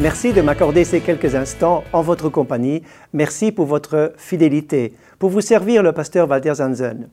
Merci 0.00 0.32
de 0.32 0.40
m'accorder 0.40 0.84
ces 0.84 1.02
quelques 1.02 1.34
instants 1.34 1.84
en 1.92 2.00
votre 2.00 2.30
compagnie. 2.30 2.82
Merci 3.12 3.52
pour 3.52 3.66
votre 3.66 4.14
fidélité. 4.16 4.94
Pour 5.18 5.28
vous 5.28 5.42
servir, 5.42 5.82
le 5.82 5.92
pasteur 5.92 6.26
Walter 6.26 6.54
Zanzen. 6.54 7.10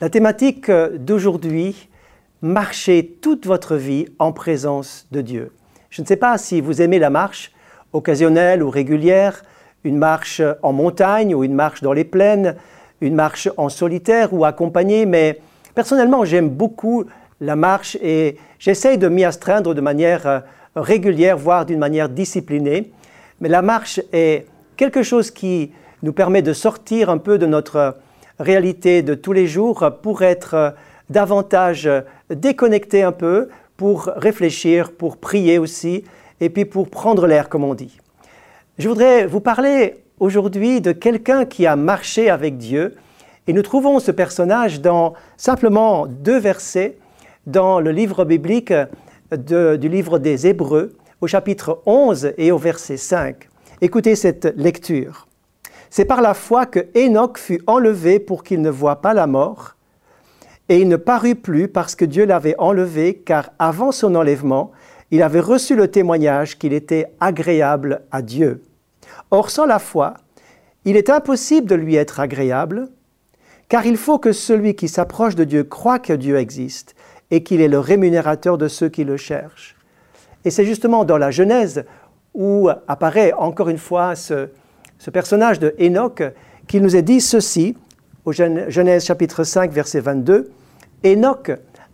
La 0.00 0.10
thématique 0.10 0.68
d'aujourd'hui, 0.68 1.88
marchez 2.42 3.06
toute 3.22 3.46
votre 3.46 3.76
vie 3.76 4.06
en 4.18 4.32
présence 4.32 5.06
de 5.12 5.20
Dieu. 5.20 5.52
Je 5.88 6.02
ne 6.02 6.06
sais 6.08 6.16
pas 6.16 6.36
si 6.36 6.60
vous 6.60 6.82
aimez 6.82 6.98
la 6.98 7.10
marche, 7.10 7.52
occasionnelle 7.92 8.64
ou 8.64 8.70
régulière, 8.70 9.44
une 9.84 9.96
marche 9.96 10.42
en 10.62 10.72
montagne 10.72 11.32
ou 11.32 11.44
une 11.44 11.54
marche 11.54 11.80
dans 11.80 11.92
les 11.92 12.04
plaines, 12.04 12.56
une 13.00 13.14
marche 13.14 13.48
en 13.56 13.68
solitaire 13.68 14.32
ou 14.32 14.44
accompagnée, 14.44 15.06
mais 15.06 15.40
personnellement 15.76 16.24
j'aime 16.24 16.48
beaucoup 16.48 17.04
la 17.40 17.54
marche 17.54 17.96
et 18.02 18.36
j'essaye 18.58 18.98
de 18.98 19.08
m'y 19.08 19.22
astreindre 19.22 19.74
de 19.74 19.80
manière 19.80 20.26
euh, 20.26 20.40
régulière, 20.76 21.36
voire 21.36 21.66
d'une 21.66 21.78
manière 21.78 22.08
disciplinée. 22.08 22.92
Mais 23.40 23.48
la 23.48 23.62
marche 23.62 24.00
est 24.12 24.46
quelque 24.76 25.02
chose 25.02 25.30
qui 25.30 25.72
nous 26.02 26.12
permet 26.12 26.42
de 26.42 26.52
sortir 26.52 27.10
un 27.10 27.18
peu 27.18 27.38
de 27.38 27.46
notre 27.46 27.96
réalité 28.38 29.02
de 29.02 29.14
tous 29.14 29.32
les 29.32 29.46
jours 29.46 29.90
pour 30.02 30.22
être 30.22 30.74
davantage 31.10 31.88
déconnecté 32.30 33.02
un 33.02 33.12
peu, 33.12 33.48
pour 33.76 34.10
réfléchir, 34.16 34.92
pour 34.92 35.16
prier 35.16 35.58
aussi, 35.58 36.04
et 36.40 36.48
puis 36.48 36.64
pour 36.64 36.88
prendre 36.88 37.26
l'air, 37.26 37.48
comme 37.48 37.64
on 37.64 37.74
dit. 37.74 37.98
Je 38.78 38.88
voudrais 38.88 39.26
vous 39.26 39.40
parler 39.40 39.96
aujourd'hui 40.18 40.80
de 40.80 40.92
quelqu'un 40.92 41.44
qui 41.44 41.66
a 41.66 41.76
marché 41.76 42.30
avec 42.30 42.56
Dieu, 42.56 42.94
et 43.46 43.52
nous 43.52 43.62
trouvons 43.62 43.98
ce 43.98 44.10
personnage 44.10 44.80
dans 44.80 45.14
simplement 45.36 46.06
deux 46.06 46.38
versets 46.38 46.96
dans 47.46 47.80
le 47.80 47.90
livre 47.90 48.24
biblique 48.24 48.72
du 49.36 49.88
livre 49.88 50.18
des 50.18 50.46
Hébreux, 50.46 50.92
au 51.20 51.26
chapitre 51.26 51.82
11 51.86 52.32
et 52.36 52.50
au 52.50 52.58
verset 52.58 52.96
5. 52.96 53.48
Écoutez 53.80 54.16
cette 54.16 54.52
lecture. 54.56 55.28
C'est 55.88 56.04
par 56.04 56.20
la 56.20 56.34
foi 56.34 56.66
que 56.66 56.86
Enoch 56.96 57.38
fut 57.38 57.62
enlevé 57.66 58.18
pour 58.18 58.42
qu'il 58.42 58.60
ne 58.60 58.70
voie 58.70 59.00
pas 59.00 59.14
la 59.14 59.26
mort, 59.26 59.76
et 60.68 60.78
il 60.78 60.88
ne 60.88 60.96
parut 60.96 61.34
plus 61.34 61.68
parce 61.68 61.94
que 61.94 62.04
Dieu 62.04 62.24
l'avait 62.24 62.54
enlevé, 62.58 63.14
car 63.14 63.50
avant 63.58 63.92
son 63.92 64.14
enlèvement, 64.14 64.72
il 65.10 65.22
avait 65.22 65.40
reçu 65.40 65.74
le 65.74 65.88
témoignage 65.88 66.58
qu'il 66.58 66.72
était 66.72 67.06
agréable 67.18 68.02
à 68.10 68.22
Dieu. 68.22 68.62
Or, 69.30 69.50
sans 69.50 69.66
la 69.66 69.78
foi, 69.78 70.14
il 70.84 70.96
est 70.96 71.10
impossible 71.10 71.68
de 71.68 71.74
lui 71.74 71.96
être 71.96 72.20
agréable, 72.20 72.88
car 73.68 73.86
il 73.86 73.96
faut 73.96 74.18
que 74.18 74.32
celui 74.32 74.74
qui 74.74 74.88
s'approche 74.88 75.36
de 75.36 75.44
Dieu 75.44 75.64
croit 75.64 75.98
que 75.98 76.12
Dieu 76.12 76.36
existe 76.36 76.94
et 77.30 77.42
qu'il 77.42 77.60
est 77.60 77.68
le 77.68 77.78
rémunérateur 77.78 78.58
de 78.58 78.68
ceux 78.68 78.88
qui 78.88 79.04
le 79.04 79.16
cherchent. 79.16 79.76
Et 80.44 80.50
c'est 80.50 80.64
justement 80.64 81.04
dans 81.04 81.18
la 81.18 81.30
Genèse 81.30 81.84
où 82.34 82.68
apparaît 82.88 83.32
encore 83.32 83.68
une 83.68 83.78
fois 83.78 84.14
ce, 84.14 84.48
personnage 85.12 85.58
de 85.58 85.74
Enoch 85.80 86.22
qu'il 86.66 86.82
nous 86.82 86.96
est 86.96 87.02
dit 87.02 87.20
ceci, 87.20 87.76
au 88.24 88.32
Genèse 88.32 89.04
chapitre 89.04 89.44
5, 89.44 89.72
verset 89.72 90.00
22, 90.00 90.50
Enoch, 91.04 91.50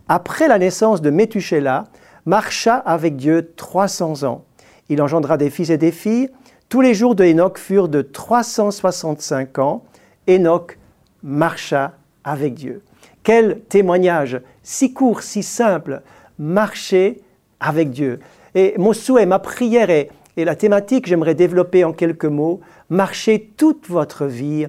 après 0.07 0.47
la 0.47 0.59
naissance 0.59 1.01
de 1.01 1.09
Métuchéla, 1.09 1.85
marcha 2.25 2.75
avec 2.75 3.15
Dieu 3.15 3.53
300 3.55 4.23
ans. 4.23 4.43
Il 4.89 5.01
engendra 5.01 5.37
des 5.37 5.49
fils 5.49 5.69
et 5.69 5.77
des 5.77 5.91
filles. 5.91 6.29
Tous 6.69 6.81
les 6.81 6.93
jours 6.93 7.15
de 7.15 7.23
Enoch 7.23 7.57
furent 7.57 7.87
de 7.87 8.01
365 8.01 9.59
ans. 9.59 9.83
Enoch 10.29 10.77
marcha 11.23 11.93
avec 12.23 12.53
Dieu. 12.53 12.83
Quel 13.23 13.61
témoignage, 13.61 14.39
si 14.67 14.91
court, 14.91 15.21
si 15.21 15.43
simple, 15.43 16.01
marcher 16.37 17.21
avec 17.61 17.89
Dieu. 17.89 18.19
Et 18.53 18.73
mon 18.77 18.91
souhait, 18.91 19.25
ma 19.25 19.39
prière 19.39 19.89
et, 19.89 20.11
et 20.35 20.43
la 20.43 20.57
thématique, 20.57 21.07
j'aimerais 21.07 21.35
développer 21.35 21.85
en 21.85 21.93
quelques 21.93 22.25
mots, 22.25 22.59
marcher 22.89 23.53
toute 23.55 23.87
votre 23.87 24.25
vie 24.25 24.67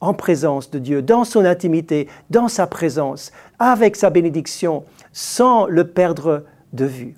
en 0.00 0.14
présence 0.14 0.70
de 0.70 0.78
Dieu, 0.78 1.02
dans 1.02 1.24
son 1.24 1.44
intimité, 1.44 2.06
dans 2.30 2.46
sa 2.46 2.68
présence, 2.68 3.32
avec 3.58 3.96
sa 3.96 4.08
bénédiction, 4.08 4.84
sans 5.12 5.66
le 5.66 5.88
perdre 5.88 6.44
de 6.72 6.84
vue. 6.84 7.16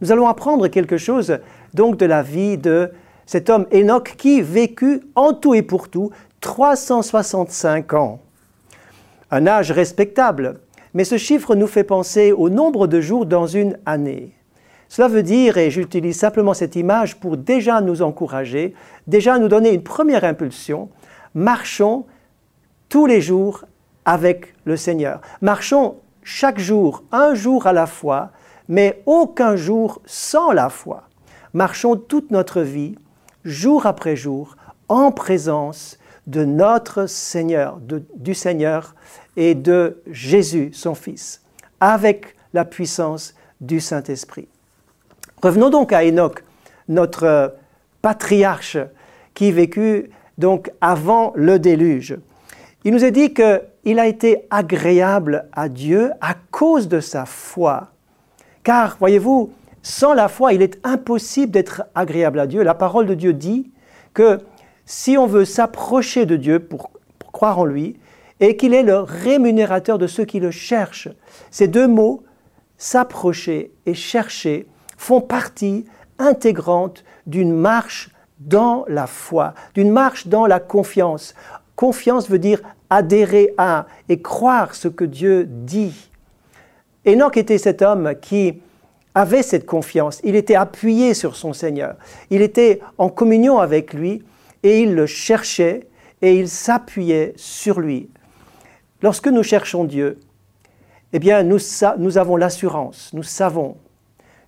Nous 0.00 0.10
allons 0.10 0.26
apprendre 0.26 0.66
quelque 0.66 0.96
chose 0.96 1.38
donc 1.74 1.96
de 1.96 2.06
la 2.06 2.24
vie 2.24 2.58
de 2.58 2.90
cet 3.24 3.50
homme 3.50 3.66
Enoch 3.72 4.16
qui 4.18 4.42
vécut 4.42 5.02
en 5.14 5.32
tout 5.32 5.54
et 5.54 5.62
pour 5.62 5.88
tout 5.88 6.10
365 6.40 7.94
ans. 7.94 8.18
Un 9.30 9.46
âge 9.46 9.70
respectable, 9.70 10.58
mais 10.94 11.04
ce 11.04 11.16
chiffre 11.16 11.54
nous 11.54 11.66
fait 11.66 11.84
penser 11.84 12.32
au 12.32 12.48
nombre 12.48 12.86
de 12.86 13.00
jours 13.00 13.26
dans 13.26 13.46
une 13.46 13.78
année. 13.86 14.34
Cela 14.88 15.08
veut 15.08 15.22
dire, 15.22 15.58
et 15.58 15.70
j'utilise 15.70 16.18
simplement 16.18 16.54
cette 16.54 16.76
image 16.76 17.20
pour 17.20 17.36
déjà 17.36 17.80
nous 17.80 18.00
encourager, 18.00 18.74
déjà 19.06 19.38
nous 19.38 19.48
donner 19.48 19.72
une 19.72 19.82
première 19.82 20.24
impulsion, 20.24 20.88
marchons 21.34 22.06
tous 22.88 23.06
les 23.06 23.20
jours 23.20 23.64
avec 24.06 24.54
le 24.64 24.76
Seigneur. 24.76 25.20
Marchons 25.42 25.96
chaque 26.22 26.58
jour, 26.58 27.04
un 27.12 27.34
jour 27.34 27.66
à 27.66 27.72
la 27.72 27.86
fois, 27.86 28.30
mais 28.68 29.02
aucun 29.04 29.56
jour 29.56 30.00
sans 30.06 30.52
la 30.52 30.70
foi. 30.70 31.04
Marchons 31.52 31.96
toute 31.96 32.30
notre 32.30 32.62
vie, 32.62 32.96
jour 33.44 33.86
après 33.86 34.16
jour, 34.16 34.56
en 34.88 35.12
présence 35.12 35.98
de 36.28 36.44
notre 36.44 37.06
Seigneur, 37.06 37.80
du 38.14 38.34
Seigneur 38.34 38.94
et 39.36 39.54
de 39.54 40.02
Jésus, 40.10 40.70
son 40.72 40.94
Fils, 40.94 41.42
avec 41.80 42.36
la 42.54 42.64
puissance 42.64 43.34
du 43.60 43.80
Saint-Esprit. 43.80 44.46
Revenons 45.42 45.70
donc 45.70 45.92
à 45.92 46.04
Enoch, 46.04 46.44
notre 46.88 47.54
patriarche 48.02 48.78
qui 49.34 49.52
vécut 49.52 50.10
donc 50.36 50.70
avant 50.80 51.32
le 51.34 51.58
déluge. 51.58 52.16
Il 52.84 52.92
nous 52.92 53.04
est 53.04 53.10
dit 53.10 53.34
qu'il 53.34 53.98
a 53.98 54.06
été 54.06 54.46
agréable 54.50 55.46
à 55.52 55.68
Dieu 55.68 56.12
à 56.20 56.34
cause 56.50 56.88
de 56.88 57.00
sa 57.00 57.24
foi. 57.24 57.88
Car, 58.62 58.96
voyez-vous, 59.00 59.50
sans 59.82 60.12
la 60.12 60.28
foi, 60.28 60.52
il 60.52 60.62
est 60.62 60.78
impossible 60.84 61.52
d'être 61.52 61.84
agréable 61.94 62.38
à 62.38 62.46
Dieu. 62.46 62.62
La 62.62 62.74
parole 62.74 63.06
de 63.06 63.14
Dieu 63.14 63.32
dit 63.32 63.70
que 64.12 64.40
si 64.88 65.18
on 65.18 65.26
veut 65.26 65.44
s'approcher 65.44 66.24
de 66.24 66.36
Dieu 66.36 66.60
pour, 66.60 66.90
croire 67.30 67.58
en 67.58 67.66
lui, 67.66 67.96
et 68.40 68.56
qu'il 68.56 68.72
est 68.72 68.82
le 68.82 69.00
rémunérateur 69.00 69.98
de 69.98 70.06
ceux 70.06 70.24
qui 70.24 70.40
le 70.40 70.50
cherchent, 70.50 71.10
ces 71.50 71.68
deux 71.68 71.86
mots, 71.86 72.22
s'approcher 72.78 73.70
et 73.84 73.92
chercher, 73.92 74.66
font 74.96 75.20
partie 75.20 75.84
intégrante 76.18 77.04
d'une 77.26 77.52
marche 77.52 78.10
dans 78.40 78.86
la 78.88 79.06
foi, 79.06 79.52
d'une 79.74 79.90
marche 79.90 80.26
dans 80.26 80.46
la 80.46 80.58
confiance. 80.58 81.34
Confiance 81.76 82.30
veut 82.30 82.38
dire 82.38 82.62
adhérer 82.88 83.52
à 83.58 83.86
et 84.08 84.22
croire 84.22 84.74
ce 84.74 84.88
que 84.88 85.04
Dieu 85.04 85.44
dit. 85.46 86.10
Enoch 87.06 87.36
était 87.36 87.58
cet 87.58 87.82
homme 87.82 88.14
qui 88.22 88.62
avait 89.14 89.42
cette 89.42 89.66
confiance. 89.66 90.20
Il 90.24 90.34
était 90.34 90.54
appuyé 90.54 91.12
sur 91.12 91.36
son 91.36 91.52
Seigneur. 91.52 91.96
Il 92.30 92.40
était 92.40 92.80
en 92.96 93.10
communion 93.10 93.58
avec 93.58 93.92
lui 93.92 94.22
et 94.62 94.80
il 94.80 94.94
le 94.94 95.06
cherchait 95.06 95.88
et 96.22 96.38
il 96.38 96.48
s'appuyait 96.48 97.32
sur 97.36 97.80
lui. 97.80 98.08
Lorsque 99.02 99.28
nous 99.28 99.42
cherchons 99.42 99.84
Dieu, 99.84 100.18
eh 101.12 101.18
bien, 101.18 101.42
nous, 101.42 101.58
nous 101.98 102.18
avons 102.18 102.36
l'assurance, 102.36 103.10
nous 103.12 103.22
savons 103.22 103.76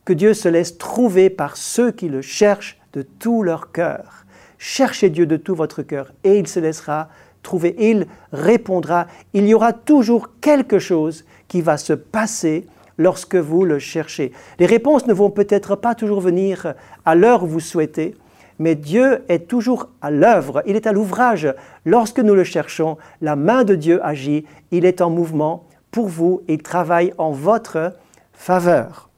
que 0.04 0.12
Dieu 0.12 0.34
se 0.34 0.48
laisse 0.48 0.76
trouver 0.76 1.30
par 1.30 1.56
ceux 1.56 1.92
qui 1.92 2.08
le 2.08 2.22
cherchent 2.22 2.78
de 2.92 3.02
tout 3.02 3.42
leur 3.42 3.72
cœur. 3.72 4.24
Cherchez 4.58 5.08
Dieu 5.08 5.26
de 5.26 5.36
tout 5.36 5.54
votre 5.54 5.82
cœur 5.82 6.12
et 6.24 6.38
il 6.38 6.46
se 6.46 6.60
laissera 6.60 7.08
trouver. 7.42 7.74
Il 7.78 8.06
répondra. 8.32 9.06
Il 9.32 9.46
y 9.46 9.54
aura 9.54 9.72
toujours 9.72 10.30
quelque 10.40 10.78
chose 10.78 11.24
qui 11.48 11.60
va 11.60 11.76
se 11.76 11.92
passer 11.92 12.66
lorsque 12.98 13.36
vous 13.36 13.64
le 13.64 13.78
cherchez. 13.78 14.32
Les 14.58 14.66
réponses 14.66 15.06
ne 15.06 15.14
vont 15.14 15.30
peut-être 15.30 15.76
pas 15.76 15.94
toujours 15.94 16.20
venir 16.20 16.74
à 17.06 17.14
l'heure 17.14 17.44
où 17.44 17.46
vous 17.46 17.60
souhaitez, 17.60 18.14
mais 18.60 18.74
Dieu 18.74 19.24
est 19.28 19.48
toujours 19.48 19.88
à 20.02 20.10
l'œuvre, 20.10 20.62
il 20.66 20.76
est 20.76 20.86
à 20.86 20.92
l'ouvrage. 20.92 21.52
Lorsque 21.86 22.20
nous 22.20 22.34
le 22.34 22.44
cherchons, 22.44 22.98
la 23.22 23.34
main 23.34 23.64
de 23.64 23.74
Dieu 23.74 24.04
agit, 24.04 24.44
il 24.70 24.84
est 24.84 25.00
en 25.00 25.08
mouvement 25.08 25.64
pour 25.90 26.08
vous, 26.08 26.42
il 26.46 26.62
travaille 26.62 27.14
en 27.16 27.30
votre 27.30 27.94
faveur. 28.34 29.08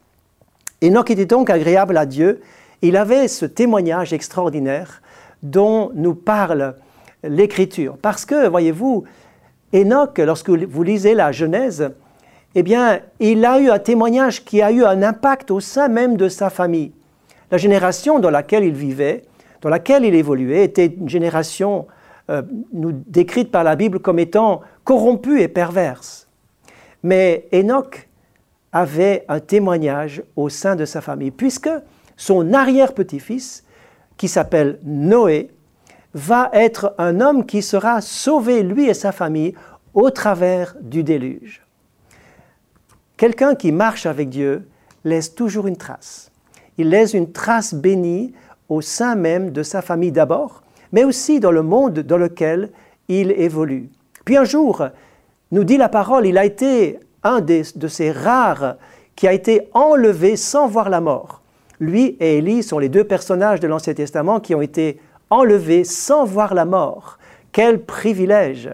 Enoch 0.82 1.10
était 1.10 1.26
donc 1.26 1.50
agréable 1.50 1.96
à 1.96 2.06
Dieu, 2.06 2.40
il 2.82 2.96
avait 2.96 3.26
ce 3.26 3.44
témoignage 3.44 4.12
extraordinaire 4.12 5.02
dont 5.42 5.90
nous 5.94 6.14
parle 6.14 6.76
l'Écriture. 7.24 7.96
Parce 8.00 8.24
que, 8.24 8.46
voyez-vous, 8.46 9.02
Enoch, 9.74 10.18
lorsque 10.18 10.50
vous 10.50 10.82
lisez 10.84 11.14
la 11.14 11.32
Genèse, 11.32 11.90
eh 12.54 12.62
bien, 12.62 13.00
il 13.18 13.44
a 13.44 13.58
eu 13.58 13.70
un 13.70 13.80
témoignage 13.80 14.44
qui 14.44 14.62
a 14.62 14.70
eu 14.70 14.84
un 14.84 15.02
impact 15.02 15.50
au 15.50 15.58
sein 15.58 15.88
même 15.88 16.16
de 16.16 16.28
sa 16.28 16.48
famille. 16.48 16.92
La 17.50 17.58
génération 17.58 18.20
dans 18.20 18.30
laquelle 18.30 18.64
il 18.64 18.74
vivait, 18.74 19.24
dans 19.62 19.70
laquelle 19.70 20.04
il 20.04 20.14
évoluait, 20.14 20.64
était 20.64 20.86
une 20.86 21.08
génération 21.08 21.86
euh, 22.28 22.42
nous, 22.72 22.92
décrite 22.92 23.50
par 23.50 23.64
la 23.64 23.76
Bible 23.76 24.00
comme 24.00 24.18
étant 24.18 24.60
corrompue 24.84 25.40
et 25.40 25.48
perverse. 25.48 26.28
Mais 27.02 27.48
Enoch 27.52 28.08
avait 28.72 29.24
un 29.28 29.40
témoignage 29.40 30.22
au 30.36 30.48
sein 30.48 30.76
de 30.76 30.84
sa 30.84 31.00
famille, 31.00 31.30
puisque 31.30 31.70
son 32.16 32.52
arrière-petit-fils, 32.52 33.64
qui 34.16 34.28
s'appelle 34.28 34.78
Noé, 34.84 35.50
va 36.14 36.50
être 36.52 36.94
un 36.98 37.20
homme 37.20 37.46
qui 37.46 37.62
sera 37.62 38.00
sauvé, 38.00 38.62
lui 38.62 38.88
et 38.88 38.94
sa 38.94 39.12
famille, 39.12 39.54
au 39.94 40.10
travers 40.10 40.76
du 40.80 41.02
déluge. 41.02 41.62
Quelqu'un 43.16 43.54
qui 43.54 43.72
marche 43.72 44.06
avec 44.06 44.28
Dieu 44.28 44.68
laisse 45.04 45.34
toujours 45.34 45.66
une 45.66 45.76
trace. 45.76 46.30
Il 46.78 46.88
laisse 46.88 47.14
une 47.14 47.32
trace 47.32 47.74
bénie 47.74 48.32
au 48.72 48.80
sein 48.80 49.14
même 49.14 49.50
de 49.50 49.62
sa 49.62 49.82
famille 49.82 50.12
d'abord, 50.12 50.62
mais 50.92 51.04
aussi 51.04 51.40
dans 51.40 51.52
le 51.52 51.62
monde 51.62 52.00
dans 52.00 52.16
lequel 52.16 52.70
il 53.08 53.32
évolue. 53.32 53.90
Puis 54.24 54.36
un 54.36 54.44
jour, 54.44 54.86
nous 55.50 55.64
dit 55.64 55.76
la 55.76 55.88
parole, 55.88 56.26
il 56.26 56.38
a 56.38 56.44
été 56.44 56.98
un 57.22 57.40
de 57.40 57.88
ces 57.88 58.10
rares 58.10 58.76
qui 59.14 59.28
a 59.28 59.32
été 59.32 59.68
enlevé 59.74 60.36
sans 60.36 60.66
voir 60.66 60.88
la 60.88 61.00
mort. 61.00 61.42
Lui 61.80 62.16
et 62.20 62.38
Élie 62.38 62.62
sont 62.62 62.78
les 62.78 62.88
deux 62.88 63.04
personnages 63.04 63.60
de 63.60 63.68
l'Ancien 63.68 63.94
Testament 63.94 64.40
qui 64.40 64.54
ont 64.54 64.62
été 64.62 65.00
enlevés 65.30 65.84
sans 65.84 66.24
voir 66.24 66.54
la 66.54 66.64
mort. 66.64 67.18
Quel 67.52 67.84
privilège 67.84 68.70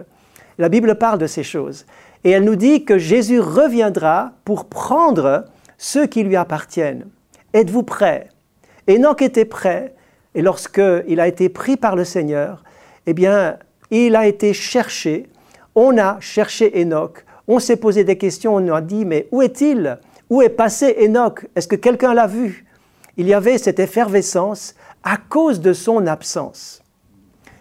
La 0.59 0.69
Bible 0.69 0.97
parle 0.97 1.19
de 1.19 1.27
ces 1.27 1.43
choses. 1.43 1.87
Et 2.25 2.31
elle 2.31 2.45
nous 2.45 2.57
dit 2.57 2.85
que 2.85 2.99
Jésus 2.99 3.41
reviendra 3.41 4.33
pour 4.45 4.67
prendre 4.67 5.45
ceux 5.79 6.07
qui 6.07 6.23
lui 6.23 6.37
appartiennent. 6.37 7.07
Êtes-vous 7.55 7.83
prêts? 7.83 8.29
Enoch 8.89 9.23
était 9.23 9.45
prêt, 9.45 9.95
et 10.35 10.43
lorsqu'il 10.43 11.21
a 11.21 11.29
été 11.29 11.49
pris 11.49 11.77
par 11.77 11.97
le 11.97 12.05
Seigneur, 12.05 12.65
eh 13.07 13.15
bien, 13.15 13.59
il 13.91 14.17
a 14.17 14.27
été 14.27 14.53
cherché. 14.53 15.29
On 15.75 15.99
a 15.99 16.19
cherché 16.21 16.83
Enoch. 16.83 17.25
On 17.47 17.59
s'est 17.59 17.77
posé 17.77 18.05
des 18.05 18.19
questions. 18.19 18.55
On 18.55 18.73
a 18.73 18.81
dit, 18.81 19.05
mais 19.05 19.29
où 19.33 19.43
est-il? 19.43 19.99
Où 20.31 20.43
est 20.43 20.51
passé 20.51 20.97
Enoch? 21.01 21.47
Est-ce 21.57 21.69
que 21.69 21.77
quelqu'un 21.77 22.15
l'a 22.15 22.27
vu? 22.27 22.67
Il 23.17 23.27
y 23.27 23.35
avait 23.35 23.59
cette 23.59 23.79
effervescence 23.79 24.75
à 25.03 25.17
cause 25.17 25.61
de 25.61 25.73
son 25.73 26.07
absence. 26.07 26.83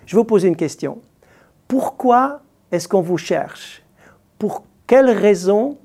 Je 0.06 0.16
vous 0.16 0.24
pose 0.24 0.44
une 0.44 0.56
question. 0.56 1.00
Pourquoi 1.68 2.42
est-ce 2.72 2.88
qu'on 2.88 3.02
vous 3.02 3.18
cherche? 3.18 3.84
Pour 4.38 4.66
quelle 4.86 5.10
raison 5.10 5.78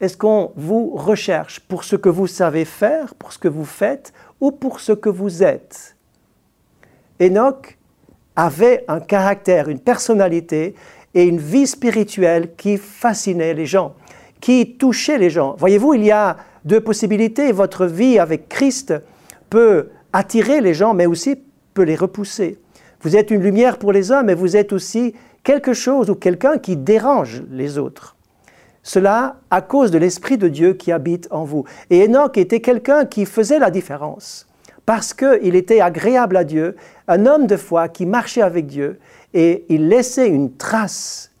est-ce 0.00 0.16
qu'on 0.16 0.52
vous 0.56 0.90
recherche? 0.94 1.60
Pour 1.60 1.84
ce 1.84 1.96
que 1.96 2.08
vous 2.08 2.26
savez 2.26 2.64
faire, 2.64 3.14
pour 3.14 3.32
ce 3.32 3.38
que 3.38 3.48
vous 3.48 3.64
faites 3.64 4.12
ou 4.40 4.52
pour 4.52 4.80
ce 4.80 4.92
que 4.92 5.08
vous 5.08 5.42
êtes 5.42 5.96
Enoch 7.20 7.78
avait 8.36 8.84
un 8.86 9.00
caractère, 9.00 9.68
une 9.68 9.80
personnalité 9.80 10.74
et 11.14 11.24
une 11.24 11.38
vie 11.38 11.66
spirituelle 11.66 12.54
qui 12.56 12.76
fascinait 12.76 13.54
les 13.54 13.66
gens, 13.66 13.94
qui 14.40 14.76
touchait 14.76 15.18
les 15.18 15.30
gens. 15.30 15.56
Voyez-vous, 15.58 15.94
il 15.94 16.04
y 16.04 16.12
a 16.12 16.36
deux 16.64 16.80
possibilités. 16.80 17.50
Votre 17.50 17.86
vie 17.86 18.18
avec 18.18 18.48
Christ 18.48 18.94
peut 19.50 19.88
attirer 20.12 20.60
les 20.60 20.74
gens, 20.74 20.94
mais 20.94 21.06
aussi 21.06 21.36
peut 21.74 21.82
les 21.82 21.96
repousser. 21.96 22.58
Vous 23.00 23.16
êtes 23.16 23.30
une 23.30 23.42
lumière 23.42 23.78
pour 23.78 23.92
les 23.92 24.10
hommes, 24.12 24.30
et 24.30 24.34
vous 24.34 24.56
êtes 24.56 24.72
aussi 24.72 25.14
quelque 25.42 25.72
chose 25.72 26.10
ou 26.10 26.14
quelqu'un 26.14 26.58
qui 26.58 26.76
dérange 26.76 27.42
les 27.50 27.78
autres. 27.78 28.16
Cela 28.88 29.36
à 29.50 29.60
cause 29.60 29.90
de 29.90 29.98
l'Esprit 29.98 30.38
de 30.38 30.48
Dieu 30.48 30.72
qui 30.72 30.92
habite 30.92 31.28
en 31.30 31.44
vous. 31.44 31.66
Et 31.90 32.06
Enoch 32.06 32.38
était 32.38 32.60
quelqu'un 32.60 33.04
qui 33.04 33.26
faisait 33.26 33.58
la 33.58 33.70
différence 33.70 34.48
parce 34.86 35.12
qu'il 35.12 35.56
était 35.56 35.82
agréable 35.82 36.38
à 36.38 36.44
Dieu, 36.44 36.74
un 37.06 37.26
homme 37.26 37.46
de 37.46 37.58
foi 37.58 37.90
qui 37.90 38.06
marchait 38.06 38.40
avec 38.40 38.66
Dieu 38.66 38.98
et 39.34 39.66
il 39.68 39.88
laissait 39.88 40.28
une 40.28 40.56
trace. 40.56 41.32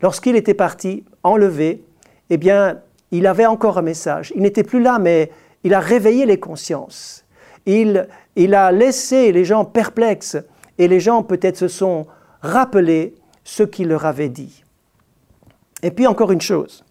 Lorsqu'il 0.00 0.36
était 0.36 0.54
parti, 0.54 1.04
enlevé, 1.22 1.84
eh 2.30 2.38
bien, 2.38 2.80
il 3.10 3.26
avait 3.26 3.44
encore 3.44 3.76
un 3.76 3.82
message. 3.82 4.32
Il 4.34 4.40
n'était 4.40 4.62
plus 4.62 4.80
là, 4.80 4.98
mais 4.98 5.30
il 5.64 5.74
a 5.74 5.80
réveillé 5.80 6.24
les 6.24 6.40
consciences. 6.40 7.26
Il, 7.66 8.08
il 8.36 8.54
a 8.54 8.72
laissé 8.72 9.32
les 9.32 9.44
gens 9.44 9.66
perplexes 9.66 10.38
et 10.78 10.88
les 10.88 10.98
gens 10.98 11.22
peut-être 11.22 11.58
se 11.58 11.68
sont 11.68 12.06
rappelés 12.40 13.14
ce 13.44 13.64
qu'il 13.64 13.88
leur 13.88 14.06
avait 14.06 14.30
dit. 14.30 14.64
Et 15.82 15.90
puis 15.90 16.06
encore 16.06 16.32
une 16.32 16.40
chose, 16.40 16.84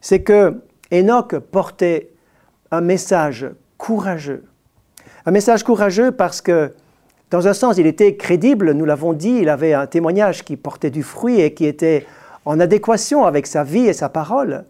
c'est 0.00 0.22
que 0.22 0.60
Enoch 0.92 1.38
portait 1.38 2.10
un 2.70 2.80
message 2.80 3.48
courageux. 3.78 4.44
Un 5.26 5.30
message 5.30 5.62
courageux 5.62 6.12
parce 6.12 6.40
que, 6.40 6.72
dans 7.30 7.46
un 7.46 7.52
sens, 7.52 7.76
il 7.78 7.86
était 7.86 8.16
crédible, 8.16 8.72
nous 8.72 8.84
l'avons 8.84 9.12
dit, 9.12 9.38
il 9.42 9.48
avait 9.48 9.74
un 9.74 9.86
témoignage 9.86 10.44
qui 10.44 10.56
portait 10.56 10.90
du 10.90 11.02
fruit 11.02 11.40
et 11.40 11.54
qui 11.54 11.66
était 11.66 12.06
en 12.44 12.58
adéquation 12.58 13.24
avec 13.24 13.46
sa 13.46 13.64
vie 13.64 13.86
et 13.86 13.92
sa 13.92 14.08
parole. 14.08 14.64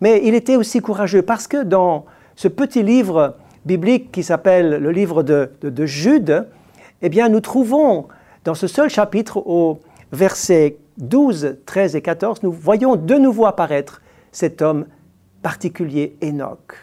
Mais 0.00 0.20
il 0.24 0.34
était 0.34 0.56
aussi 0.56 0.80
courageux 0.80 1.22
parce 1.22 1.46
que 1.46 1.62
dans 1.62 2.06
ce 2.36 2.48
petit 2.48 2.82
livre 2.82 3.36
biblique 3.64 4.12
qui 4.12 4.22
s'appelle 4.22 4.76
le 4.76 4.90
livre 4.90 5.22
de, 5.22 5.50
de, 5.62 5.86
Jude, 5.86 6.46
eh 7.02 7.08
bien, 7.08 7.28
nous 7.28 7.40
trouvons 7.40 8.08
dans 8.44 8.54
ce 8.54 8.66
seul 8.66 8.88
chapitre 8.88 9.38
au 9.38 9.80
verset 10.12 10.76
12, 10.98 11.58
13 11.66 11.96
et 11.96 12.02
14, 12.02 12.42
nous 12.42 12.52
voyons 12.52 12.96
de 12.96 13.14
nouveau 13.14 13.46
apparaître 13.46 14.02
cet 14.32 14.62
homme 14.62 14.86
particulier, 15.42 16.16
Enoch. 16.22 16.74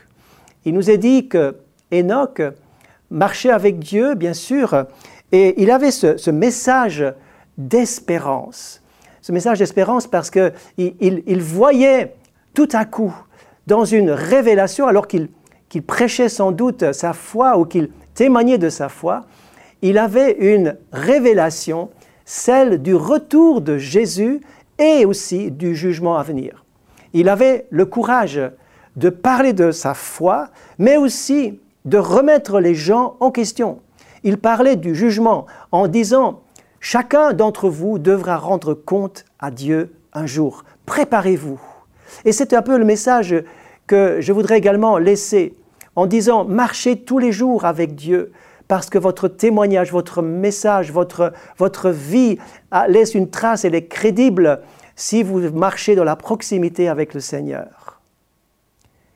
Il 0.66 0.74
nous 0.74 0.90
est 0.90 0.98
dit 0.98 1.28
que 1.28 1.56
Enoch 1.94 2.42
marchait 3.10 3.52
avec 3.52 3.80
Dieu, 3.80 4.16
bien 4.16 4.34
sûr, 4.34 4.86
et 5.32 5.62
il 5.62 5.72
avait 5.72 5.92
ce, 5.92 6.30
message 6.30 7.06
d'espérance. 7.58 8.82
Ce 9.22 9.32
message 9.32 9.60
d'espérance 9.60 10.08
parce 10.08 10.30
qu'il 10.30 10.54
il, 10.78 11.42
voyait 11.42 12.16
tout 12.54 12.70
à 12.74 12.86
coup 12.86 13.16
dans 13.66 13.86
une 13.86 14.12
révélation, 14.12 14.88
alors 14.88 15.08
qu'il 15.08 15.30
prêchait 15.86 16.30
sans 16.30 16.52
doute 16.52 16.94
sa 16.94 17.14
foi 17.14 17.58
ou 17.58 17.66
qu'il 17.66 17.90
témoignait 18.14 18.58
de 18.58 18.70
sa 18.70 18.90
foi, 18.90 19.26
il 19.82 19.98
avait 19.98 20.32
une 20.32 20.78
révélation 20.92 21.90
celle 22.28 22.82
du 22.82 22.94
retour 22.94 23.62
de 23.62 23.78
Jésus 23.78 24.42
et 24.78 25.06
aussi 25.06 25.50
du 25.50 25.76
jugement 25.76 26.18
à 26.18 26.24
venir. 26.24 26.66
Il 27.14 27.30
avait 27.30 27.68
le 27.70 27.86
courage 27.86 28.42
de 28.98 29.10
parler 29.10 29.54
de 29.54 29.72
sa 29.72 29.94
foi, 29.94 30.50
mais 30.78 30.98
aussi 30.98 31.62
de 31.86 31.98
remettre 31.98 32.60
les 32.60 32.76
gens 32.76 33.16
en 33.22 33.32
question. 33.32 33.80
Il 34.24 34.38
parlait 34.38 34.76
du 34.76 34.94
jugement 34.94 35.46
en 35.72 35.88
disant, 35.88 36.42
chacun 36.82 37.32
d'entre 37.32 37.70
vous 37.70 37.98
devra 37.98 38.36
rendre 38.36 38.74
compte 38.74 39.24
à 39.40 39.50
Dieu 39.50 39.94
un 40.12 40.26
jour. 40.26 40.66
Préparez-vous. 40.86 41.62
Et 42.26 42.34
c'est 42.34 42.52
un 42.52 42.62
peu 42.62 42.78
le 42.78 42.84
message 42.84 43.36
que 43.88 44.18
je 44.20 44.34
voudrais 44.34 44.58
également 44.58 44.98
laisser 44.98 45.56
en 45.96 46.06
disant, 46.06 46.44
marchez 46.44 46.98
tous 46.98 47.20
les 47.20 47.32
jours 47.32 47.64
avec 47.64 47.96
Dieu, 47.96 48.34
parce 48.68 48.90
que 48.90 48.98
votre 48.98 49.28
témoignage, 49.28 49.92
votre 49.92 50.22
message, 50.22 50.92
votre, 50.92 51.34
votre 51.58 51.90
vie 51.90 52.38
laisse 52.88 53.16
une 53.16 53.30
trace, 53.30 53.66
elle 53.66 53.76
est 53.76 53.88
crédible 53.88 54.62
si 54.96 55.24
vous 55.24 55.52
marchez 55.52 55.96
dans 55.96 56.04
la 56.04 56.16
proximité 56.16 56.90
avec 56.90 57.14
le 57.14 57.20
Seigneur. 57.20 58.02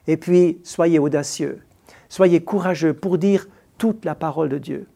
Et 0.07 0.17
puis, 0.17 0.59
soyez 0.63 0.99
audacieux, 0.99 1.61
soyez 2.09 2.41
courageux 2.41 2.93
pour 2.93 3.17
dire 3.17 3.47
toute 3.77 4.05
la 4.05 4.15
parole 4.15 4.49
de 4.49 4.57
Dieu. 4.57 4.87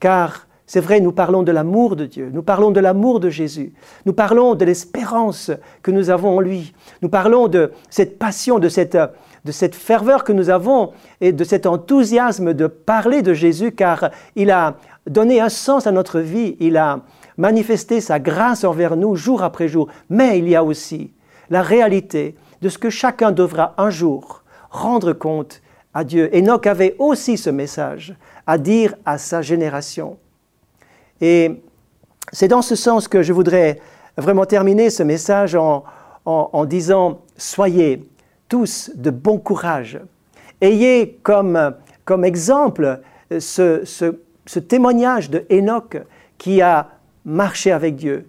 Car 0.00 0.46
c'est 0.66 0.80
vrai, 0.80 1.00
nous 1.00 1.12
parlons 1.12 1.42
de 1.42 1.52
l'amour 1.52 1.96
de 1.96 2.06
Dieu, 2.06 2.30
nous 2.32 2.42
parlons 2.42 2.70
de 2.70 2.80
l'amour 2.80 3.20
de 3.20 3.28
Jésus, 3.28 3.72
nous 4.06 4.12
parlons 4.12 4.54
de 4.54 4.64
l'espérance 4.64 5.50
que 5.82 5.90
nous 5.90 6.08
avons 6.08 6.36
en 6.36 6.40
lui, 6.40 6.72
nous 7.02 7.08
parlons 7.08 7.48
de 7.48 7.72
cette 7.90 8.18
passion, 8.18 8.58
de 8.58 8.68
cette, 8.68 8.96
de 9.44 9.52
cette 9.52 9.74
ferveur 9.74 10.24
que 10.24 10.32
nous 10.32 10.50
avons 10.50 10.92
et 11.20 11.32
de 11.32 11.44
cet 11.44 11.66
enthousiasme 11.66 12.54
de 12.54 12.66
parler 12.66 13.22
de 13.22 13.34
Jésus 13.34 13.72
car 13.72 14.10
il 14.36 14.50
a 14.50 14.76
donné 15.06 15.40
un 15.40 15.48
sens 15.48 15.86
à 15.86 15.92
notre 15.92 16.20
vie, 16.20 16.56
il 16.60 16.76
a 16.76 17.00
manifesté 17.36 18.00
sa 18.00 18.20
grâce 18.20 18.64
envers 18.64 18.96
nous 18.96 19.16
jour 19.16 19.42
après 19.42 19.68
jour. 19.68 19.88
Mais 20.08 20.38
il 20.38 20.48
y 20.48 20.54
a 20.54 20.62
aussi 20.62 21.12
la 21.50 21.62
réalité 21.62 22.36
de 22.60 22.68
ce 22.68 22.78
que 22.78 22.90
chacun 22.90 23.32
devra 23.32 23.74
un 23.78 23.90
jour 23.90 24.42
rendre 24.70 25.12
compte 25.12 25.60
à 25.92 26.04
Dieu. 26.04 26.30
Enoch 26.34 26.66
avait 26.66 26.94
aussi 26.98 27.36
ce 27.36 27.50
message 27.50 28.14
à 28.46 28.58
dire 28.58 28.94
à 29.04 29.18
sa 29.18 29.42
génération. 29.42 30.16
Et 31.20 31.62
c'est 32.32 32.48
dans 32.48 32.62
ce 32.62 32.76
sens 32.76 33.08
que 33.08 33.22
je 33.22 33.32
voudrais 33.32 33.80
vraiment 34.16 34.46
terminer 34.46 34.88
ce 34.88 35.02
message 35.02 35.54
en, 35.54 35.84
en 36.24 36.64
disant, 36.64 37.20
soyez 37.36 38.08
tous 38.52 38.90
de 38.94 39.08
bon 39.08 39.38
courage. 39.38 39.98
Ayez 40.60 41.18
comme, 41.22 41.74
comme 42.04 42.22
exemple 42.22 43.00
ce, 43.30 43.80
ce, 43.86 44.58
témoignage 44.58 45.30
de 45.30 45.46
Enoch 45.50 45.96
qui 46.36 46.60
a 46.60 46.90
marché 47.24 47.72
avec 47.72 47.96
Dieu, 47.96 48.26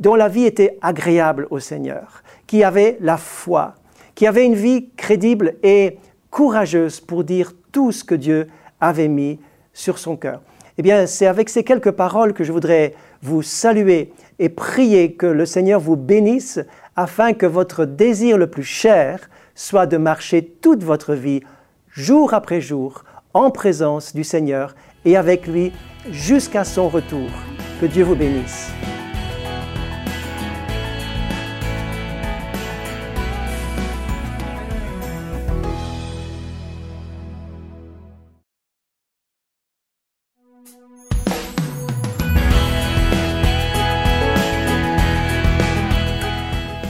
dont 0.00 0.14
la 0.14 0.30
vie 0.30 0.46
était 0.46 0.78
agréable 0.80 1.46
au 1.50 1.58
Seigneur, 1.58 2.22
qui 2.46 2.64
avait 2.64 2.96
la 3.02 3.18
foi, 3.18 3.74
qui 4.14 4.26
avait 4.26 4.46
une 4.46 4.54
vie 4.54 4.88
crédible 4.96 5.56
et 5.62 5.98
courageuse 6.30 7.00
pour 7.00 7.22
dire 7.22 7.52
tout 7.70 7.92
ce 7.92 8.04
que 8.04 8.14
Dieu 8.14 8.46
avait 8.80 9.08
mis 9.08 9.38
sur 9.74 9.98
son 9.98 10.16
cœur. 10.16 10.40
Eh 10.78 10.82
bien, 10.82 11.04
c'est 11.06 11.26
avec 11.26 11.50
ces 11.50 11.62
quelques 11.62 11.90
paroles 11.90 12.32
que 12.32 12.42
je 12.42 12.52
voudrais 12.52 12.94
vous 13.20 13.42
saluer 13.42 14.14
et 14.38 14.48
prier 14.48 15.12
que 15.12 15.26
le 15.26 15.44
Seigneur 15.44 15.78
vous 15.78 15.96
bénisse 15.96 16.58
afin 16.96 17.34
que 17.34 17.44
votre 17.44 17.84
désir 17.84 18.38
le 18.38 18.46
plus 18.46 18.64
cher 18.64 19.28
soit 19.58 19.86
de 19.86 19.96
marcher 19.96 20.44
toute 20.44 20.84
votre 20.84 21.14
vie, 21.14 21.40
jour 21.88 22.32
après 22.32 22.60
jour, 22.60 23.04
en 23.34 23.50
présence 23.50 24.14
du 24.14 24.22
Seigneur 24.22 24.76
et 25.04 25.16
avec 25.16 25.48
lui 25.48 25.72
jusqu'à 26.10 26.62
son 26.64 26.88
retour. 26.88 27.28
Que 27.80 27.86
Dieu 27.86 28.04
vous 28.04 28.14
bénisse. 28.14 28.70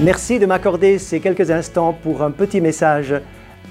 Merci 0.01 0.39
de 0.39 0.47
m'accorder 0.47 0.97
ces 1.01 1.19
quelques 1.19 1.51
instants 1.51 1.93
pour 1.93 2.23
un 2.23 2.31
petit 2.31 2.61
message 2.61 3.17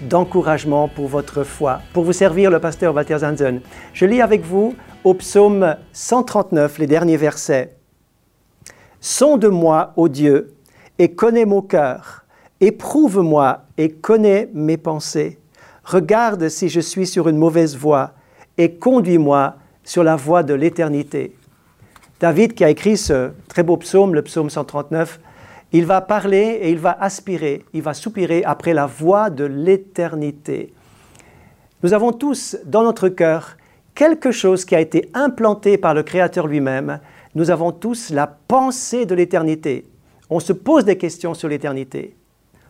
d'encouragement 0.01 0.89
pour 0.89 1.07
votre 1.07 1.45
foi, 1.45 1.79
pour 1.93 2.03
vous 2.03 2.11
servir 2.11 2.51
le 2.51 2.59
pasteur 2.59 2.93
Walter 2.93 3.19
Zanzen. 3.19 3.61
Je 3.93 4.05
lis 4.05 4.21
avec 4.21 4.43
vous 4.43 4.75
au 5.05 5.13
psaume 5.13 5.77
139 5.93 6.79
les 6.79 6.87
derniers 6.87 7.15
versets. 7.15 7.77
Sonde-moi, 8.99 9.93
ô 9.95 10.09
Dieu, 10.09 10.53
et 10.99 11.13
connais 11.13 11.45
mon 11.45 11.61
cœur. 11.61 12.25
Éprouve-moi 12.59 13.61
et 13.77 13.89
connais 13.89 14.49
mes 14.53 14.75
pensées. 14.75 15.39
Regarde 15.85 16.49
si 16.49 16.67
je 16.67 16.81
suis 16.81 17.07
sur 17.07 17.29
une 17.29 17.37
mauvaise 17.37 17.77
voie 17.77 18.11
et 18.57 18.73
conduis-moi 18.73 19.55
sur 19.85 20.03
la 20.03 20.17
voie 20.17 20.43
de 20.43 20.53
l'éternité. 20.53 21.37
David, 22.19 22.53
qui 22.53 22.65
a 22.65 22.69
écrit 22.69 22.97
ce 22.97 23.31
très 23.47 23.63
beau 23.63 23.77
psaume, 23.77 24.13
le 24.13 24.23
psaume 24.23 24.49
139, 24.49 25.21
il 25.73 25.85
va 25.85 26.01
parler 26.01 26.59
et 26.61 26.71
il 26.71 26.79
va 26.79 26.97
aspirer, 26.99 27.63
il 27.73 27.81
va 27.81 27.93
soupirer 27.93 28.43
après 28.43 28.73
la 28.73 28.85
voix 28.85 29.29
de 29.29 29.43
l'éternité. 29.43 30.73
Nous 31.83 31.93
avons 31.93 32.13
tous 32.13 32.57
dans 32.65 32.83
notre 32.83 33.09
cœur 33.09 33.57
quelque 33.93 34.31
chose 34.31 34.65
qui 34.65 34.75
a 34.75 34.79
été 34.79 35.09
implanté 35.13 35.77
par 35.77 35.93
le 35.93 36.03
Créateur 36.03 36.47
lui-même. 36.47 36.99
Nous 37.35 37.51
avons 37.51 37.71
tous 37.71 38.09
la 38.11 38.27
pensée 38.27 39.05
de 39.05 39.15
l'éternité. 39.15 39.85
On 40.29 40.39
se 40.39 40.53
pose 40.53 40.85
des 40.85 40.97
questions 40.97 41.33
sur 41.33 41.49
l'éternité. 41.49 42.15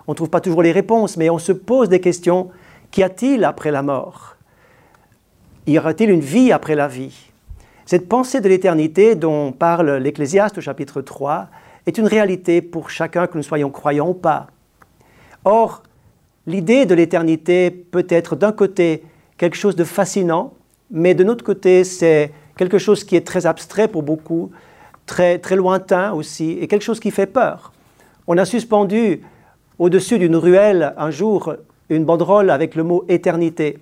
On 0.07 0.11
ne 0.11 0.15
trouve 0.15 0.29
pas 0.29 0.41
toujours 0.41 0.61
les 0.61 0.71
réponses, 0.71 1.17
mais 1.17 1.29
on 1.29 1.37
se 1.37 1.51
pose 1.51 1.89
des 1.89 1.99
questions. 1.99 2.49
Qu'y 2.91 3.03
a-t-il 3.03 3.43
après 3.43 3.71
la 3.71 3.81
mort? 3.81 4.37
Y 5.67 5.77
aura-t-il 5.77 6.09
une 6.09 6.21
vie 6.21 6.51
après 6.51 6.75
la 6.75 6.87
vie? 6.87 7.29
Cette 7.85 8.07
pensée 8.07 8.41
de 8.41 8.49
l'éternité 8.49 9.15
dont 9.15 9.51
parle 9.51 9.97
l'Ecclésiaste 9.97 10.57
au 10.57 10.61
chapitre 10.61 11.01
3, 11.01 11.47
est 11.87 11.97
une 11.97 12.05
réalité 12.05 12.61
pour 12.61 12.89
chacun 12.89 13.27
que 13.27 13.37
nous 13.37 13.43
soyons 13.43 13.71
croyants 13.71 14.09
ou 14.09 14.13
pas. 14.13 14.47
Or, 15.45 15.81
l'idée 16.45 16.85
de 16.85 16.93
l'éternité 16.93 17.71
peut 17.71 18.05
être 18.09 18.35
d'un 18.35 18.51
côté 18.51 19.03
quelque 19.37 19.55
chose 19.55 19.77
de 19.77 19.85
fascinant, 19.85 20.53
mais 20.91 21.15
de 21.15 21.23
l'autre 21.23 21.45
côté, 21.45 21.85
c'est 21.85 22.31
quelque 22.57 22.77
chose 22.77 23.05
qui 23.05 23.15
est 23.15 23.25
très 23.25 23.45
abstrait 23.45 23.87
pour 23.87 24.03
beaucoup, 24.03 24.51
très, 25.05 25.39
très 25.39 25.55
lointain 25.55 26.11
aussi, 26.11 26.57
et 26.59 26.67
quelque 26.67 26.83
chose 26.83 26.99
qui 26.99 27.09
fait 27.09 27.25
peur. 27.25 27.71
On 28.27 28.37
a 28.37 28.43
suspendu 28.43 29.21
au-dessus 29.79 30.19
d'une 30.19 30.35
ruelle 30.35 30.93
un 30.97 31.09
jour 31.09 31.55
une 31.89 32.03
banderole 32.03 32.49
avec 32.49 32.75
le 32.75 32.83
mot 32.83 33.05
éternité. 33.07 33.77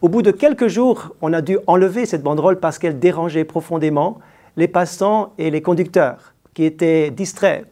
Au 0.00 0.08
bout 0.08 0.22
de 0.22 0.30
quelques 0.30 0.68
jours, 0.68 1.16
on 1.22 1.32
a 1.32 1.40
dû 1.40 1.58
enlever 1.66 2.06
cette 2.06 2.22
banderole 2.22 2.60
parce 2.60 2.78
qu'elle 2.78 3.00
dérangeait 3.00 3.44
profondément 3.44 4.20
les 4.56 4.68
passants 4.68 5.32
et 5.38 5.50
les 5.50 5.62
conducteurs 5.62 6.33
qui 6.54 6.64
étaient 6.64 7.10
distraits. 7.10 7.66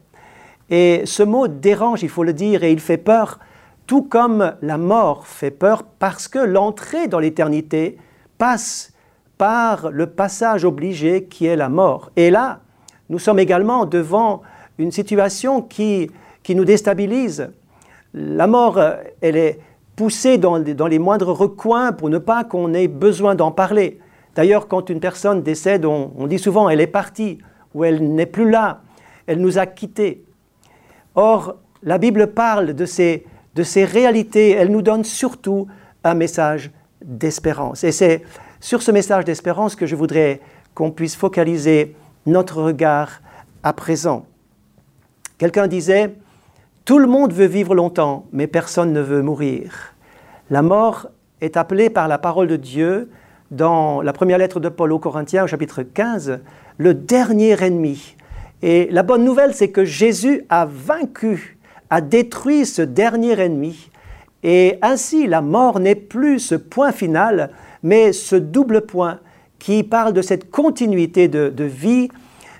Et 0.69 1.03
ce 1.05 1.23
mot 1.23 1.47
dérange, 1.47 2.03
il 2.03 2.09
faut 2.09 2.23
le 2.23 2.33
dire, 2.33 2.63
et 2.63 2.71
il 2.71 2.79
fait 2.79 2.97
peur, 2.97 3.39
tout 3.87 4.03
comme 4.03 4.53
la 4.61 4.77
mort 4.77 5.27
fait 5.27 5.51
peur, 5.51 5.83
parce 5.83 6.27
que 6.27 6.39
l'entrée 6.39 7.07
dans 7.07 7.19
l'éternité 7.19 7.97
passe 8.37 8.93
par 9.37 9.91
le 9.91 10.07
passage 10.07 10.63
obligé 10.63 11.25
qui 11.25 11.45
est 11.45 11.55
la 11.55 11.69
mort. 11.69 12.11
Et 12.15 12.29
là, 12.29 12.59
nous 13.09 13.19
sommes 13.19 13.39
également 13.39 13.85
devant 13.85 14.41
une 14.77 14.91
situation 14.91 15.61
qui, 15.61 16.09
qui 16.43 16.55
nous 16.55 16.65
déstabilise. 16.65 17.51
La 18.13 18.47
mort, 18.47 18.79
elle 19.21 19.37
est 19.37 19.59
poussée 19.95 20.37
dans, 20.37 20.59
dans 20.59 20.87
les 20.87 20.99
moindres 20.99 21.29
recoins 21.29 21.91
pour 21.91 22.09
ne 22.09 22.17
pas 22.17 22.43
qu'on 22.43 22.73
ait 22.73 22.87
besoin 22.87 23.35
d'en 23.35 23.51
parler. 23.51 23.99
D'ailleurs, 24.35 24.67
quand 24.67 24.89
une 24.89 24.99
personne 24.99 25.43
décède, 25.43 25.85
on, 25.85 26.11
on 26.17 26.27
dit 26.27 26.39
souvent 26.39 26.69
elle 26.69 26.81
est 26.81 26.87
partie 26.87 27.39
où 27.73 27.83
elle 27.83 28.13
n'est 28.13 28.25
plus 28.25 28.49
là, 28.49 28.81
elle 29.27 29.39
nous 29.39 29.57
a 29.57 29.65
quittés. 29.65 30.23
Or, 31.15 31.55
la 31.81 31.97
Bible 31.97 32.27
parle 32.27 32.73
de 32.73 32.85
ces, 32.85 33.25
de 33.55 33.63
ces 33.63 33.85
réalités, 33.85 34.51
elle 34.51 34.71
nous 34.71 34.81
donne 34.81 35.03
surtout 35.03 35.67
un 36.03 36.13
message 36.13 36.71
d'espérance. 37.03 37.83
Et 37.83 37.91
c'est 37.91 38.23
sur 38.59 38.81
ce 38.81 38.91
message 38.91 39.25
d'espérance 39.25 39.75
que 39.75 39.85
je 39.85 39.95
voudrais 39.95 40.39
qu'on 40.73 40.91
puisse 40.91 41.15
focaliser 41.15 41.95
notre 42.25 42.61
regard 42.61 43.21
à 43.63 43.73
présent. 43.73 44.25
Quelqu'un 45.37 45.67
disait, 45.67 46.15
Tout 46.85 46.99
le 46.99 47.07
monde 47.07 47.33
veut 47.33 47.45
vivre 47.45 47.75
longtemps, 47.75 48.25
mais 48.31 48.47
personne 48.47 48.93
ne 48.93 49.01
veut 49.01 49.21
mourir. 49.21 49.93
La 50.49 50.61
mort 50.61 51.07
est 51.41 51.57
appelée 51.57 51.89
par 51.89 52.07
la 52.07 52.17
parole 52.17 52.47
de 52.47 52.55
Dieu 52.55 53.09
dans 53.53 54.01
la 54.01 54.13
première 54.13 54.39
lettre 54.39 54.59
de 54.59 54.67
Paul 54.67 54.91
aux 54.91 54.99
Corinthiens 54.99 55.43
au 55.43 55.47
chapitre 55.47 55.83
15 55.83 56.39
le 56.79 56.93
dernier 56.93 57.61
ennemi. 57.63 58.15
Et 58.63 58.87
la 58.89 59.03
bonne 59.03 59.23
nouvelle, 59.23 59.53
c'est 59.53 59.69
que 59.69 59.85
Jésus 59.85 60.43
a 60.49 60.65
vaincu, 60.65 61.57
a 61.89 62.01
détruit 62.01 62.65
ce 62.65 62.81
dernier 62.81 63.39
ennemi. 63.39 63.91
Et 64.41 64.79
ainsi, 64.81 65.27
la 65.27 65.41
mort 65.41 65.79
n'est 65.79 65.95
plus 65.95 66.39
ce 66.39 66.55
point 66.55 66.91
final, 66.91 67.51
mais 67.83 68.11
ce 68.11 68.35
double 68.35 68.81
point 68.81 69.19
qui 69.59 69.83
parle 69.83 70.13
de 70.13 70.21
cette 70.21 70.49
continuité 70.49 71.27
de, 71.27 71.63
vie. 71.63 72.09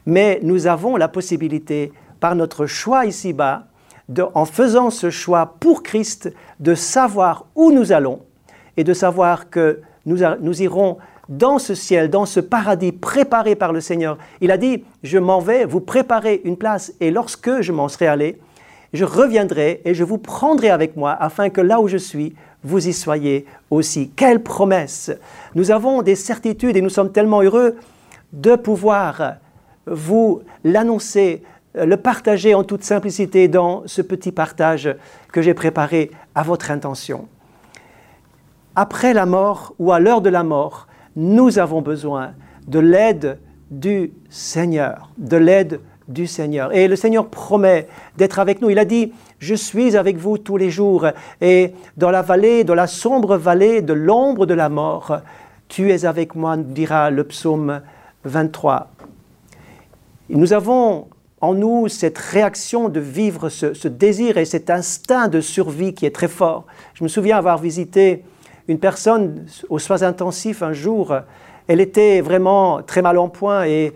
Mais 0.06 0.40
nous 0.44 0.68
avons 0.68 0.96
la 0.96 1.08
possibilité, 1.08 1.92
par 2.20 2.36
notre 2.36 2.68
choix 2.68 3.06
ici-bas, 3.06 3.68
en 4.34 4.46
faisant 4.46 4.90
ce 4.90 5.10
choix 5.10 5.56
pour 5.60 5.82
Christ, 5.82 6.32
de 6.60 6.76
savoir 6.76 7.48
où 7.56 7.72
nous 7.72 7.92
allons 7.92 8.20
et 8.78 8.84
de 8.84 8.94
savoir 8.94 9.50
que 9.50 9.82
nous, 10.06 10.62
irons 10.62 10.98
dans 11.30 11.60
ce 11.60 11.76
ciel, 11.76 12.10
dans 12.10 12.26
ce 12.26 12.40
paradis 12.40 12.92
préparé 12.92 13.56
par 13.56 13.72
le 13.72 13.82
Seigneur. 13.82 14.18
Il 14.42 14.52
a 14.52 14.58
dit, 14.58 14.84
je 15.04 15.18
m'en 15.18 15.40
vais 15.40 15.66
vous 15.66 15.80
préparer 15.80 16.42
une 16.44 16.58
place 16.58 16.94
et 17.00 17.12
lorsque 17.12 17.62
je 17.62 17.72
m'en 17.72 17.88
serai 17.88 18.08
allé, 18.08 18.40
je 18.92 19.06
reviendrai 19.06 19.82
et 19.86 19.94
je 19.94 20.04
vous 20.04 20.18
prendrai 20.18 20.70
avec 20.70 20.96
moi 20.98 21.12
afin 21.12 21.50
que 21.50 21.62
là 21.62 21.80
où 21.80 21.88
je 21.88 21.98
suis, 21.98 22.36
vous 22.64 22.88
y 22.88 22.94
soyez 22.94 23.46
aussi. 23.72 24.12
Quelle 24.16 24.44
promesse 24.44 25.12
Nous 25.56 25.72
avons 25.72 26.02
des 26.02 26.16
certitudes 26.16 26.78
et 26.78 26.82
nous 26.82 26.90
sommes 26.90 27.12
tellement 27.12 27.42
heureux 27.42 27.76
de 28.34 28.56
pouvoir 28.56 29.36
vous 29.86 30.42
l'annoncer, 30.64 31.44
le 31.76 31.98
partager 31.98 32.54
en 32.54 32.64
toute 32.64 32.84
simplicité 32.84 33.48
dans 33.48 33.84
ce 33.86 34.02
petit 34.02 34.32
partage 34.32 34.96
que 35.32 35.42
j'ai 35.42 35.54
préparé 35.54 36.12
à 36.36 36.44
votre 36.44 36.72
intention. 36.72 37.28
Après 38.76 39.14
la 39.14 39.26
mort 39.26 39.76
ou 39.78 39.92
à 39.92 40.00
l'heure 40.00 40.22
de 40.22 40.30
la 40.30 40.44
mort, 40.44 40.88
nous 41.16 41.60
avons 41.60 41.82
besoin 41.82 42.32
de 42.68 42.80
l'aide 42.80 43.38
du 43.70 44.12
Seigneur, 44.30 45.10
de 45.18 45.38
l'aide 45.38 45.80
du 46.08 46.28
Seigneur. 46.28 46.74
Et 46.76 46.88
le 46.88 46.96
Seigneur 46.96 47.28
promet 47.28 47.88
d'être 48.18 48.40
avec 48.40 48.62
nous. 48.62 48.70
Il 48.70 48.80
a 48.80 48.86
dit, 48.86 49.14
je 49.40 49.54
suis 49.54 49.96
avec 49.96 50.18
vous 50.18 50.38
tous 50.38 50.58
les 50.58 50.70
jours. 50.70 51.08
Et 51.40 51.74
dans 51.98 52.10
la 52.10 52.22
vallée, 52.22 52.64
dans 52.64 52.76
la 52.76 52.88
sombre 52.88 53.38
vallée 53.38 53.82
de 53.82 53.94
l'ombre 53.94 54.46
de 54.46 54.54
la 54.54 54.70
mort, 54.70 55.20
tu 55.68 55.92
es 55.92 56.06
avec 56.06 56.36
moi, 56.36 56.58
dira 56.58 57.10
le 57.10 57.24
psaume 57.24 57.82
23. 58.26 58.90
nous 60.30 60.54
avons 60.54 61.08
en 61.42 61.54
nous 61.54 61.90
cette 61.90 62.18
réaction 62.18 62.88
de 62.88 63.02
vivre 63.02 63.50
ce, 63.50 63.74
ce, 63.74 63.90
désir 63.90 64.38
et 64.38 64.46
cet 64.46 64.70
instinct 64.70 65.28
de 65.28 65.42
survie 65.42 65.94
qui 65.94 66.06
est 66.06 66.16
très 66.16 66.30
fort. 66.30 66.66
Je 66.94 67.04
me 67.04 67.10
souviens 67.10 67.38
avoir 67.38 67.58
visité 67.58 68.24
une 68.68 68.80
personne 68.80 69.46
aux 69.70 69.80
soins 69.80 70.04
intensifs 70.04 70.62
un 70.62 70.74
jour, 70.74 71.16
elle 71.68 71.82
était 71.82 72.22
vraiment 72.22 72.82
très 72.82 73.02
mal 73.02 73.18
en 73.18 73.30
point 73.30 73.66
et 73.66 73.94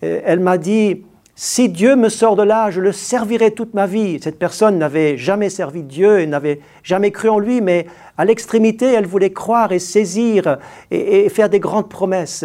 elle 0.00 0.40
m'a 0.40 0.58
dit, 0.58 1.02
si 1.40 1.68
Dieu 1.68 1.94
me 1.94 2.08
sort 2.08 2.34
de 2.34 2.42
là, 2.42 2.72
je 2.72 2.80
le 2.80 2.90
servirai 2.90 3.52
toute 3.52 3.72
ma 3.72 3.86
vie. 3.86 4.18
Cette 4.20 4.40
personne 4.40 4.76
n'avait 4.76 5.16
jamais 5.16 5.50
servi 5.50 5.84
Dieu 5.84 6.18
et 6.18 6.26
n'avait 6.26 6.58
jamais 6.82 7.12
cru 7.12 7.28
en 7.28 7.38
lui, 7.38 7.60
mais 7.60 7.86
à 8.16 8.24
l'extrémité, 8.24 8.86
elle 8.86 9.06
voulait 9.06 9.30
croire 9.30 9.70
et 9.70 9.78
saisir 9.78 10.58
et, 10.90 11.28
faire 11.28 11.48
des 11.48 11.60
grandes 11.60 11.88
promesses. 11.88 12.44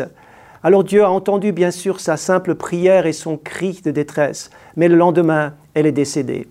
Alors 0.62 0.84
Dieu 0.84 1.03
a 1.03 1.10
entendu 1.10 1.51
bien 1.51 1.72
sûr 1.72 2.00
sa 2.00 2.17
simple 2.17 2.53
prière 2.53 3.08
et 3.08 3.13
son 3.13 3.36
cri 3.36 3.82
de 3.84 3.89
détresse, 3.89 4.51
mais 4.75 4.88
le 4.88 4.96
lendemain, 4.96 5.55
elle 5.74 5.88
est 5.88 5.91
décédée. 5.91 6.48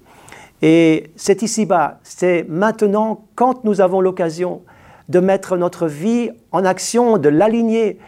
Et 0.62 1.12
c'est 1.14 1.42
ici-bas, 1.42 2.00
c'est 2.02 2.44
maintenant, 2.48 3.24
quand 3.36 3.62
nous 3.62 3.80
avons 3.80 4.00
l'occasion 4.00 4.62
de 5.08 5.20
mettre 5.20 5.56
notre 5.56 5.86
vie 5.86 6.30
en 6.50 6.64
action, 6.64 7.18
de 7.18 7.28
l'aligner 7.28 7.98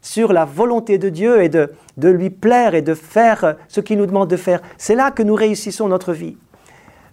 sur 0.00 0.32
la 0.32 0.44
volonté 0.44 0.98
de 0.98 1.08
Dieu 1.08 1.42
et 1.42 1.48
de, 1.48 1.72
de 1.96 2.08
lui 2.08 2.30
plaire 2.30 2.74
et 2.74 2.82
de 2.82 2.94
faire 2.94 3.56
ce 3.68 3.80
qu'il 3.80 3.98
nous 3.98 4.06
demande 4.06 4.28
de 4.28 4.36
faire. 4.36 4.60
C'est 4.76 4.94
là 4.94 5.10
que 5.10 5.22
nous 5.22 5.34
réussissons 5.34 5.88
notre 5.88 6.12
vie. 6.12 6.36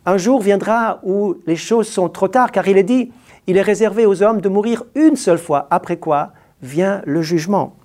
Un 0.06 0.18
jour 0.18 0.42
viendra 0.42 1.00
où 1.04 1.36
les 1.46 1.56
choses 1.56 1.88
sont 1.88 2.10
trop 2.10 2.28
tard, 2.28 2.52
car 2.52 2.68
il 2.68 2.78
est 2.78 2.84
dit, 2.84 3.12
il 3.48 3.58
est 3.58 3.62
réservé 3.62 4.06
aux 4.06 4.24
hommes 4.24 4.42
de 4.42 4.50
mourir 4.50 4.84
une 4.96 5.16
seule 5.16 5.38
fois, 5.38 5.68
après 5.70 5.98
quoi 5.98 6.34
vient 6.62 7.02
le 7.06 7.22
jugement. 7.22 7.76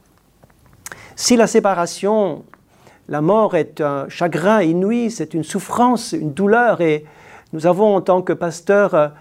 Si 1.14 1.36
la 1.36 1.46
séparation, 1.46 2.44
la 3.08 3.20
mort 3.20 3.54
est 3.54 3.80
un 3.80 4.08
chagrin 4.08 4.62
inouï, 4.62 5.10
c'est 5.10 5.34
une 5.34 5.44
souffrance, 5.44 6.12
une 6.12 6.32
douleur, 6.32 6.80
et 6.80 7.04
nous 7.52 7.66
avons 7.66 7.94
en 7.96 8.00
tant 8.00 8.22
que 8.22 8.32
pasteurs 8.32 9.12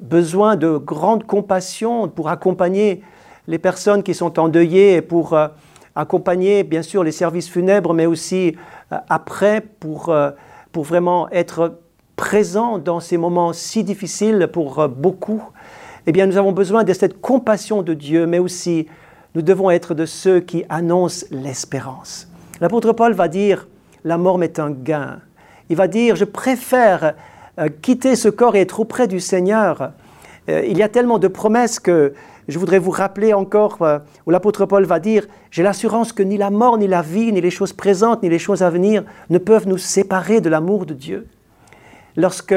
besoin 0.00 0.56
de 0.56 0.76
grande 0.76 1.24
compassion 1.24 2.08
pour 2.08 2.28
accompagner 2.28 3.02
les 3.46 3.58
personnes 3.58 4.02
qui 4.02 4.14
sont 4.14 4.38
endeuillées 4.38 4.94
et 4.94 5.02
pour 5.02 5.34
euh, 5.34 5.48
accompagner 5.94 6.64
bien 6.64 6.82
sûr 6.82 7.04
les 7.04 7.12
services 7.12 7.48
funèbres, 7.48 7.94
mais 7.94 8.06
aussi 8.06 8.56
euh, 8.92 8.96
après 9.08 9.60
pour, 9.60 10.08
euh, 10.08 10.30
pour 10.72 10.84
vraiment 10.84 11.28
être 11.30 11.78
présent 12.16 12.78
dans 12.78 13.00
ces 13.00 13.16
moments 13.16 13.52
si 13.52 13.84
difficiles 13.84 14.48
pour 14.52 14.88
beaucoup. 14.88 15.42
Eh 16.06 16.12
bien, 16.12 16.26
nous 16.26 16.36
avons 16.36 16.52
besoin 16.52 16.84
de 16.84 16.92
cette 16.92 17.20
compassion 17.20 17.82
de 17.82 17.94
Dieu, 17.94 18.26
mais 18.26 18.38
aussi 18.38 18.86
nous 19.34 19.42
devons 19.42 19.70
être 19.70 19.94
de 19.94 20.06
ceux 20.06 20.40
qui 20.40 20.64
annoncent 20.68 21.26
l'espérance. 21.30 22.28
L'apôtre 22.60 22.92
Paul 22.92 23.14
va 23.14 23.26
dire, 23.26 23.66
la 24.04 24.16
mort 24.16 24.38
m'est 24.38 24.58
un 24.60 24.70
gain. 24.70 25.18
Il 25.70 25.76
va 25.76 25.88
dire, 25.88 26.14
je 26.14 26.24
préfère 26.24 27.14
quitter 27.82 28.16
ce 28.16 28.28
corps 28.28 28.56
et 28.56 28.60
être 28.60 28.80
auprès 28.80 29.06
du 29.08 29.20
Seigneur. 29.20 29.92
il 30.48 30.76
y 30.76 30.82
a 30.82 30.88
tellement 30.88 31.18
de 31.18 31.28
promesses 31.28 31.78
que 31.78 32.14
je 32.48 32.58
voudrais 32.58 32.78
vous 32.78 32.90
rappeler 32.90 33.32
encore 33.32 33.78
euh, 33.82 33.98
où 34.26 34.30
l'apôtre 34.30 34.66
Paul 34.66 34.84
va 34.84 35.00
dire, 35.00 35.26
j'ai 35.50 35.62
l'assurance 35.62 36.12
que 36.12 36.22
ni 36.22 36.36
la 36.36 36.50
mort, 36.50 36.78
ni 36.78 36.86
la 36.86 37.02
vie, 37.02 37.32
ni 37.32 37.40
les 37.40 37.50
choses 37.50 37.72
présentes, 37.72 38.22
ni 38.22 38.28
les 38.28 38.38
choses 38.38 38.62
à 38.62 38.70
venir 38.70 39.04
ne 39.30 39.38
peuvent 39.38 39.68
nous 39.68 39.78
séparer 39.78 40.40
de 40.40 40.48
l'amour 40.48 40.86
de 40.86 40.94
Dieu. 40.94 41.26
Lorsque 42.16 42.54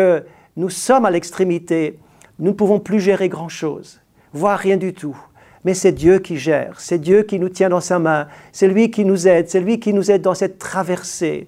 nous 0.56 0.70
sommes 0.70 1.06
à 1.06 1.12
l'extrémité, 1.12 2.00
nous 2.40 2.52
ne 2.52 2.56
pouvons 2.56 2.80
plus 2.80 3.00
gérer 3.00 3.30
grand-chose, 3.30 4.02
voire 4.34 4.60
rien 4.60 4.78
du 4.78 4.94
tout. 4.94 5.18
Mais 5.64 5.74
c'est 5.74 5.92
Dieu 5.92 6.20
qui 6.20 6.38
gère, 6.38 6.80
c'est 6.80 7.00
Dieu 7.00 7.24
qui 7.24 7.40
nous 7.40 7.50
tient 7.50 7.70
dans 7.70 7.82
sa 7.82 8.00
main, 8.00 8.28
c'est 8.52 8.68
lui 8.68 8.92
qui 8.92 9.06
nous 9.06 9.28
aide, 9.28 9.50
c'est 9.50 9.60
lui 9.60 9.80
qui 9.80 9.94
nous 9.94 10.12
aide 10.12 10.22
dans 10.22 10.36
cette 10.36 10.60
traversée. 10.60 11.48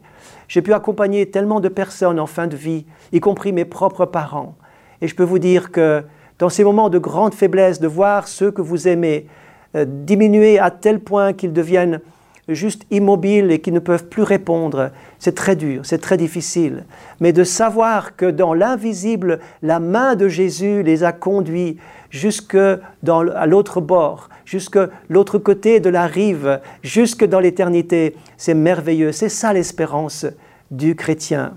J'ai 0.50 0.64
pu 0.64 0.74
accompagner 0.74 1.28
tellement 1.28 1.60
de 1.60 1.70
personnes 1.70 2.20
en 2.20 2.26
fin 2.26 2.48
de 2.48 2.58
vie, 2.58 2.86
y 3.14 3.20
compris 3.20 3.54
mes 3.54 3.66
propres 3.66 4.06
parents. 4.06 4.56
Et 5.00 5.08
je 5.08 5.16
peux 5.16 5.24
vous 5.24 5.40
dire 5.40 5.72
que 5.72 6.04
dans 6.40 6.50
ces 6.50 6.64
moments 6.64 6.90
de 6.90 6.98
grande 6.98 7.36
faiblesse, 7.36 7.80
de 7.80 7.88
voir 7.88 8.28
ceux 8.28 8.50
que 8.50 8.64
vous 8.64 8.88
aimez 8.88 9.28
euh, 9.76 9.86
diminuer 9.88 10.58
à 10.58 10.72
tel 10.72 11.00
point 11.02 11.34
qu'ils 11.34 11.54
deviennent 11.54 12.02
juste 12.48 12.88
immobiles 12.90 13.52
et 13.52 13.60
qu'ils 13.60 13.76
ne 13.76 13.80
peuvent 13.80 14.08
plus 14.08 14.24
répondre, 14.24 14.90
c'est 15.20 15.36
très 15.36 15.56
dur, 15.56 15.82
c'est 15.84 16.00
très 16.00 16.18
difficile. 16.18 16.86
Mais 17.20 17.32
de 17.32 17.44
savoir 17.44 18.16
que 18.16 18.26
dans 18.26 18.56
l'invisible, 18.56 19.40
la 19.62 19.80
main 19.80 20.16
de 20.16 20.28
Jésus 20.28 20.82
les 20.82 21.04
a 21.04 21.12
conduits 21.12 21.78
jusque 22.10 22.58
dans, 23.04 23.28
à 23.28 23.46
l'autre 23.46 23.82
bord, 23.82 24.30
jusque 24.46 24.80
l'autre 25.10 25.38
côté 25.38 25.80
de 25.80 25.90
la 25.90 26.08
rive, 26.08 26.60
jusque 26.82 27.26
dans 27.26 27.40
l'éternité, 27.40 28.16
c'est 28.38 28.54
merveilleux. 28.54 29.12
C'est 29.12 29.30
ça 29.30 29.54
l'espérance 29.54 30.26
du 30.72 30.96
chrétien. 30.96 31.54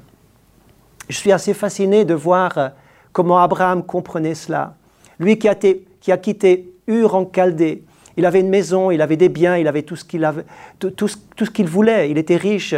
Je 1.09 1.17
suis 1.17 1.33
assez 1.33 1.55
fasciné 1.55 2.05
de 2.05 2.15
voir 2.15 2.73
comment 3.13 3.39
Abraham 3.39 3.83
comprenait 3.85 4.35
cela. 4.35 4.75
Lui 5.19 5.39
qui 5.39 5.49
a, 5.49 5.55
qui 5.55 6.13
a 6.13 6.17
quitté 6.17 6.69
Ur 6.87 7.15
en 7.15 7.31
Chaldée, 7.33 7.85
il 8.17 8.27
avait 8.27 8.41
une 8.41 8.49
maison, 8.49 8.91
il 8.91 9.01
avait 9.01 9.17
des 9.17 9.29
biens, 9.29 9.57
il 9.57 9.69
avait 9.69 9.83
tout 9.83 9.97
ce 9.97 10.05
qu'il, 10.05 10.25
avait, 10.25 10.45
tout, 10.79 11.09
ce 11.09 11.51
qu'il 11.51 11.67
voulait, 11.67 12.11
il 12.11 12.19
était 12.19 12.37
riche. 12.37 12.75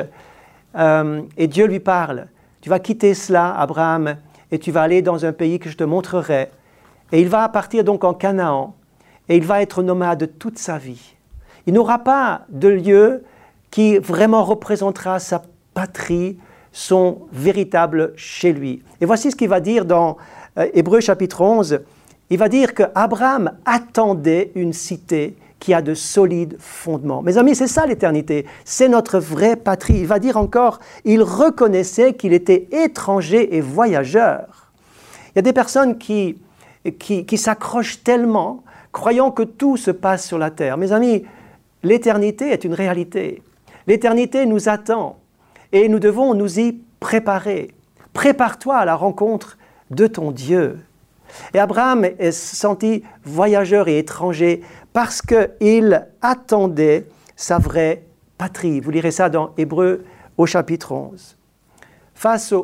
Euh, 0.77 1.23
et 1.37 1.47
Dieu 1.47 1.67
lui 1.67 1.81
parle, 1.81 2.27
tu 2.61 2.69
vas 2.71 2.79
quitter 2.79 3.15
cela, 3.15 3.55
Abraham, 3.59 4.17
et 4.51 4.59
tu 4.59 4.71
vas 4.71 4.83
aller 4.83 5.03
dans 5.03 5.25
un 5.25 5.33
pays 5.33 5.59
que 5.59 5.71
je 5.71 5.77
te 5.77 5.85
montrerai. 5.85 6.51
Et 7.13 7.21
il 7.21 7.29
va 7.29 7.49
partir 7.49 7.85
donc 7.85 8.05
en 8.05 8.15
Canaan, 8.15 8.75
et 9.29 9.37
il 9.37 9.45
va 9.45 9.63
être 9.63 9.83
nomade 9.83 10.33
toute 10.39 10.59
sa 10.59 10.79
vie. 10.79 11.15
Il 11.67 11.75
n'aura 11.75 11.99
pas 11.99 12.43
de 12.49 12.69
lieu 12.69 13.25
qui 13.71 13.99
vraiment 13.99 14.45
représentera 14.45 15.19
sa 15.19 15.43
patrie, 15.73 16.39
son 16.73 17.23
véritable 17.33 18.13
chez 18.17 18.53
lui. 18.53 18.83
Et 19.01 19.07
voici 19.07 19.31
ce 19.31 19.37
qu'il 19.37 19.49
va 19.49 19.61
dire 19.61 19.85
dans 19.85 20.17
euh, 20.59 20.69
Hébreu 20.75 21.01
chapitre 21.01 21.41
11. 21.41 21.81
Il 22.31 22.39
va 22.39 22.49
dire 22.49 22.75
que 22.75 22.85
Abraham 22.95 23.53
attendait 23.65 24.53
une 24.55 24.73
cité 24.73 25.37
qui 25.59 25.73
a 25.73 25.83
de 25.83 25.95
solides 25.95 26.57
fondements. 26.59 27.23
Mes 27.23 27.39
amis, 27.39 27.55
c'est 27.55 27.69
ça 27.69 27.87
l'éternité. 27.87 28.45
C'est 28.65 28.89
notre 28.89 29.19
vraie 29.19 29.57
patrie. 29.57 30.01
Il 30.01 30.07
va 30.07 30.19
dire 30.19 30.37
encore, 30.37 30.79
il 31.05 31.23
reconnaissait 31.23 32.15
qu'il 32.15 32.33
était 32.33 32.69
étranger 32.71 33.57
et 33.57 33.61
voyageur. 33.61 34.73
Il 35.31 35.37
y 35.37 35.39
a 35.39 35.43
des 35.43 35.53
personnes 35.53 35.97
qui, 35.97 36.37
qui, 36.93 37.27
qui 37.27 37.39
s'accrochent 37.39 38.03
tellement, 38.03 38.63
croyant 38.93 39.31
que 39.31 39.43
tout 39.43 39.77
se 39.77 39.91
passe 39.91 40.27
sur 40.27 40.39
la 40.39 40.51
terre. 40.51 40.77
Mes 40.77 40.93
amis, 40.93 41.25
l'éternité 41.83 42.51
est 42.51 42.65
une 42.65 42.75
réalité. 42.75 43.43
L'éternité 43.87 44.47
nous 44.47 44.69
attend 44.69 45.19
et 45.73 45.89
nous 45.89 45.99
devons 45.99 46.35
nous 46.35 46.61
y 46.61 46.81
préparer. 47.01 47.73
Prépare-toi 48.13 48.77
à 48.77 48.85
la 48.85 48.95
rencontre 48.95 49.59
de 49.91 50.07
ton 50.07 50.31
Dieu. 50.31 50.79
Et 51.53 51.59
Abraham 51.59 52.05
est 52.05 52.33
senti 52.33 53.03
voyageur 53.25 53.89
et 53.89 53.99
étranger 53.99 54.63
parce 54.93 55.21
qu'il 55.21 56.07
attendait 56.23 57.07
sa 57.37 57.59
vraie 57.59 58.05
patrie. 58.39 58.81
Vous 58.81 58.91
lirez 58.91 59.11
ça 59.11 59.29
dans 59.29 59.53
Hébreu 59.59 60.05
au 60.37 60.47
chapitre 60.47 60.93
11. 60.93 61.37
Face 62.15 62.55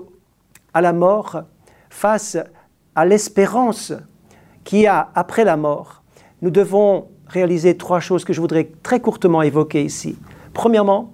à 0.73 0.81
la 0.81 0.93
mort, 0.93 1.43
face 1.89 2.37
à 2.95 3.05
l'espérance 3.05 3.93
qu'il 4.65 4.81
y 4.81 4.87
a 4.87 5.11
après 5.15 5.45
la 5.45 5.57
mort, 5.57 6.03
nous 6.43 6.51
devons 6.51 7.07
réaliser 7.29 7.77
trois 7.77 8.01
choses 8.01 8.25
que 8.25 8.33
je 8.33 8.41
voudrais 8.41 8.71
très 8.83 9.01
courtement 9.01 9.43
évoquer 9.43 9.85
ici. 9.85 10.19
Premièrement, 10.53 11.13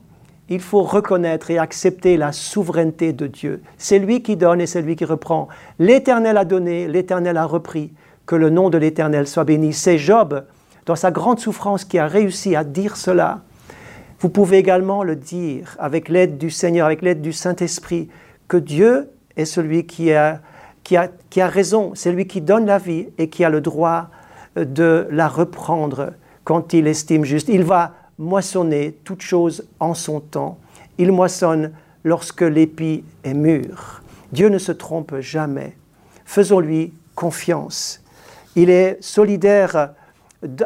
il 0.49 0.61
faut 0.61 0.83
reconnaître 0.83 1.51
et 1.51 1.59
accepter 1.59 2.17
la 2.17 2.33
souveraineté 2.33 3.13
de 3.13 3.27
Dieu. 3.27 3.63
C'est 3.79 3.99
lui 3.99 4.23
qui 4.23 4.37
donne 4.37 4.61
et 4.61 4.67
c'est 4.67 4.83
lui 4.83 4.97
qui 4.97 5.05
reprend. 5.05 5.49
L'Éternel 5.79 6.37
a 6.37 6.45
donné, 6.45 6.87
l'Éternel 6.87 7.37
a 7.37 7.45
repris. 7.45 7.93
Que 8.27 8.35
le 8.35 8.51
nom 8.51 8.71
de 8.71 8.79
l'Éternel 8.79 9.29
soit 9.29 9.45
béni. 9.45 9.73
C'est 9.73 9.99
Job, 9.99 10.45
dans 10.85 10.97
sa 10.97 11.13
grande 11.13 11.39
souffrance, 11.39 11.85
qui 11.85 11.97
a 11.97 12.09
réussi 12.09 12.57
à 12.57 12.65
dire 12.65 12.97
cela. 12.97 13.43
Vous 14.19 14.31
pouvez 14.31 14.59
également 14.59 15.05
le 15.05 15.15
dire 15.15 15.77
avec 15.79 16.09
l'aide 16.09 16.37
du 16.37 16.51
Seigneur, 16.51 16.87
avec 16.87 17.03
l'aide 17.03 17.21
du 17.21 17.33
Saint-Esprit, 17.33 18.09
que 18.49 18.57
Dieu 18.57 19.11
est 19.37 19.45
celui 19.45 19.87
qui 19.87 20.13
a, 20.13 20.41
qui 20.87 20.97
a, 21.41 21.49
raison, 21.49 21.93
c'est 21.97 22.13
lui 22.13 22.29
qui 22.29 22.41
donne 22.41 22.65
la 22.65 22.79
vie 22.79 23.09
et 23.19 23.29
qui 23.29 23.45
a 23.45 23.51
le 23.51 23.61
droit 23.61 24.09
de 24.55 25.09
la 25.11 25.27
reprendre 25.27 26.13
quand 26.45 26.73
il 26.75 26.87
estime 26.87 27.25
juste. 27.25 27.49
Il 27.49 27.65
va 27.65 27.95
moissonner 28.19 28.97
toute 29.03 29.21
chose 29.21 29.67
en 29.81 29.95
son 29.95 30.21
temps. 30.21 30.59
Il 30.99 31.11
moissonne 31.11 31.73
lorsque 32.05 32.43
l'épi 32.43 33.03
est 33.25 33.35
mûr. 33.35 34.01
Dieu 34.31 34.49
ne 34.49 34.59
se 34.59 34.71
trompe 34.71 35.19
jamais. 35.19 35.77
Faisons-lui 36.25 36.93
confiance. 37.17 38.01
Il 38.55 38.71
est 38.71 38.97
solidaire 39.01 39.91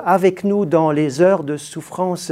avec 0.04 0.44
nous 0.44 0.66
dans 0.66 0.90
les 0.90 1.22
heures 1.22 1.44
de 1.44 1.56
souffrance 1.56 2.30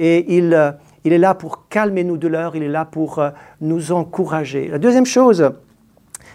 et 0.00 0.36
il, 0.36 0.74
il 1.04 1.12
est 1.12 1.18
là 1.18 1.34
pour 1.34 1.68
calmer 1.68 2.02
nos 2.02 2.16
douleurs, 2.16 2.56
il 2.56 2.64
est 2.64 2.68
là 2.68 2.84
pour 2.84 3.20
euh, 3.20 3.30
nous 3.60 3.92
encourager. 3.92 4.68
La 4.68 4.78
deuxième 4.78 5.06
chose, 5.06 5.52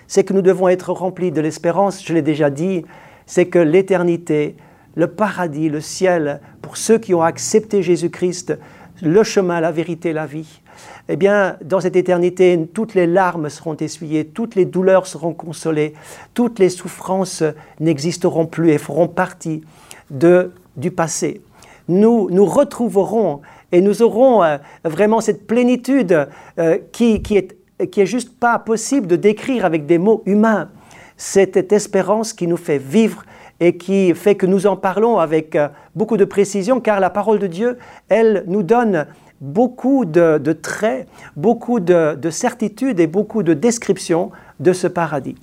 c'est 0.07 0.23
que 0.23 0.33
nous 0.33 0.41
devons 0.41 0.67
être 0.67 0.91
remplis 0.91 1.31
de 1.31 1.41
l'espérance, 1.41 2.05
je 2.05 2.13
l'ai 2.13 2.21
déjà 2.21 2.49
dit, 2.49 2.85
c'est 3.25 3.47
que 3.47 3.59
l'éternité 3.59 4.55
le 4.95 5.07
paradis, 5.07 5.69
le 5.69 5.81
ciel, 5.81 6.39
pour 6.61 6.77
ceux 6.77 6.97
qui 6.97 7.13
ont 7.13 7.23
accepté 7.23 7.81
Jésus-Christ, 7.81 8.57
le 9.01 9.23
chemin, 9.23 9.59
la 9.59 9.71
vérité, 9.71 10.13
la 10.13 10.25
vie, 10.25 10.61
eh 11.09 11.15
bien, 11.15 11.57
dans 11.63 11.79
cette 11.79 11.95
éternité, 11.95 12.67
toutes 12.73 12.93
les 12.93 13.07
larmes 13.07 13.49
seront 13.49 13.75
essuyées, 13.75 14.25
toutes 14.25 14.55
les 14.55 14.65
douleurs 14.65 15.07
seront 15.07 15.33
consolées, 15.33 15.93
toutes 16.33 16.59
les 16.59 16.69
souffrances 16.69 17.43
n'existeront 17.79 18.45
plus 18.45 18.71
et 18.71 18.77
feront 18.77 19.07
partie 19.07 19.61
de, 20.09 20.51
du 20.77 20.91
passé. 20.91 21.41
Nous 21.87 22.29
nous 22.31 22.45
retrouverons 22.45 23.41
et 23.71 23.81
nous 23.81 24.01
aurons 24.01 24.43
euh, 24.43 24.57
vraiment 24.85 25.19
cette 25.19 25.45
plénitude 25.45 26.27
euh, 26.57 26.77
qui, 26.91 27.21
qui, 27.21 27.37
est, 27.37 27.57
qui 27.91 28.01
est 28.01 28.05
juste 28.05 28.37
pas 28.39 28.59
possible 28.59 29.07
de 29.07 29.15
décrire 29.15 29.65
avec 29.65 29.85
des 29.85 29.97
mots 29.97 30.23
humains. 30.25 30.69
Cette 31.17 31.71
espérance 31.71 32.33
qui 32.33 32.47
nous 32.47 32.57
fait 32.57 32.77
vivre 32.77 33.23
et 33.59 33.77
qui 33.77 34.13
fait 34.13 34.35
que 34.35 34.45
nous 34.45 34.67
en 34.67 34.75
parlons 34.75 35.19
avec 35.19 35.55
euh, 35.55 35.69
beaucoup 35.95 36.17
de 36.17 36.25
précision, 36.25 36.81
car 36.81 36.99
la 36.99 37.09
parole 37.09 37.39
de 37.39 37.47
Dieu, 37.47 37.77
elle 38.09 38.43
nous 38.47 38.63
donne 38.63 39.05
beaucoup 39.39 40.05
de, 40.05 40.39
traits, 40.53 41.07
beaucoup 41.35 41.79
de, 41.79 42.15
de 42.15 42.29
certitudes 42.29 42.99
et 42.99 43.07
beaucoup 43.07 43.43
de 43.43 43.53
descriptions 43.53 44.31
de 44.59 44.73
ce 44.73 44.87
paradis. 44.87 45.35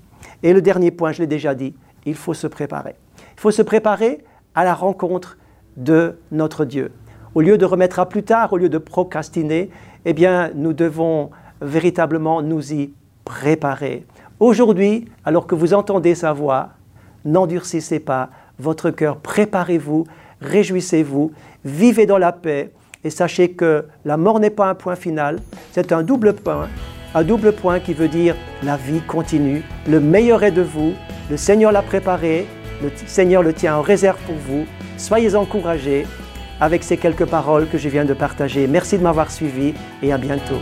Et 0.42 0.53
le 0.53 0.62
dernier 0.62 0.90
point, 0.90 1.12
je 1.12 1.20
l'ai 1.20 1.26
déjà 1.26 1.55
dit, 1.55 1.74
il 2.07 2.14
faut 2.14 2.35
se 2.35 2.46
préparer. 2.46 2.94
Il 3.37 3.40
faut 3.40 3.50
se 3.50 3.62
préparer 3.62 4.24
à 4.55 4.64
la 4.64 4.74
rencontre 4.74 5.38
de 5.76 6.18
notre 6.33 6.64
Dieu. 6.64 6.92
Au 7.35 7.40
lieu 7.40 7.59
de 7.59 7.64
remettre 7.64 8.00
à 8.00 8.09
plus 8.09 8.22
tard, 8.22 8.53
au 8.53 8.57
lieu 8.57 8.68
de 8.68 8.79
procrastiner, 8.79 9.70
eh 10.05 10.12
bien, 10.12 10.50
nous 10.55 10.72
devons 10.72 11.31
véritablement 11.61 12.42
nous 12.42 12.73
y 12.73 12.92
préparer. 13.25 14.07
Aujourd'hui, 14.38 15.07
alors 15.25 15.46
que 15.46 15.55
vous 15.55 15.75
entendez 15.75 16.14
sa 16.14 16.33
voix, 16.33 16.70
n'endurcissez 17.25 18.01
pas 18.01 18.31
votre 18.59 18.90
cœur, 18.90 19.16
préparez-vous, 19.16 20.05
réjouissez-vous, 20.40 21.33
vivez 21.64 22.07
dans 22.07 22.18
la 22.18 22.33
paix 22.33 22.73
et 23.05 23.11
sachez 23.11 23.53
que 23.53 23.87
la 24.05 24.16
mort 24.16 24.40
n'est 24.40 24.51
pas 24.51 24.68
un 24.68 24.75
point 24.75 24.96
final, 24.96 25.38
c'est 25.73 25.92
un 25.92 26.03
double 26.03 26.35
point, 26.35 26.68
un 27.14 27.23
double 27.23 27.53
point 27.53 27.81
qui 27.81 27.94
veut 27.94 28.09
dire 28.09 28.37
la 28.62 28.77
vie 28.77 29.01
continue, 29.01 29.62
le 29.88 30.01
meilleur 30.01 30.42
est 30.42 30.51
de 30.51 30.62
vous, 30.62 30.92
le 31.31 31.37
Seigneur 31.37 31.73
l'a 31.73 31.83
préparé, 31.83 32.46
le 32.83 32.90
Seigneur 33.07 33.42
le 33.42 33.53
tient 33.53 33.77
en 33.77 33.83
réserve 33.83 34.18
pour 34.27 34.37
vous, 34.37 34.64
soyez 34.96 35.35
encouragés 35.35 36.07
avec 36.61 36.85
ces 36.85 36.96
quelques 36.96 37.27
paroles 37.27 37.68
que 37.68 37.79
je 37.79 37.88
viens 37.88 38.05
de 38.05 38.14
partager. 38.14 38.66
Merci 38.66 38.99
de 38.99 39.03
m'avoir 39.03 39.31
suivi 39.31 39.73
et 40.03 40.12
à 40.12 40.18
bientôt. 40.18 40.61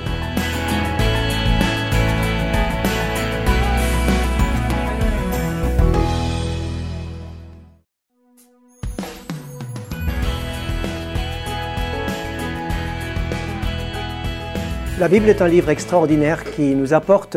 La 14.98 15.06
Bible 15.06 15.28
est 15.28 15.42
un 15.42 15.46
livre 15.46 15.70
extraordinaire 15.70 16.42
qui 16.42 16.74
nous 16.74 16.92
apporte 16.92 17.36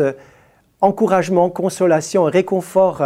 encouragement, 0.80 1.48
consolation, 1.48 2.24
réconfort 2.24 3.04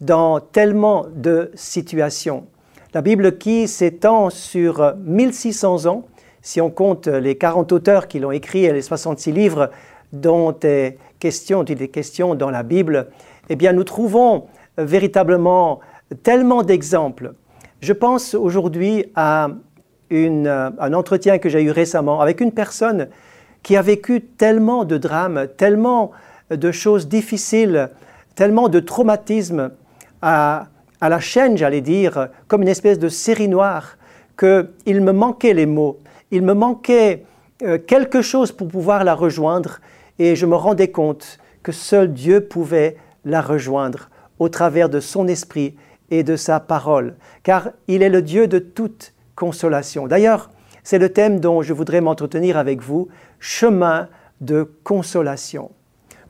dans 0.00 0.38
tellement 0.38 1.06
de 1.12 1.50
situations. 1.54 2.46
La 2.94 3.02
Bible 3.02 3.38
qui 3.38 3.66
s'étend 3.66 4.30
sur 4.30 4.94
1600 5.04 5.86
ans, 5.86 6.04
si 6.42 6.60
on 6.60 6.70
compte 6.70 7.08
les 7.08 7.36
40 7.36 7.72
auteurs 7.72 8.06
qui 8.06 8.20
l'ont 8.20 8.30
écrit 8.30 8.66
et 8.66 8.72
les 8.72 8.82
66 8.82 9.32
livres 9.32 9.70
dont 10.12 10.54
est 10.62 10.96
question, 11.18 11.64
des 11.64 11.88
questions 11.88 12.36
dans 12.36 12.50
la 12.50 12.62
Bible, 12.62 13.08
eh 13.48 13.56
bien 13.56 13.72
nous 13.72 13.82
trouvons 13.82 14.44
véritablement 14.76 15.80
tellement 16.22 16.62
d'exemples. 16.62 17.32
Je 17.80 17.92
pense 17.92 18.34
aujourd'hui 18.34 19.06
à 19.16 19.48
un 20.12 20.92
entretien 20.94 21.38
que 21.38 21.48
j'ai 21.48 21.64
eu 21.64 21.72
récemment 21.72 22.20
avec 22.20 22.40
une 22.40 22.52
personne 22.52 23.08
qui 23.62 23.76
a 23.76 23.82
vécu 23.82 24.20
tellement 24.20 24.84
de 24.84 24.96
drames, 24.96 25.46
tellement 25.56 26.12
de 26.50 26.72
choses 26.72 27.08
difficiles, 27.08 27.90
tellement 28.34 28.68
de 28.68 28.80
traumatismes 28.80 29.70
à, 30.22 30.68
la 31.00 31.20
chaîne, 31.20 31.56
j'allais 31.56 31.80
dire, 31.80 32.28
comme 32.46 32.62
une 32.62 32.68
espèce 32.68 32.98
de 32.98 33.08
série 33.08 33.48
noire, 33.48 33.96
qu'il 34.38 35.00
me 35.02 35.12
manquait 35.12 35.54
les 35.54 35.66
mots, 35.66 35.98
il 36.30 36.42
me 36.42 36.54
manquait 36.54 37.24
euh, 37.62 37.78
quelque 37.78 38.22
chose 38.22 38.52
pour 38.52 38.68
pouvoir 38.68 39.04
la 39.04 39.14
rejoindre, 39.14 39.80
et 40.18 40.36
je 40.36 40.46
me 40.46 40.56
rendais 40.56 40.88
compte 40.88 41.38
que 41.62 41.72
seul 41.72 42.12
Dieu 42.12 42.40
pouvait 42.40 42.96
la 43.24 43.42
rejoindre 43.42 44.10
au 44.38 44.48
travers 44.48 44.88
de 44.88 45.00
son 45.00 45.28
esprit 45.28 45.74
et 46.10 46.22
de 46.22 46.36
sa 46.36 46.60
parole, 46.60 47.14
car 47.42 47.70
il 47.88 48.02
est 48.02 48.08
le 48.08 48.22
Dieu 48.22 48.46
de 48.46 48.58
toute 48.58 49.12
consolation. 49.34 50.06
D'ailleurs, 50.06 50.50
c'est 50.88 50.98
le 50.98 51.12
thème 51.12 51.38
dont 51.38 51.60
je 51.60 51.74
voudrais 51.74 52.00
m'entretenir 52.00 52.56
avec 52.56 52.80
vous, 52.80 53.08
chemin 53.40 54.08
de 54.40 54.72
consolation. 54.84 55.70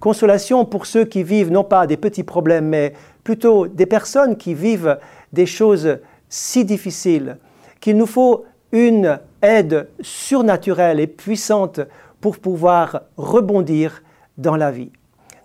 Consolation 0.00 0.64
pour 0.64 0.86
ceux 0.86 1.04
qui 1.04 1.22
vivent 1.22 1.52
non 1.52 1.62
pas 1.62 1.86
des 1.86 1.96
petits 1.96 2.24
problèmes, 2.24 2.66
mais 2.66 2.92
plutôt 3.22 3.68
des 3.68 3.86
personnes 3.86 4.36
qui 4.36 4.54
vivent 4.54 4.98
des 5.32 5.46
choses 5.46 6.00
si 6.28 6.64
difficiles 6.64 7.36
qu'il 7.78 7.96
nous 7.96 8.06
faut 8.06 8.46
une 8.72 9.20
aide 9.42 9.90
surnaturelle 10.00 10.98
et 10.98 11.06
puissante 11.06 11.78
pour 12.20 12.40
pouvoir 12.40 13.02
rebondir 13.16 14.02
dans 14.38 14.56
la 14.56 14.72
vie. 14.72 14.90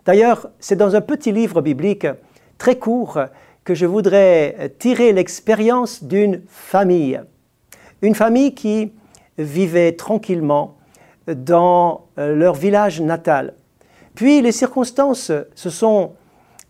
D'ailleurs, 0.06 0.48
c'est 0.58 0.74
dans 0.74 0.96
un 0.96 1.00
petit 1.00 1.30
livre 1.30 1.60
biblique 1.60 2.08
très 2.58 2.80
court 2.80 3.20
que 3.62 3.76
je 3.76 3.86
voudrais 3.86 4.74
tirer 4.80 5.12
l'expérience 5.12 6.02
d'une 6.02 6.42
famille. 6.48 7.20
Une 8.02 8.16
famille 8.16 8.56
qui 8.56 8.90
vivaient 9.38 9.92
tranquillement 9.92 10.76
dans 11.26 12.06
euh, 12.18 12.34
leur 12.34 12.54
village 12.54 13.00
natal. 13.00 13.54
Puis 14.14 14.40
les 14.40 14.52
circonstances 14.52 15.32
se 15.54 15.70
sont 15.70 16.12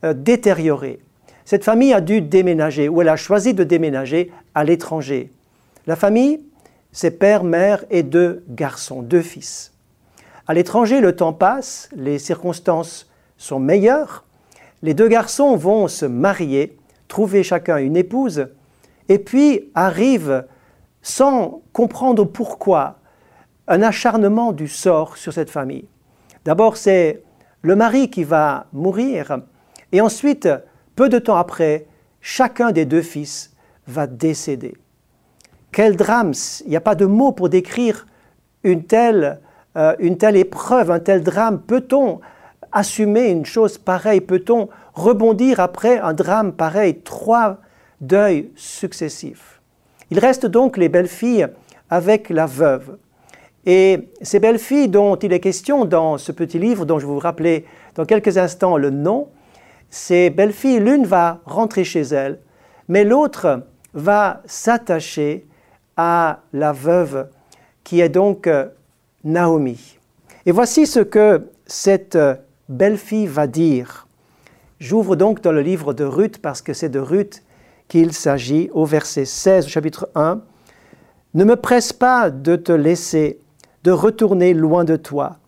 euh, 0.04 0.14
détériorées. 0.14 1.00
Cette 1.44 1.64
famille 1.64 1.92
a 1.92 2.00
dû 2.00 2.20
déménager, 2.22 2.88
ou 2.88 3.02
elle 3.02 3.08
a 3.08 3.16
choisi 3.16 3.52
de 3.52 3.64
déménager 3.64 4.32
à 4.54 4.64
l'étranger. 4.64 5.30
La 5.86 5.96
famille, 5.96 6.40
c'est 6.92 7.18
père, 7.18 7.44
mère 7.44 7.84
et 7.90 8.02
deux 8.02 8.44
garçons, 8.48 9.02
deux 9.02 9.20
fils. 9.20 9.72
À 10.46 10.54
l'étranger, 10.54 11.00
le 11.00 11.14
temps 11.16 11.32
passe, 11.32 11.90
les 11.94 12.18
circonstances 12.18 13.10
sont 13.36 13.58
meilleures, 13.58 14.24
les 14.82 14.94
deux 14.94 15.08
garçons 15.08 15.56
vont 15.56 15.88
se 15.88 16.06
marier, 16.06 16.78
trouver 17.08 17.42
chacun 17.42 17.78
une 17.78 17.96
épouse, 17.96 18.46
et 19.08 19.18
puis 19.18 19.70
arrive 19.74 20.44
sans 21.04 21.60
comprendre 21.74 22.24
pourquoi, 22.24 22.96
un 23.68 23.82
acharnement 23.82 24.52
du 24.52 24.68
sort 24.68 25.18
sur 25.18 25.34
cette 25.34 25.50
famille. 25.50 25.86
D'abord, 26.46 26.78
c'est 26.78 27.22
le 27.60 27.76
mari 27.76 28.10
qui 28.10 28.24
va 28.24 28.66
mourir, 28.72 29.38
et 29.92 30.00
ensuite, 30.00 30.48
peu 30.96 31.10
de 31.10 31.18
temps 31.18 31.36
après, 31.36 31.86
chacun 32.22 32.72
des 32.72 32.86
deux 32.86 33.02
fils 33.02 33.54
va 33.86 34.06
décéder. 34.06 34.74
Quel 35.72 35.94
drame 35.94 36.32
Il 36.64 36.70
n'y 36.70 36.76
a 36.76 36.80
pas 36.80 36.94
de 36.94 37.04
mots 37.04 37.32
pour 37.32 37.50
décrire 37.50 38.06
une 38.62 38.84
telle, 38.84 39.40
euh, 39.76 39.94
une 39.98 40.16
telle 40.16 40.36
épreuve, 40.36 40.90
un 40.90 41.00
tel 41.00 41.22
drame. 41.22 41.60
Peut-on 41.60 42.20
assumer 42.72 43.28
une 43.28 43.44
chose 43.44 43.76
pareille? 43.76 44.22
Peut-on 44.22 44.70
rebondir 44.94 45.60
après 45.60 45.98
un 45.98 46.14
drame 46.14 46.52
pareil? 46.52 47.00
Trois 47.00 47.58
deuils 48.00 48.50
successifs. 48.56 49.53
Il 50.14 50.20
reste 50.20 50.46
donc 50.46 50.76
les 50.76 50.88
belles 50.88 51.08
filles 51.08 51.48
avec 51.90 52.30
la 52.30 52.46
veuve. 52.46 52.98
Et 53.66 54.10
ces 54.22 54.38
belles 54.38 54.60
filles 54.60 54.86
dont 54.86 55.16
il 55.16 55.32
est 55.32 55.40
question 55.40 55.84
dans 55.84 56.18
ce 56.18 56.30
petit 56.30 56.60
livre 56.60 56.84
dont 56.84 57.00
je 57.00 57.06
vais 57.06 57.12
vous 57.12 57.18
rappeler 57.18 57.64
dans 57.96 58.04
quelques 58.04 58.38
instants 58.38 58.76
le 58.76 58.90
nom, 58.90 59.26
ces 59.90 60.30
belles 60.30 60.52
filles, 60.52 60.78
l'une 60.78 61.04
va 61.04 61.40
rentrer 61.46 61.82
chez 61.82 62.02
elle, 62.02 62.38
mais 62.86 63.02
l'autre 63.02 63.64
va 63.92 64.40
s'attacher 64.44 65.48
à 65.96 66.42
la 66.52 66.70
veuve 66.70 67.26
qui 67.82 68.00
est 68.00 68.08
donc 68.08 68.46
euh, 68.46 68.68
Naomi. 69.24 69.98
Et 70.46 70.52
voici 70.52 70.86
ce 70.86 71.00
que 71.00 71.50
cette 71.66 72.14
euh, 72.14 72.36
belle 72.68 72.98
fille 72.98 73.26
va 73.26 73.48
dire. 73.48 74.06
J'ouvre 74.78 75.16
donc 75.16 75.40
dans 75.40 75.50
le 75.50 75.62
livre 75.62 75.92
de 75.92 76.04
Ruth 76.04 76.38
parce 76.40 76.62
que 76.62 76.72
c'est 76.72 76.88
de 76.88 77.00
Ruth 77.00 77.42
qu'il 77.88 78.12
s'agit 78.12 78.70
au 78.72 78.84
verset 78.84 79.24
16 79.24 79.66
chapitre 79.66 80.08
1. 80.14 80.40
Ne 81.34 81.44
me 81.44 81.56
presse 81.56 81.92
pas 81.92 82.30
de 82.30 82.56
te 82.56 82.72
laisser, 82.72 83.38
de 83.82 83.90
retourner 83.90 84.54
loin 84.54 84.84
de 84.84 84.96
toi. 84.96 85.38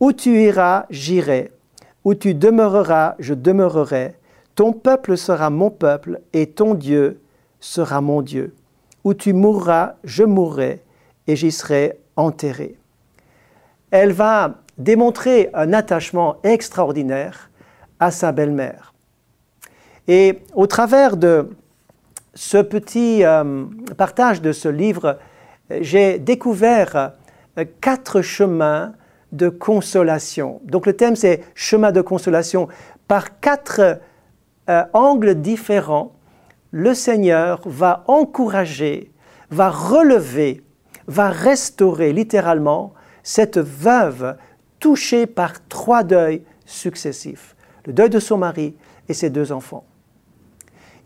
Où 0.00 0.12
tu 0.12 0.42
iras, 0.42 0.86
j'irai. 0.90 1.52
Où 2.04 2.14
tu 2.14 2.34
demeureras, 2.34 3.14
je 3.18 3.34
demeurerai. 3.34 4.14
Ton 4.54 4.72
peuple 4.72 5.16
sera 5.16 5.50
mon 5.50 5.70
peuple 5.70 6.20
et 6.32 6.48
ton 6.48 6.74
Dieu 6.74 7.20
sera 7.60 8.00
mon 8.00 8.22
Dieu. 8.22 8.54
Où 9.04 9.14
tu 9.14 9.32
mourras, 9.32 9.94
je 10.04 10.24
mourrai 10.24 10.82
et 11.26 11.36
j'y 11.36 11.52
serai 11.52 11.98
enterré. 12.16 12.76
Elle 13.90 14.12
va 14.12 14.56
démontrer 14.78 15.50
un 15.54 15.72
attachement 15.72 16.36
extraordinaire 16.42 17.50
à 18.00 18.10
sa 18.10 18.32
belle-mère. 18.32 18.92
Et 20.08 20.40
au 20.54 20.66
travers 20.66 21.16
de 21.16 21.50
ce 22.34 22.58
petit 22.58 23.24
euh, 23.24 23.64
partage 23.96 24.40
de 24.40 24.52
ce 24.52 24.68
livre, 24.68 25.18
j'ai 25.80 26.18
découvert 26.18 27.12
euh, 27.58 27.64
quatre 27.80 28.22
chemins 28.22 28.94
de 29.32 29.48
consolation. 29.48 30.60
Donc 30.64 30.86
le 30.86 30.94
thème 30.94 31.16
c'est 31.16 31.42
chemin 31.54 31.92
de 31.92 32.00
consolation. 32.00 32.68
Par 33.08 33.40
quatre 33.40 34.00
euh, 34.70 34.84
angles 34.92 35.34
différents, 35.34 36.12
le 36.70 36.94
Seigneur 36.94 37.60
va 37.66 38.04
encourager, 38.06 39.12
va 39.50 39.70
relever, 39.70 40.62
va 41.06 41.28
restaurer 41.28 42.12
littéralement 42.12 42.94
cette 43.22 43.58
veuve 43.58 44.36
touchée 44.80 45.26
par 45.26 45.66
trois 45.68 46.02
deuils 46.02 46.42
successifs. 46.64 47.54
Le 47.86 47.92
deuil 47.92 48.10
de 48.10 48.18
son 48.18 48.38
mari 48.38 48.74
et 49.08 49.14
ses 49.14 49.28
deux 49.28 49.52
enfants. 49.52 49.84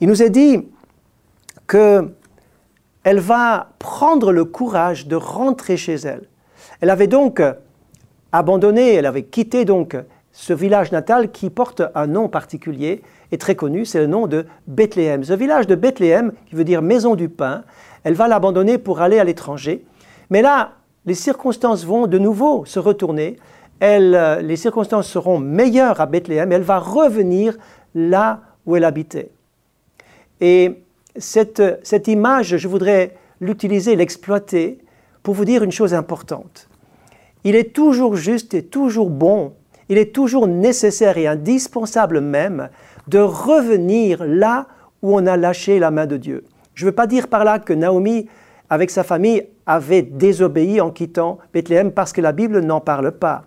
Il 0.01 0.09
nous 0.09 0.23
est 0.23 0.31
dit 0.31 0.69
qu'elle 1.67 3.21
va 3.21 3.69
prendre 3.79 4.33
le 4.33 4.45
courage 4.45 5.07
de 5.07 5.17
rentrer 5.17 5.77
chez 5.77 5.95
elle. 5.95 6.29
Elle 6.81 6.91
avait 6.91 7.07
donc 7.07 7.43
abandonné, 8.33 8.95
elle 8.95 9.07
avait 9.07 9.25
quitté 9.25 9.65
donc 9.65 9.97
ce 10.33 10.53
village 10.53 10.93
natal 10.93 11.31
qui 11.31 11.49
porte 11.49 11.83
un 11.95 12.07
nom 12.07 12.29
particulier 12.29 13.03
et 13.33 13.39
très 13.39 13.55
connu, 13.55 13.85
c'est 13.85 13.99
le 13.99 14.07
nom 14.07 14.27
de 14.27 14.47
Bethléem. 14.67 15.25
Ce 15.25 15.33
village 15.33 15.67
de 15.67 15.75
Bethléem, 15.75 16.33
qui 16.49 16.55
veut 16.55 16.65
dire 16.65 16.83
maison 16.83 17.15
du 17.15 17.29
pain, 17.29 17.63
elle 18.05 18.15
va 18.15 18.29
l'abandonner 18.29 18.79
pour 18.79 19.01
aller 19.01 19.19
à 19.19 19.25
l'étranger. 19.25 19.85
Mais 20.31 20.43
là, 20.43 20.73
les 21.07 21.15
circonstances 21.15 21.85
vont 21.85 22.07
de 22.07 22.19
nouveau 22.19 22.65
se 22.67 22.79
retourner 22.79 23.37
elle, 23.81 24.41
les 24.43 24.57
circonstances 24.57 25.09
seront 25.09 25.39
meilleures 25.39 26.01
à 26.01 26.07
Bethléem, 26.07 26.51
elle 26.53 26.63
va 26.63 26.79
revenir 26.79 27.57
là 27.95 28.41
où 28.65 28.77
elle 28.77 28.85
habitait. 28.85 29.31
Et 30.41 30.83
cette, 31.19 31.63
cette 31.83 32.09
image, 32.09 32.57
je 32.57 32.69
voudrais 32.69 33.15
l'utiliser, 33.41 33.97
l'exploiter 33.97 34.79
pour 35.23 35.35
vous 35.35 35.45
dire 35.45 35.63
une 35.63 35.73
chose 35.73 35.95
importante. 35.95 36.69
Il 37.45 37.55
est 37.55 37.73
toujours 37.73 38.17
juste 38.17 38.55
et 38.55 38.65
toujours 38.65 39.11
bon, 39.11 39.53
il 39.89 39.99
est 39.99 40.15
toujours 40.15 40.47
nécessaire 40.47 41.17
et 41.17 41.27
indispensable 41.27 42.21
même 42.21 42.69
de 43.09 43.19
revenir 43.19 44.25
là 44.25 44.67
où 45.03 45.17
on 45.17 45.27
a 45.27 45.37
lâché 45.37 45.79
la 45.79 45.91
main 45.91 46.07
de 46.07 46.17
Dieu. 46.17 46.45
Je 46.75 46.85
ne 46.85 46.91
veux 46.91 46.95
pas 46.95 47.07
dire 47.07 47.29
par 47.29 47.45
là 47.45 47.59
que 47.59 47.73
Naomi, 47.73 48.27
avec 48.69 48.91
sa 48.91 49.05
famille, 49.05 49.47
avait 49.65 50.03
désobéi 50.03 50.81
en 50.81 50.91
quittant 50.91 51.39
Bethléem 51.53 51.93
parce 51.93 52.13
que 52.13 52.21
la 52.21 52.33
Bible 52.33 52.61
n'en 52.61 52.81
parle 52.81 53.13
pas. 53.13 53.45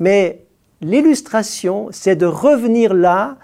Mais 0.00 0.44
l'illustration, 0.80 1.88
c'est 1.90 2.16
de 2.16 2.26
revenir 2.26 2.94
là 2.94 3.36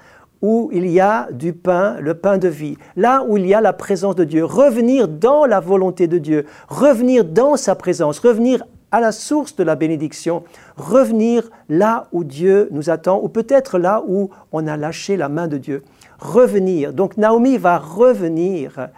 où 0.44 0.68
il 0.74 0.86
y 0.90 1.00
a 1.00 1.28
du 1.32 1.54
pain, 1.54 1.96
le 2.00 2.12
pain 2.12 2.36
de 2.36 2.48
vie, 2.48 2.76
là 2.96 3.24
où 3.26 3.38
il 3.38 3.46
y 3.46 3.54
a 3.54 3.62
la 3.62 3.72
présence 3.72 4.14
de 4.14 4.24
Dieu, 4.24 4.44
revenir 4.44 5.08
dans 5.08 5.46
la 5.46 5.58
volonté 5.58 6.06
de 6.06 6.18
Dieu, 6.18 6.44
revenir 6.68 7.24
dans 7.24 7.56
sa 7.56 7.74
présence, 7.74 8.18
revenir 8.18 8.62
à 8.90 9.00
la 9.00 9.10
source 9.10 9.56
de 9.56 9.64
la 9.64 9.74
bénédiction, 9.74 10.44
revenir 10.76 11.50
là 11.70 12.08
où 12.12 12.24
Dieu 12.24 12.68
nous 12.72 12.90
attend, 12.90 13.22
ou 13.22 13.30
peut-être 13.30 13.78
là 13.78 14.04
où 14.06 14.28
on 14.52 14.66
a 14.66 14.76
lâché 14.76 15.16
la 15.16 15.30
main 15.30 15.48
de 15.48 15.56
Dieu. 15.56 15.82
Revenir. 16.18 16.92
Donc 16.92 17.16
Naomi 17.16 17.56
va 17.56 17.78
revenir 17.78 18.88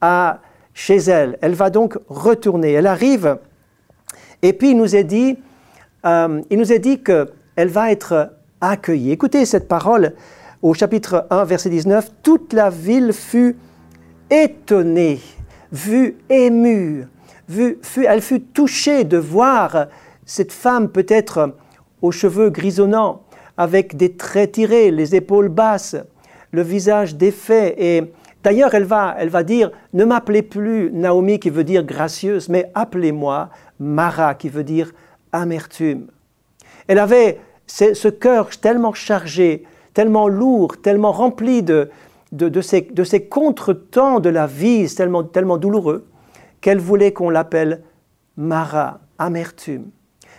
à, 0.00 0.38
chez 0.72 0.98
elle. 0.98 1.36
Elle 1.40 1.54
va 1.54 1.70
donc 1.70 1.98
retourner. 2.08 2.74
Elle 2.74 2.86
arrive, 2.86 3.38
et 4.40 4.52
puis 4.52 4.70
il 4.70 4.76
nous 4.76 4.94
est 4.94 5.02
dit, 5.02 5.36
euh, 6.06 6.40
il 6.48 6.58
nous 6.58 6.72
est 6.72 6.78
dit 6.78 7.02
qu'elle 7.02 7.68
va 7.68 7.90
être 7.90 8.34
accueillie. 8.60 9.10
Écoutez 9.10 9.44
cette 9.46 9.66
parole 9.66 10.12
au 10.62 10.74
chapitre 10.74 11.26
1, 11.30 11.44
verset 11.44 11.70
19. 11.70 12.10
Toute 12.22 12.52
la 12.52 12.70
ville 12.70 13.12
fut 13.12 13.56
étonnée, 14.30 15.20
vue 15.70 16.16
émue 16.30 17.06
elle 18.06 18.22
fut 18.22 18.40
touchée 18.40 19.04
de 19.04 19.16
voir 19.16 19.86
cette 20.24 20.52
femme 20.52 20.88
peut-être 20.88 21.54
aux 22.00 22.12
cheveux 22.12 22.50
grisonnants, 22.50 23.22
avec 23.56 23.96
des 23.96 24.16
traits 24.16 24.52
tirés, 24.52 24.90
les 24.90 25.14
épaules 25.14 25.48
basses, 25.48 25.96
le 26.52 26.62
visage 26.62 27.16
défait. 27.16 27.74
Et 27.78 28.12
d'ailleurs, 28.42 28.74
elle 28.74 28.84
va, 28.84 29.14
elle 29.18 29.28
va 29.28 29.42
dire, 29.42 29.70
ne 29.92 30.04
m'appelez 30.04 30.42
plus 30.42 30.90
Naomi 30.90 31.38
qui 31.38 31.50
veut 31.50 31.64
dire 31.64 31.84
gracieuse, 31.84 32.48
mais 32.48 32.70
appelez-moi 32.74 33.50
Mara 33.78 34.34
qui 34.34 34.48
veut 34.48 34.64
dire 34.64 34.92
amertume. 35.32 36.08
Elle 36.88 36.98
avait 36.98 37.40
ce, 37.66 38.08
cœur 38.08 38.50
tellement 38.50 38.92
chargé, 38.92 39.64
tellement 39.94 40.28
lourd, 40.28 40.80
tellement 40.80 41.12
rempli 41.12 41.62
de, 41.62 41.90
de, 42.32 42.60
ces, 42.60 42.82
de 42.82 43.04
ces 43.04 43.26
contretemps 43.26 44.20
de 44.20 44.30
la 44.30 44.46
vie, 44.46 44.92
tellement, 44.94 45.24
tellement 45.24 45.58
douloureux, 45.58 46.06
qu'elle 46.60 46.78
voulait 46.78 47.12
qu'on 47.12 47.30
l'appelle 47.30 47.82
Mara, 48.36 49.00
amertume. 49.18 49.90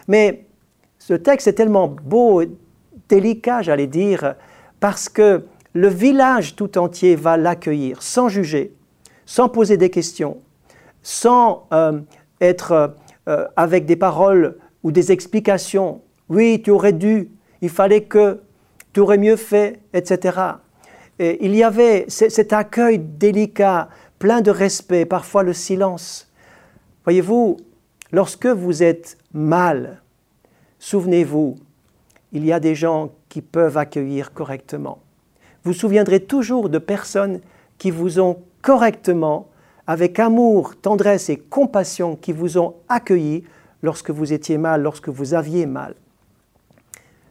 Mais 0.07 0.45
ce 0.97 1.13
texte 1.13 1.47
est 1.47 1.53
tellement 1.53 1.87
beau, 1.87 2.41
délicat, 3.09 3.61
j'allais 3.61 3.87
dire, 3.87 4.35
parce 4.79 5.09
que 5.09 5.45
le 5.73 5.87
village 5.87 6.55
tout 6.55 6.77
entier 6.77 7.15
va 7.15 7.37
l'accueillir 7.37 8.01
sans 8.01 8.29
juger, 8.29 8.73
sans 9.25 9.49
poser 9.49 9.77
des 9.77 9.89
questions, 9.89 10.37
sans 11.01 11.67
euh, 11.73 11.99
être 12.41 12.95
euh, 13.27 13.47
avec 13.55 13.85
des 13.85 13.95
paroles 13.95 14.57
ou 14.83 14.91
des 14.91 15.11
explications. 15.11 16.01
Oui, 16.29 16.61
tu 16.63 16.71
aurais 16.71 16.93
dû, 16.93 17.29
il 17.61 17.69
fallait 17.69 18.03
que, 18.03 18.41
tu 18.93 19.01
mieux 19.01 19.35
fait, 19.35 19.79
etc. 19.93 20.39
Et 21.19 21.45
il 21.45 21.55
y 21.55 21.63
avait 21.63 22.05
cet 22.07 22.53
accueil 22.53 22.99
délicat, 22.99 23.89
plein 24.19 24.41
de 24.41 24.51
respect, 24.51 25.05
parfois 25.05 25.43
le 25.43 25.53
silence. 25.53 26.31
Voyez-vous, 27.03 27.57
lorsque 28.11 28.47
vous 28.47 28.83
êtes 28.83 29.17
mal, 29.33 30.01
souvenez-vous, 30.79 31.55
il 32.31 32.45
y 32.45 32.53
a 32.53 32.59
des 32.59 32.75
gens 32.75 33.11
qui 33.29 33.41
peuvent 33.41 33.77
accueillir 33.77 34.33
correctement. 34.33 34.99
Vous 35.63 35.73
souviendrez 35.73 36.19
toujours 36.19 36.69
de 36.69 36.77
personnes 36.77 37.41
qui 37.77 37.91
vous 37.91 38.19
ont 38.19 38.37
correctement, 38.61 39.49
avec 39.85 40.19
amour, 40.19 40.75
tendresse 40.77 41.29
et 41.29 41.37
compassion, 41.37 42.15
qui 42.15 42.31
vous 42.31 42.57
ont 42.57 42.75
accueilli 42.89 43.43
lorsque 43.81 44.09
vous 44.09 44.33
étiez 44.33 44.57
mal, 44.57 44.81
lorsque 44.81 45.09
vous 45.09 45.33
aviez 45.33 45.65
mal. 45.65 45.95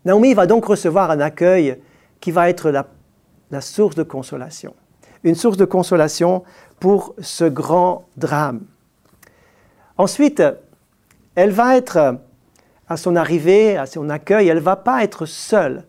Naomi 0.05 0.35
va 0.35 0.47
donc 0.47 0.65
recevoir 0.65 1.11
un 1.11 1.21
accueil 1.21 1.79
qui 2.21 2.31
va 2.31 2.49
être 2.49 2.71
la, 2.71 3.61
source 3.61 3.95
de 3.95 4.03
consolation. 4.03 4.75
Une 5.25 5.35
source 5.35 5.57
de 5.57 5.65
consolation 5.65 6.43
pour 6.81 7.15
ce 7.21 7.45
grand 7.45 8.07
drame. 8.17 8.63
Ensuite, 9.99 10.43
elle 11.35 11.51
va 11.51 11.77
être, 11.77 12.17
à 12.89 12.97
son 12.97 13.15
arrivée, 13.15 13.77
à 13.77 13.87
son 13.87 14.11
accueil, 14.11 14.49
elle 14.49 14.57
ne 14.57 14.63
va 14.63 14.77
pas 14.77 15.05
être 15.05 15.27
seule. 15.27 15.85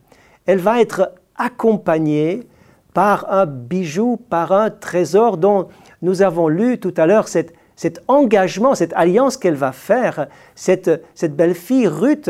Elle 0.45 0.60
va 0.60 0.82
être 0.82 1.13
accompagnée 1.36 2.47
par 2.93 3.32
un 3.32 3.45
bijou, 3.45 4.17
par 4.30 4.52
un 4.52 4.69
trésor 4.69 5.38
dont 5.38 5.67
nous 6.02 6.21
avons 6.21 6.47
lu 6.47 6.80
tout 6.80 6.93
à 6.97 7.08
l'heure 7.08 7.28
cet, 7.28 7.54
engagement, 8.08 8.76
cette 8.76 8.93
alliance 8.93 9.38
qu'elle 9.38 9.56
va 9.56 9.71
faire, 9.71 10.28
cette, 10.54 11.02
belle 11.36 11.56
fille 11.56 11.88
Ruth 11.88 12.30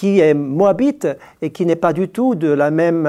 qui 0.00 0.18
est 0.18 0.32
moabite 0.32 1.06
et 1.42 1.50
qui 1.50 1.66
n'est 1.66 1.76
pas 1.76 1.92
du 1.92 2.08
tout 2.08 2.34
de 2.34 2.48
la 2.48 2.70
même, 2.70 3.04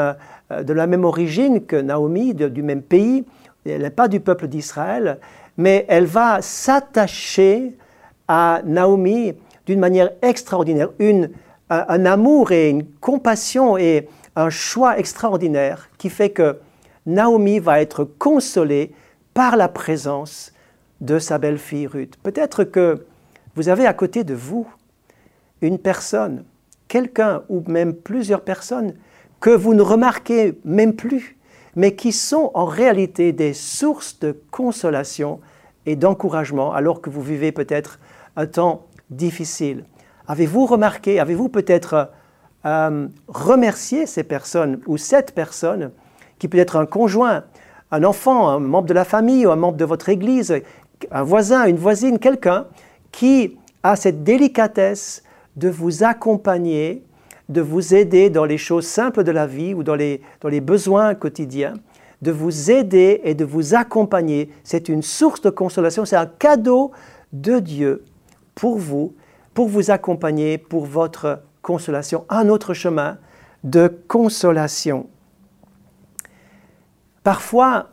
euh, 0.52 0.62
de 0.62 0.74
la 0.74 0.88
même 0.88 1.06
origine 1.06 1.66
que 1.66 1.78
Naomi, 1.78 2.34
du 2.34 2.64
même 2.64 2.82
pays, 2.82 3.24
elle 3.66 3.84
n'est 3.84 3.90
pas 3.90 4.10
du 4.10 4.20
peuple 4.20 4.50
d'Israël, 4.50 5.18
mais 5.56 5.86
elle 5.88 6.04
va 6.04 6.42
s'attacher 6.42 7.78
à 8.28 8.60
Naomi 8.66 9.34
d'une 9.66 9.80
manière 9.80 10.10
extraordinaire, 10.22 10.90
un, 11.70 12.06
amour 12.06 12.52
et 12.52 12.70
une 12.70 12.86
compassion 13.00 13.78
et 13.78 14.10
un 14.36 14.50
choix 14.50 15.00
extraordinaire 15.00 15.88
qui 15.98 16.10
fait 16.10 16.32
que 16.32 16.60
Naomi 17.06 17.60
va 17.60 17.80
être 17.80 18.04
consolée 18.04 18.92
par 19.34 19.56
la 19.56 19.70
présence 19.70 20.52
de 21.00 21.20
sa 21.20 21.38
belle-fille 21.38 21.88
Ruth. 21.88 22.18
Peut-être 22.22 22.66
que 22.66 23.06
vous 23.56 23.70
avez 23.70 23.86
à 23.86 23.94
côté 23.94 24.26
de 24.26 24.34
vous 24.34 24.68
une 25.62 25.80
personne, 25.80 26.44
quelqu'un 26.92 27.44
ou 27.48 27.64
même 27.68 27.94
plusieurs 27.94 28.42
personnes 28.42 28.96
que 29.40 29.50
vous 29.50 29.74
ne 29.74 29.82
remarquez 29.82 30.60
même 30.66 30.94
plus, 30.94 31.38
mais 31.78 31.96
qui 31.96 32.12
sont 32.12 32.52
en 32.54 32.66
réalité 32.66 33.32
des 33.32 33.54
sources 33.54 34.20
de 34.20 34.38
consolation 34.52 35.40
et 35.86 35.96
d'encouragement 35.96 36.74
alors 36.74 37.00
que 37.00 37.10
vous 37.10 37.22
vivez 37.22 37.54
peut-être 37.54 37.98
un 38.36 38.46
temps 38.46 38.88
difficile. 39.10 39.86
Avez-vous 40.28 40.66
remarqué, 40.66 41.22
avez-vous 41.22 41.48
peut-être 41.48 42.12
euh, 42.66 43.08
remercié 43.30 44.06
ces 44.06 44.24
personnes 44.24 44.82
ou 44.86 44.98
cette 44.98 45.34
personne 45.34 45.92
qui 46.40 46.50
peut 46.50 46.58
être 46.58 46.76
un 46.76 46.86
conjoint, 46.86 47.46
un 47.92 48.04
enfant, 48.04 48.50
un 48.50 48.60
membre 48.60 48.90
de 48.90 48.94
la 48.94 49.06
famille 49.06 49.46
ou 49.46 49.52
un 49.52 49.56
membre 49.56 49.78
de 49.78 49.86
votre 49.86 50.10
église, 50.10 50.62
un 51.10 51.24
voisin, 51.24 51.68
une 51.68 51.78
voisine, 51.78 52.20
quelqu'un 52.20 52.66
qui 53.14 53.58
a 53.82 53.96
cette 53.96 54.26
délicatesse 54.26 55.24
de 55.56 55.70
vous 55.70 56.04
accompagner 56.04 57.04
de 57.52 57.62
vous 57.62 57.94
aider 57.94 58.30
dans 58.30 58.46
les 58.46 58.58
choses 58.58 58.88
simples 58.88 59.24
de 59.24 59.32
la 59.32 59.46
vie 59.46 59.74
ou 59.74 59.84
dans 59.84 59.96
les, 59.96 60.22
dans 60.40 60.48
les 60.48 60.62
besoins 60.62 61.16
quotidiens, 61.16 61.74
de 62.22 62.32
vous 62.32 62.72
aider 62.72 63.20
et 63.26 63.36
de 63.36 63.44
vous 63.44 63.76
accompagner. 63.76 64.50
C'est 64.64 64.88
une 64.88 65.02
source 65.02 65.42
de 65.42 65.50
consolation, 65.50 66.06
c'est 66.06 66.16
un 66.16 66.28
cadeau 66.28 66.92
de 67.34 67.60
Dieu 67.60 68.06
pour 68.56 68.78
vous, 68.78 69.16
pour 69.54 69.68
vous 69.68 69.92
accompagner, 69.92 70.58
pour 70.58 70.86
votre 70.86 71.42
consolation, 71.62 72.26
un 72.30 72.48
autre 72.48 72.74
chemin 72.74 73.18
de 73.66 73.92
consolation. 74.08 75.08
Parfois, 77.24 77.90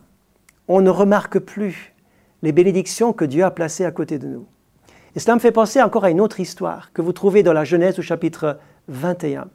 on 0.69 0.81
ne 0.81 0.89
remarque 0.89 1.39
plus 1.39 1.93
les 2.43 2.53
bénédictions 2.53 3.11
que 3.11 3.25
Dieu 3.25 3.43
a 3.43 3.51
placées 3.51 3.83
à 3.83 3.91
côté 3.91 4.19
de 4.19 4.27
nous. 4.27 4.47
Et 5.15 5.19
cela 5.19 5.35
me 5.35 5.39
fait 5.39 5.51
penser 5.51 5.81
encore 5.81 6.05
à 6.05 6.11
une 6.11 6.21
autre 6.21 6.39
histoire 6.39 6.91
que 6.93 7.01
vous 7.01 7.13
trouvez 7.13 7.43
dans 7.43 7.53
la 7.53 7.63
Genèse 7.63 7.97
au 7.97 8.01
chapitre 8.01 8.59
21. 8.87 9.47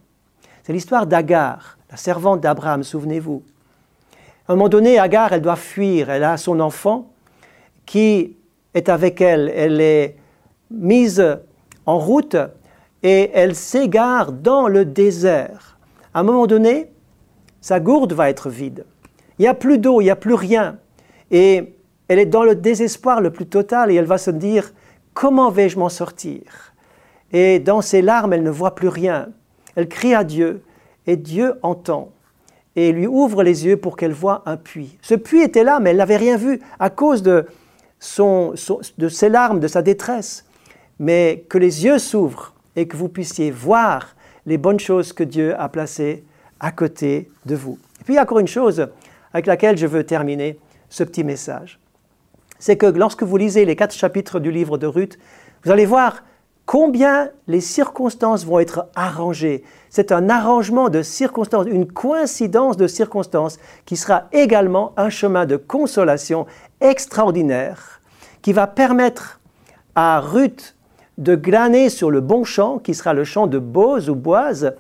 C'est 0.63 0.73
l'histoire 0.73 1.07
d'Agar, 1.07 1.79
la 1.91 1.97
servante 1.97 2.41
d'Abraham, 2.41 2.83
souvenez-vous. 2.83 3.43
À 4.49 4.53
un 4.53 4.57
moment 4.57 4.69
donné, 4.69 4.99
Agar, 4.99 5.33
elle 5.33 5.43
doit 5.43 5.57
fuir, 5.57 6.11
elle 6.11 6.25
a 6.25 6.37
son 6.37 6.61
enfant 6.61 7.11
qui 7.87 8.37
est 8.75 8.89
avec 8.89 9.21
elle, 9.21 9.53
elle 9.55 9.81
est 9.81 10.17
mise 10.71 11.25
en 11.87 11.99
route 11.99 12.37
et 13.03 13.31
elle 13.35 13.55
s'égare 13.55 14.33
dans 14.33 14.67
le 14.67 14.85
désert. 14.85 15.79
À 16.13 16.21
un 16.21 16.23
moment 16.23 16.47
donné, 16.47 16.91
sa 17.61 17.81
gourde 17.81 18.13
va 18.13 18.29
être 18.29 18.51
vide. 18.51 18.87
Il 19.39 19.43
n'y 19.43 19.49
a 19.49 19.55
plus 19.55 19.79
d'eau, 19.79 20.01
il 20.01 20.05
n'y 20.05 20.11
a 20.11 20.17
plus 20.17 20.35
rien. 20.35 20.79
Et 21.31 21.75
elle 22.09 22.19
est 22.19 22.27
dans 22.27 22.45
le 22.45 22.55
désespoir 22.55 23.21
le 23.21 23.31
plus 23.31 23.47
total 23.47 23.91
et 23.91 23.95
elle 23.95 24.05
va 24.05 24.19
se 24.19 24.31
dire, 24.31 24.73
comment 25.15 25.51
vais-je 25.51 25.79
m'en 25.79 25.89
sortir? 25.89 26.75
Et 27.33 27.59
dans 27.59 27.81
ses 27.81 28.03
larmes, 28.03 28.33
elle 28.33 28.43
ne 28.43 28.51
voit 28.51 28.75
plus 28.75 28.89
rien. 28.89 29.29
Elle 29.77 29.89
crie 29.89 30.15
à 30.15 30.25
Dieu 30.25 30.63
et 31.07 31.17
Dieu 31.17 31.55
entend 31.63 32.11
et 32.77 32.93
lui 32.93 33.07
ouvre 33.07 33.43
les 33.43 33.67
yeux 33.67 33.77
pour 33.77 33.97
qu'elle 33.97 34.13
voie 34.13 34.43
un 34.47 34.57
puits. 34.57 34.99
Ce 35.01 35.15
puits 35.15 35.43
était 35.43 35.65
là, 35.65 35.81
mais 35.81 35.91
elle 35.91 35.97
n'avait 35.97 36.17
rien 36.17 36.37
vu 36.37 36.61
à 36.79 36.91
cause 36.91 37.23
de, 37.23 37.47
de 38.19 39.09
ses 39.09 39.29
larmes, 39.29 39.61
de 39.61 39.69
sa 39.69 39.83
détresse. 39.83 40.45
Mais 40.99 41.45
que 41.49 41.59
les 41.59 41.85
yeux 41.85 41.99
s'ouvrent 41.99 42.53
et 42.77 42.87
que 42.87 42.97
vous 42.97 43.09
puissiez 43.09 43.51
voir 43.51 44.15
les 44.47 44.59
bonnes 44.59 44.81
choses 44.81 45.13
que 45.13 45.25
Dieu 45.25 45.59
a 45.59 45.69
placées 45.69 46.25
à 46.61 46.73
côté 46.73 47.31
de 47.47 47.55
vous. 47.55 47.79
Et 48.01 48.05
puis, 48.05 48.15
il 48.15 48.17
y 48.17 48.19
a 48.19 48.23
encore 48.23 48.41
une 48.41 48.49
chose 48.49 48.89
avec 49.33 49.47
laquelle 49.47 49.77
je 49.77 49.87
veux 49.87 50.05
terminer 50.05 50.59
ce 50.89 51.05
petit 51.05 51.25
message. 51.25 51.79
C'est 52.65 52.79
que 52.79 52.87
lorsque 52.87 53.23
vous 53.23 53.37
lisez 53.37 53.67
les 53.67 53.77
quatre 53.77 53.95
chapitres 53.95 54.41
du 54.41 54.51
livre 54.51 54.79
de 54.79 54.87
Ruth, 54.87 55.19
vous 55.65 55.71
allez 55.71 55.85
voir 55.85 56.23
combien 56.65 57.29
les 57.47 57.61
circonstances 57.61 58.47
vont 58.47 58.59
être 58.59 58.87
arrangées. 58.95 59.65
C'est 59.91 60.13
un 60.13 60.31
arrangement 60.31 60.89
de 60.89 61.03
circonstances, 61.03 61.67
une 61.67 61.87
coïncidence 61.87 62.79
de 62.79 62.87
circonstances 62.87 63.59
qui 63.85 63.99
sera 63.99 64.29
également 64.33 64.95
un 64.97 65.11
chemin 65.11 65.45
de 65.45 65.59
consolation 65.59 66.47
extraordinaire 66.81 68.01
qui 68.41 68.55
va 68.55 68.67
permettre 68.67 69.41
à 69.95 70.21
Ruth 70.21 70.75
de 71.19 71.35
glaner 71.35 71.91
sur 71.91 72.11
le 72.11 72.23
bon 72.23 72.45
champ, 72.45 72.79
qui 72.79 72.95
sera 72.95 73.13
le 73.13 73.25
champ 73.25 73.47
de 73.47 73.59
Boaz 73.59 74.09
ou 74.09 74.15
Boise, 74.15 74.75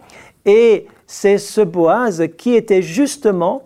et 0.47 0.87
c'est 1.07 1.37
ce 1.37 1.61
Boaz 1.61 2.23
qui 2.39 2.55
était 2.55 2.81
justement 2.81 3.63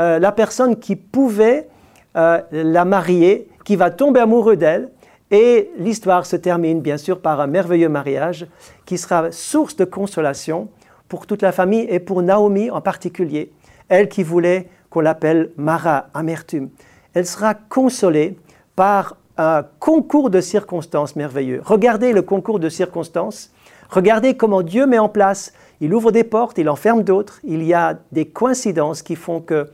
euh, 0.00 0.18
la 0.18 0.32
personne 0.32 0.76
qui 0.76 0.96
pouvait 0.96 1.68
euh, 2.16 2.40
la 2.50 2.86
marier, 2.86 3.46
qui 3.68 3.76
va 3.76 3.90
tomber 3.90 4.20
amoureux 4.20 4.56
d'elle, 4.56 4.88
et 5.30 5.70
l'histoire 5.76 6.24
se 6.24 6.36
termine 6.36 6.80
bien 6.80 6.96
sûr 6.96 7.20
par 7.20 7.38
un 7.38 7.46
merveilleux 7.46 7.90
mariage 7.90 8.46
qui 8.86 8.96
sera 8.96 9.30
source 9.30 9.76
de 9.76 9.84
consolation 9.84 10.70
pour 11.06 11.26
toute 11.26 11.42
la 11.42 11.52
famille 11.52 11.86
et 11.90 12.00
pour 12.00 12.22
Naomi 12.22 12.70
en 12.70 12.80
particulier, 12.80 13.52
elle 13.90 14.08
qui 14.08 14.22
voulait 14.22 14.70
qu'on 14.88 15.00
l'appelle 15.00 15.50
Mara, 15.58 16.06
amertume. 16.14 16.70
Elle 17.12 17.26
sera 17.26 17.52
consolée 17.52 18.38
par 18.74 19.18
un 19.36 19.66
concours 19.80 20.30
de 20.30 20.40
circonstances 20.40 21.14
merveilleux. 21.14 21.60
Regardez 21.62 22.14
le 22.14 22.22
concours 22.22 22.60
de 22.60 22.70
circonstances, 22.70 23.52
regardez 23.90 24.34
comment 24.34 24.62
Dieu 24.62 24.86
met 24.86 24.98
en 24.98 25.10
place, 25.10 25.52
il 25.82 25.92
ouvre 25.92 26.10
des 26.10 26.24
portes, 26.24 26.56
il 26.56 26.70
enferme 26.70 27.02
d'autres, 27.02 27.38
il 27.44 27.62
y 27.64 27.74
a 27.74 27.98
des 28.12 28.24
coïncidences 28.24 29.02
qui 29.02 29.14
font 29.14 29.42
que 29.42 29.68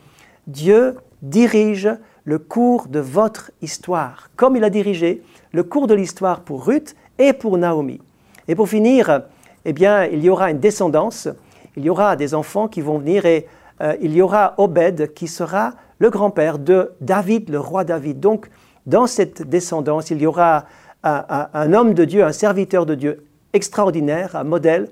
Dieu 0.48 0.96
dirige 1.22 1.88
le 2.24 2.38
cours 2.38 2.88
de 2.88 3.00
votre 3.00 3.50
histoire, 3.62 4.30
comme 4.37 4.56
il 4.56 4.64
a 4.64 4.70
dirigé 4.70 5.22
le 5.52 5.62
cours 5.62 5.87
de 5.87 5.94
l'histoire 5.94 6.40
pour 6.40 6.66
Ruth 6.66 6.96
et 7.18 7.32
pour 7.32 7.58
Naomi. 7.58 8.00
Et 8.48 8.54
pour 8.54 8.68
finir, 8.68 9.22
eh 9.64 9.72
bien, 9.72 10.04
il 10.04 10.24
y 10.24 10.30
aura 10.30 10.50
une 10.50 10.58
descendance, 10.58 11.28
il 11.76 11.84
y 11.84 11.90
aura 11.90 12.16
des 12.16 12.34
enfants 12.34 12.68
qui 12.68 12.80
vont 12.80 12.98
venir 12.98 13.26
et 13.26 13.46
euh, 13.80 13.96
il 14.00 14.14
y 14.14 14.22
aura 14.22 14.54
Obed 14.58 15.12
qui 15.14 15.28
sera 15.28 15.74
le 15.98 16.10
grand-père 16.10 16.58
de 16.58 16.92
David, 17.00 17.50
le 17.50 17.60
roi 17.60 17.84
David. 17.84 18.20
Donc, 18.20 18.48
dans 18.87 19.06
cette 19.06 19.42
descendance, 19.42 20.10
il 20.10 20.20
y 20.20 20.26
aura 20.26 20.66
un, 21.02 21.72
homme 21.72 21.94
de 21.94 22.04
Dieu, 22.04 22.24
un 22.24 22.32
serviteur 22.32 22.87
de 22.87 22.94
Dieu 22.94 23.26
extraordinaire, 23.52 24.37
un 24.37 24.44
modèle. 24.44 24.88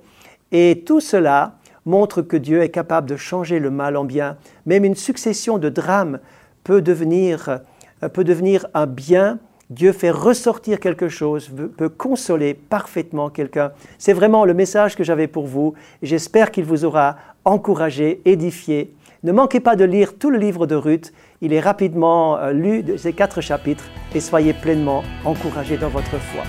Et 0.50 0.82
tout 0.86 1.00
cela 1.00 1.54
montre 1.86 2.22
que 2.22 2.36
Dieu 2.36 2.62
est 2.62 2.68
capable 2.68 3.08
de 3.08 3.16
changer 3.16 3.58
le 3.58 3.70
mal 3.70 3.96
en 3.96 4.04
bien. 4.04 4.36
Même 4.66 4.84
une 4.84 4.94
succession 4.94 5.58
de 5.58 5.68
drames 5.68 6.20
peut 6.64 6.83
devenir, 6.83 7.61
euh, 8.03 8.09
peut 8.09 8.25
devenir 8.25 8.66
un 8.75 8.87
bien 8.87 9.38
Dieu 9.72 9.92
fait 9.92 10.11
ressortir 10.11 10.81
quelque 10.81 11.09
chose, 11.09 11.51
peut 11.79 11.88
consoler 11.88 12.53
parfaitement 12.53 13.31
quelqu'un. 13.31 13.72
C'est 13.96 14.12
vraiment 14.12 14.44
le 14.44 14.53
message 14.53 14.96
que 14.96 15.03
j'avais 15.03 15.29
pour 15.29 15.46
vous. 15.46 15.72
J'espère 16.03 16.51
qu'il 16.51 16.64
vous 16.64 16.85
aura 16.85 17.16
encouragé, 17.46 18.20
édifié. 18.27 18.94
Ne 19.22 19.33
manquez 19.33 19.61
pas 19.61 19.77
de 19.77 19.85
lire 19.85 20.18
tout 20.18 20.31
le 20.31 20.38
livre 20.38 20.66
de 20.66 20.75
Ruth. 20.75 21.14
Il 21.40 21.55
est 21.55 21.61
rapidement 21.61 22.37
euh, 22.37 22.53
lu 22.53 22.83
de 22.83 22.98
ces 22.98 23.14
quatre 23.14 23.40
chapitres 23.40 23.85
et 24.14 24.20
soyez 24.20 24.53
pleinement 24.53 25.03
encouragés 25.25 25.79
dans 25.79 25.88
votre 25.88 26.18
foi. 26.18 26.42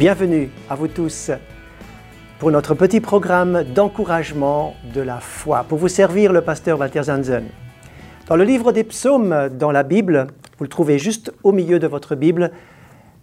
Bienvenue 0.00 0.48
à 0.70 0.76
vous 0.76 0.88
tous 0.88 1.30
pour 2.38 2.50
notre 2.50 2.72
petit 2.72 3.02
programme 3.02 3.64
d'encouragement 3.64 4.74
de 4.94 5.02
la 5.02 5.20
foi. 5.20 5.64
Pour 5.64 5.76
vous 5.76 5.88
servir, 5.88 6.32
le 6.32 6.40
pasteur 6.40 6.80
Walter 6.80 7.02
Zanzen. 7.02 7.44
Dans 8.26 8.36
le 8.36 8.44
livre 8.44 8.72
des 8.72 8.82
psaumes 8.82 9.50
dans 9.50 9.70
la 9.70 9.82
Bible, 9.82 10.28
vous 10.56 10.64
le 10.64 10.70
trouvez 10.70 10.98
juste 10.98 11.34
au 11.42 11.52
milieu 11.52 11.78
de 11.78 11.86
votre 11.86 12.14
Bible, 12.14 12.50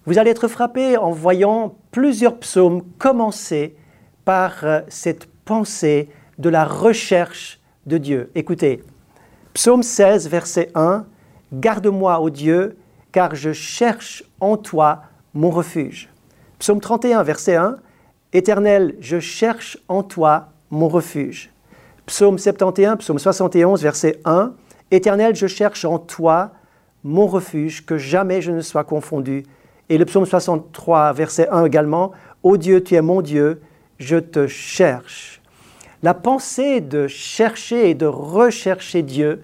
vous 0.05 0.19
allez 0.19 0.29
être 0.29 0.47
frappé 0.47 0.97
en 0.97 1.09
voyant 1.09 1.73
plusieurs 1.89 2.37
psaumes 2.37 2.83
commencer 2.99 3.75
par 4.23 4.63
euh, 4.63 4.81
cette 4.87 5.25
pensée 5.45 6.09
de 6.37 6.49
la 6.49 6.63
recherche 6.63 7.59
de 7.87 7.97
Dieu. 7.97 8.29
Écoutez, 8.35 8.83
psaume 9.55 9.81
16, 9.81 10.29
verset 10.29 10.69
1, 10.75 11.07
Garde-moi, 11.53 12.19
ô 12.19 12.29
Dieu, 12.29 12.77
car 13.11 13.33
je 13.33 13.51
cherche 13.51 14.23
en 14.39 14.57
toi 14.57 15.01
mon 15.33 15.49
refuge. 15.49 16.09
Psaume 16.59 16.81
31, 16.81 17.21
verset 17.21 17.55
1, 17.55 17.77
Éternel, 18.33 18.95
je 18.99 19.19
cherche 19.19 19.77
en 19.87 20.01
toi 20.01 20.47
mon 20.71 20.87
refuge. 20.87 21.51
Psaume 22.07 22.39
71, 22.39 22.97
psaume 22.97 23.19
71, 23.19 23.83
verset 23.83 24.19
1, 24.25 24.53
Éternel, 24.89 25.35
je 25.35 25.45
cherche 25.45 25.85
en 25.85 25.99
toi 25.99 26.49
mon 27.03 27.27
refuge, 27.27 27.85
que 27.85 27.99
jamais 27.99 28.41
je 28.41 28.51
ne 28.51 28.61
sois 28.61 28.83
confondu. 28.83 29.43
Et 29.89 29.99
le 29.99 30.05
psaume 30.05 30.25
63, 30.25 31.13
verset 31.13 31.47
1 31.49 31.65
également, 31.65 32.11
Ô 32.41 32.57
Dieu, 32.57 32.83
tu 32.83 32.95
es 32.95 33.01
mon 33.03 33.21
Dieu, 33.21 33.61
je 33.99 34.17
te 34.17 34.47
cherche. 34.47 35.41
La 36.01 36.15
pensée 36.15 36.81
de 36.81 37.07
chercher 37.07 37.91
et 37.91 37.93
de 37.93 38.07
rechercher 38.07 39.03
Dieu, 39.03 39.43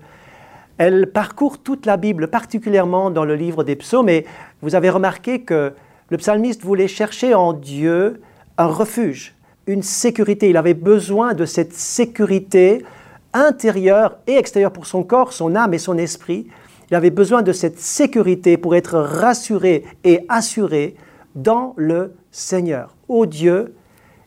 elle 0.80 1.12
parcourt 1.12 1.60
toute 1.60 1.86
la 1.86 1.98
Bible, 1.98 2.30
particulièrement 2.30 3.12
dans 3.12 3.24
le 3.24 3.36
livre 3.36 3.64
des 3.64 3.76
psaumes. 3.76 4.10
Et 4.10 4.26
vous 4.64 4.74
avez 4.74 4.90
remarqué 4.90 5.42
que 5.42 5.74
le 6.14 6.18
psalmiste 6.18 6.62
voulait 6.62 6.88
chercher 6.88 7.34
en 7.34 7.54
Dieu 7.54 8.22
un 8.60 8.68
refuge, 8.68 9.34
une 9.66 9.82
sécurité. 9.82 10.48
Il 10.48 10.58
avait 10.58 10.76
besoin 10.76 11.34
de 11.34 11.44
cette 11.44 11.74
sécurité 11.74 12.86
intérieure 13.34 14.20
et 14.28 14.36
extérieure 14.36 14.72
pour 14.72 14.86
son 14.86 15.02
corps, 15.02 15.34
son 15.34 15.56
âme 15.56 15.74
et 15.74 15.80
son 15.80 15.98
esprit. 15.98 16.46
Il 16.92 16.96
avait 16.96 17.10
besoin 17.10 17.42
de 17.42 17.52
cette 17.52 17.80
sécurité 17.80 18.58
pour 18.58 18.76
être 18.76 19.00
rassuré 19.00 19.86
et 20.04 20.24
assuré 20.30 20.96
dans 21.34 21.74
le 21.78 22.14
Seigneur. 22.30 22.96
Ô 23.08 23.26
Dieu, 23.26 23.74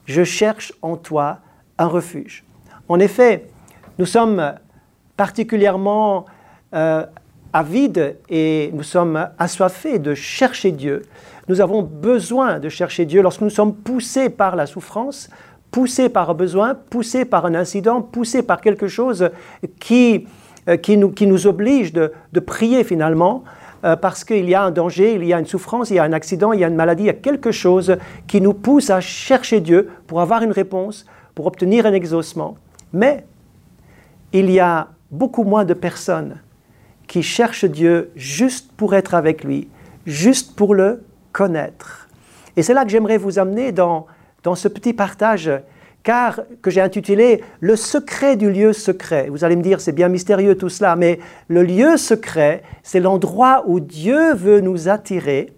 je 0.07 0.25
cherche 0.25 0.73
en 0.83 0.97
toi 0.97 1.39
un 1.79 1.87
refuge. 1.87 2.45
En 2.89 2.99
effet, 2.99 3.47
nous 4.01 4.07
sommes 4.07 4.55
particulièrement 5.17 6.27
euh, 6.75 7.07
avides 7.57 8.19
et 8.29 8.71
nous 8.75 8.83
sommes 8.83 9.29
assoiffés 9.39 9.99
de 9.99 10.15
chercher 10.15 10.73
Dieu. 10.73 11.03
Nous 11.49 11.63
avons 11.63 11.83
besoin 11.83 12.59
de 12.59 12.69
chercher 12.69 13.07
Dieu 13.07 13.23
lorsque 13.23 13.41
nous 13.41 13.51
sommes 13.51 13.75
poussés 13.75 14.29
par 14.29 14.57
la 14.57 14.67
souffrance, 14.67 15.31
poussés 15.71 16.11
par 16.11 16.29
un 16.29 16.35
besoin, 16.35 16.75
poussés 16.75 17.25
par 17.25 17.47
un 17.47 17.55
incident, 17.55 18.03
poussés 18.03 18.43
par 18.43 18.61
quelque 18.61 18.89
chose 18.89 19.31
qui, 19.81 20.27
euh, 20.69 20.77
qui, 20.77 20.99
nous, 20.99 21.11
qui 21.11 21.27
nous 21.27 21.47
oblige 21.47 21.95
de, 21.95 22.13
de 22.33 22.41
prier 22.41 22.85
finalement 22.85 23.43
euh, 23.85 23.97
parce 23.97 24.23
qu'il 24.23 24.49
y 24.51 24.55
a 24.55 24.63
un 24.63 24.71
danger, 24.71 25.15
il 25.15 25.25
y 25.25 25.33
a 25.33 25.39
une 25.39 25.47
souffrance, 25.47 25.89
il 25.89 25.97
y 25.97 25.99
a 25.99 26.05
un 26.05 26.13
accident, 26.13 26.53
il 26.53 26.61
y 26.61 26.65
a 26.65 26.69
une 26.69 26.77
maladie, 26.77 27.05
il 27.05 27.07
y 27.07 27.11
a 27.11 27.15
quelque 27.15 27.53
chose 27.53 27.97
qui 28.27 28.43
nous 28.43 28.55
pousse 28.55 28.91
à 28.91 29.01
chercher 29.01 29.61
Dieu 29.61 29.89
pour 30.07 30.21
avoir 30.21 30.43
une 30.43 30.53
réponse, 30.53 31.07
pour 31.35 31.47
obtenir 31.47 31.87
un 31.87 31.95
exaucement. 31.95 32.57
Mais 32.93 33.25
il 34.33 34.51
y 34.51 34.61
a 34.61 34.89
beaucoup 35.11 35.45
moins 35.45 35.65
de 35.65 35.73
personnes 35.73 36.37
qui 37.07 37.23
cherchent 37.23 37.65
Dieu 37.65 38.11
juste 38.17 38.73
pour 38.77 38.95
être 38.95 39.15
avec 39.15 39.45
lui, 39.45 39.69
juste 40.07 40.57
pour 40.57 40.75
le 40.75 41.03
connaître. 41.33 42.09
Et 42.57 42.63
c'est 42.63 42.75
là 42.75 42.85
que 42.85 42.91
j'aimerais 42.91 43.19
vous 43.19 43.39
amener 43.39 43.73
dans, 43.73 44.07
dans 44.43 44.55
ce 44.55 44.69
petit 44.69 44.93
partage, 44.93 45.51
car 46.03 46.41
que 46.63 46.71
j'ai 46.71 46.81
intitulé 46.81 47.43
Le 47.61 47.77
secret 47.77 48.37
du 48.37 48.51
lieu 48.51 48.73
secret. 48.73 49.29
Vous 49.29 49.45
allez 49.45 49.57
me 49.57 49.63
dire, 49.63 49.81
c'est 49.81 49.93
bien 49.93 50.09
mystérieux 50.09 50.57
tout 50.57 50.69
cela, 50.69 50.97
mais 50.97 51.19
le 51.49 51.63
lieu 51.63 51.97
secret, 51.97 52.63
c'est 52.83 53.01
l'endroit 53.01 53.65
où 53.67 53.81
Dieu 53.81 54.35
veut 54.35 54.61
nous 54.61 54.89
attirer 54.89 55.53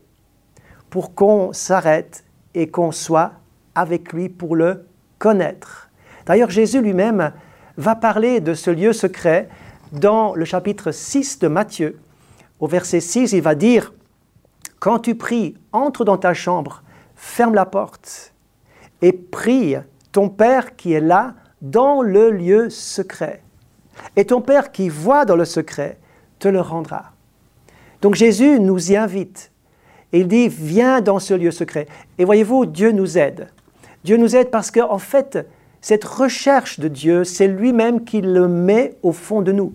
pour 0.91 1.15
qu'on 1.15 1.53
s'arrête 1.53 2.25
et 2.55 2.69
qu'on 2.69 2.93
soit 2.93 3.33
avec 3.75 4.13
lui 4.13 4.29
pour 4.29 4.57
le 4.57 4.87
connaître. 5.19 5.91
D'ailleurs, 6.27 6.51
Jésus 6.51 6.81
lui-même 6.81 7.33
va 7.77 7.95
parler 7.95 8.41
de 8.41 8.55
ce 8.55 8.71
lieu 8.71 8.93
secret 8.93 9.49
dans 9.93 10.35
le 10.35 10.45
chapitre 10.45 10.93
6 10.93 11.39
de 11.39 11.49
Matthieu. 11.49 11.99
Au 12.61 12.67
verset 12.67 13.01
6, 13.01 13.33
il 13.33 13.43
va 13.43 13.55
dire 13.55 13.93
quand 14.81 15.01
tu 15.01 15.15
pries, 15.15 15.55
entre 15.73 16.05
dans 16.05 16.19
ta 16.19 16.35
chambre, 16.35 16.83
ferme 17.17 17.55
la 17.55 17.67
porte 17.67 18.33
et 19.03 19.13
prie 19.13 19.77
ton 20.13 20.29
Père 20.29 20.77
qui 20.77 20.93
est 20.93 21.01
là 21.01 21.35
dans 21.63 22.03
le 22.03 22.31
lieu 22.31 22.71
secret. 22.71 23.43
Et 24.17 24.25
ton 24.25 24.41
Père 24.41 24.71
qui 24.71 24.89
voit 24.89 25.25
dans 25.25 25.37
le 25.37 25.45
secret 25.45 25.99
te 26.39 26.49
le 26.49 26.61
rendra. 26.61 27.13
Donc 28.01 28.15
Jésus 28.15 28.61
nous 28.61 28.93
y 28.93 28.97
invite. 28.97 29.51
Il 30.13 30.29
dit, 30.29 30.49
viens 30.49 31.01
dans 31.01 31.19
ce 31.19 31.35
lieu 31.35 31.51
secret. 31.51 31.87
Et 32.17 32.25
voyez-vous, 32.25 32.65
Dieu 32.65 32.93
nous 32.93 33.19
aide. 33.19 33.49
Dieu 34.05 34.17
nous 34.17 34.37
aide 34.37 34.51
parce 34.51 34.71
qu'en 34.71 34.93
en 34.93 34.99
fait, 34.99 35.47
cette 35.89 36.05
recherche 36.05 36.81
de 36.81 36.89
Dieu, 36.89 37.25
c'est 37.25 37.49
lui-même 37.49 38.05
qui 38.05 38.21
le 38.21 38.47
met 38.47 38.99
au 39.03 39.13
fond 39.13 39.41
de 39.41 39.53
nous. 39.53 39.73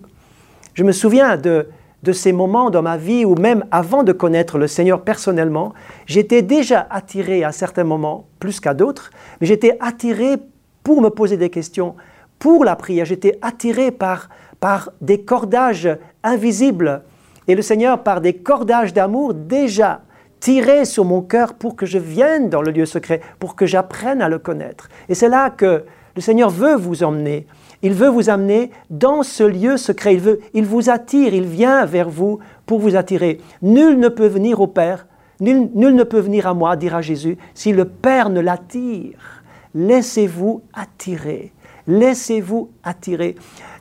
Je 0.74 0.84
me 0.84 0.92
souviens 0.92 1.36
de, 1.36 1.66
de 2.04 2.12
ces 2.12 2.30
moments 2.30 2.70
dans 2.70 2.82
ma 2.82 2.96
vie 2.96 3.24
où 3.24 3.34
même 3.34 3.64
avant 3.72 4.04
de 4.04 4.12
connaître 4.12 4.56
le 4.56 4.68
Seigneur 4.68 5.02
personnellement, 5.02 5.72
j'étais 6.06 6.42
déjà 6.42 6.86
attiré 6.88 7.42
à 7.42 7.50
certains 7.50 7.82
moments, 7.82 8.28
plus 8.38 8.60
qu'à 8.60 8.74
d'autres, 8.74 9.10
mais 9.40 9.48
j'étais 9.48 9.76
attiré 9.80 10.36
pour 10.84 11.02
me 11.02 11.08
poser 11.08 11.36
des 11.36 11.50
questions, 11.50 11.96
pour 12.38 12.64
la 12.64 12.76
prière, 12.76 13.06
j'étais 13.06 13.36
attiré 13.42 13.90
par, 13.90 14.28
par 14.60 14.92
des 15.00 15.22
cordages 15.22 15.88
invisibles. 16.22 17.02
Et 17.48 17.56
le 17.56 17.62
Seigneur, 17.62 18.04
par 18.04 18.20
des 18.20 18.34
cordages 18.34 18.94
d'amour, 18.94 19.34
déjà 19.34 20.02
tiré 20.38 20.84
sur 20.84 21.04
mon 21.04 21.22
cœur 21.22 21.54
pour 21.54 21.74
que 21.74 21.86
je 21.86 21.98
vienne 21.98 22.50
dans 22.50 22.62
le 22.62 22.70
lieu 22.70 22.86
secret, 22.86 23.20
pour 23.40 23.56
que 23.56 23.66
j'apprenne 23.66 24.22
à 24.22 24.28
le 24.28 24.38
connaître. 24.38 24.88
Et 25.08 25.16
c'est 25.16 25.28
là 25.28 25.50
que 25.50 25.84
le 26.14 26.20
Seigneur 26.20 26.50
veut 26.50 26.76
vous 26.76 27.02
emmener. 27.02 27.46
Il 27.82 27.92
veut 27.92 28.08
vous 28.08 28.30
amener 28.30 28.70
dans 28.88 29.22
ce 29.22 29.42
lieu 29.42 29.76
secret. 29.76 30.14
Il, 30.14 30.20
veut, 30.20 30.40
vous 30.54 30.90
attire, 30.90 31.34
il 31.34 31.44
vient 31.44 31.84
vers 31.84 32.08
vous 32.08 32.38
pour 32.66 32.78
vous 32.78 32.96
attirer. 32.96 33.40
Nul 33.62 33.98
ne 33.98 34.08
peut 34.08 34.26
venir 34.26 34.60
au 34.60 34.66
Père, 34.66 35.06
nul, 35.40 35.68
nul 35.74 35.94
ne 35.94 36.04
peut 36.04 36.20
venir 36.20 36.46
à 36.46 36.54
moi, 36.54 36.76
dira 36.76 37.02
Jésus, 37.02 37.36
si 37.52 37.72
le 37.72 37.84
Père 37.84 38.30
ne 38.30 38.40
l'attire. 38.40 39.42
Laissez-vous 39.74 40.62
attirer. 40.72 41.52
Laissez-vous 41.86 42.70
attirer. 42.82 43.34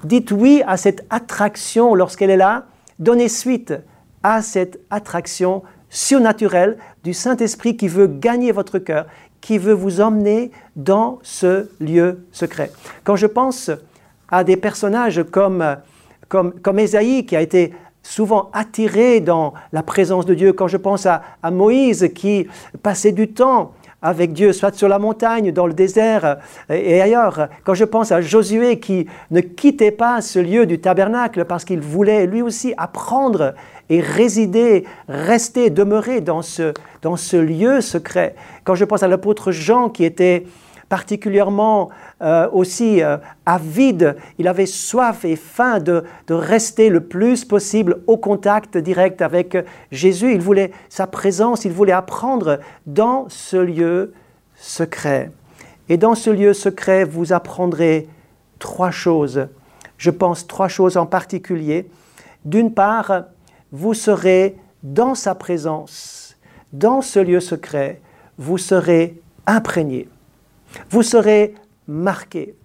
Dites 0.04 0.32
oui 0.32 0.64
à 0.68 0.76
cette 0.76 1.06
attraction 1.10 1.96
lorsqu'elle 1.96 2.32
est 2.32 2.38
là. 2.38 2.66
Donnez 3.00 3.30
suite 3.30 3.74
à 4.24 4.42
cette 4.42 4.80
attraction 4.90 5.64
surnaturel 5.90 6.78
du 7.04 7.14
Saint-Esprit 7.14 7.78
qui 7.78 7.88
veut 7.88 8.08
gagner 8.08 8.52
votre 8.52 8.80
cœur, 8.80 9.06
qui 9.44 9.58
veut 9.58 9.74
vous 9.74 10.00
emmener 10.00 10.52
dans 10.78 11.20
ce 11.22 11.68
lieu 11.82 12.26
secret. 12.32 12.72
Quand 13.04 13.18
je 13.18 13.28
pense 13.28 13.70
à 14.30 14.46
des 14.46 14.56
personnages 14.56 15.22
comme, 15.30 15.76
comme, 16.30 16.54
comme 16.62 16.80
Ésaïe 16.80 17.26
qui 17.26 17.36
a 17.36 17.41
été 17.41 17.74
souvent 18.02 18.50
attiré 18.54 19.20
dans 19.20 19.54
la 19.74 19.84
présence 19.84 20.26
de 20.26 20.34
Dieu, 20.34 20.54
quand 20.54 20.70
je 20.70 20.78
pense 20.78 21.06
à, 21.06 21.24
à 21.44 21.52
Moïse 21.52 22.10
qui 22.16 22.48
passait 22.82 23.12
du 23.12 23.34
temps 23.34 23.74
avec 24.02 24.32
Dieu, 24.32 24.54
soit 24.54 24.76
sur 24.76 24.88
la 24.88 24.98
montagne, 24.98 25.52
dans 25.52 25.68
le 25.68 25.74
désert 25.74 26.38
et 26.70 27.02
ailleurs. 27.02 27.50
Quand 27.66 27.74
je 27.74 27.86
pense 27.86 28.14
à 28.14 28.22
Josué 28.22 28.80
qui 28.80 29.08
ne 29.30 29.41
quittait 29.41 29.91
pas 29.91 30.22
ce 30.22 30.39
lieu 30.39 30.66
du 30.66 30.80
tabernacle 30.80 31.44
parce 31.46 31.66
qu'il 31.66 31.82
voulait 31.82 32.28
lui 32.28 32.41
aussi 32.41 32.74
apprendre 32.78 33.56
et 33.94 34.02
résider, 34.02 34.86
rester, 35.08 35.70
demeurer 35.70 36.20
dans 36.20 36.41
ce, 36.41 36.74
dans 37.04 37.16
ce 37.16 37.38
lieu 37.38 37.80
secret. 37.80 38.34
Quand 38.64 38.74
je 38.74 38.86
pense 38.86 39.04
à 39.04 39.08
l'apôtre 39.08 39.52
Jean 39.52 39.89
qui 39.89 40.04
était 40.04 40.46
particulièrement 40.89 41.89
euh, 42.24 42.50
aussi 42.52 43.04
euh, 43.04 43.18
avide, 43.46 44.16
il 44.39 44.48
avait 44.48 44.66
soif 44.66 45.26
et 45.26 45.36
faim 45.36 45.80
de, 45.80 46.04
de, 46.26 46.34
rester 46.34 46.89
le 46.89 47.02
plus 47.02 47.46
possible 47.46 48.02
au 48.08 48.18
contact 48.18 48.80
direct 48.80 49.22
avec 49.22 49.56
Jésus. 49.91 50.34
Il 50.34 50.41
voulait 50.41 50.72
sa 50.89 51.06
présence, 51.06 51.64
il 51.64 51.72
voulait 51.72 51.91
apprendre 51.94 52.60
dans 52.88 53.28
ce 53.30 53.58
lieu 53.58 54.14
secret. 54.56 55.30
Et 55.88 55.98
dans 55.98 56.16
ce 56.16 56.32
lieu 56.32 56.54
secret, 56.54 57.04
vous 57.04 57.32
apprendrez 57.32 58.08
trois 58.58 58.91
choses. 58.91 59.48
Je 59.98 60.10
pense 60.10 60.48
trois 60.48 60.68
choses 60.68 60.98
en 60.98 61.06
particulier. 61.06 61.88
D'une 62.44 62.74
part, 62.74 63.26
vous 63.74 63.96
serez 63.96 64.56
dans 64.84 65.16
sa 65.16 65.36
présence, 65.36 66.38
dans 66.72 67.02
ce 67.02 67.20
lieu 67.20 67.40
secret, 67.40 68.00
vous 68.38 68.60
serez 68.60 69.20
imprégné, 69.48 70.08
vous 70.90 71.02
serez 71.02 71.56
marqué. 71.88 72.56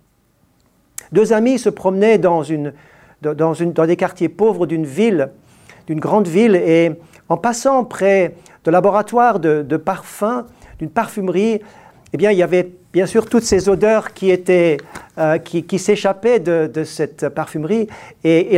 Deux 1.10 1.32
amis 1.32 1.58
se 1.58 1.70
promenaient 1.70 2.18
dans, 2.18 2.42
une, 2.42 2.74
dans, 3.22 3.86
des 3.86 3.96
quartiers 3.96 4.28
pauvres 4.28 4.66
d'une 4.66 4.84
ville, 4.84 5.30
d'une 5.86 5.98
grande 5.98 6.28
ville, 6.28 6.54
et 6.54 6.92
en 7.30 7.38
passant 7.38 7.84
près 7.84 8.34
de 8.64 8.70
laboratoires 8.70 9.40
de, 9.40 9.62
de 9.62 9.76
parfums, 9.78 10.44
d'une 10.78 10.90
parfumerie, 10.90 11.62
eh 12.12 12.16
bien, 12.16 12.30
il 12.30 12.38
y 12.38 12.42
avait 12.42 12.70
bien 12.92 13.06
sûr 13.06 13.26
toutes 13.26 13.42
ces 13.42 13.68
odeurs 13.68 14.12
qui, 14.14 14.30
étaient, 14.30 14.78
euh, 15.18 15.38
qui, 15.38 15.78
s'échappaient 15.78 16.40
de, 16.40 16.84
cette 16.84 17.28
parfumerie. 17.28 17.86
Et 18.24 18.56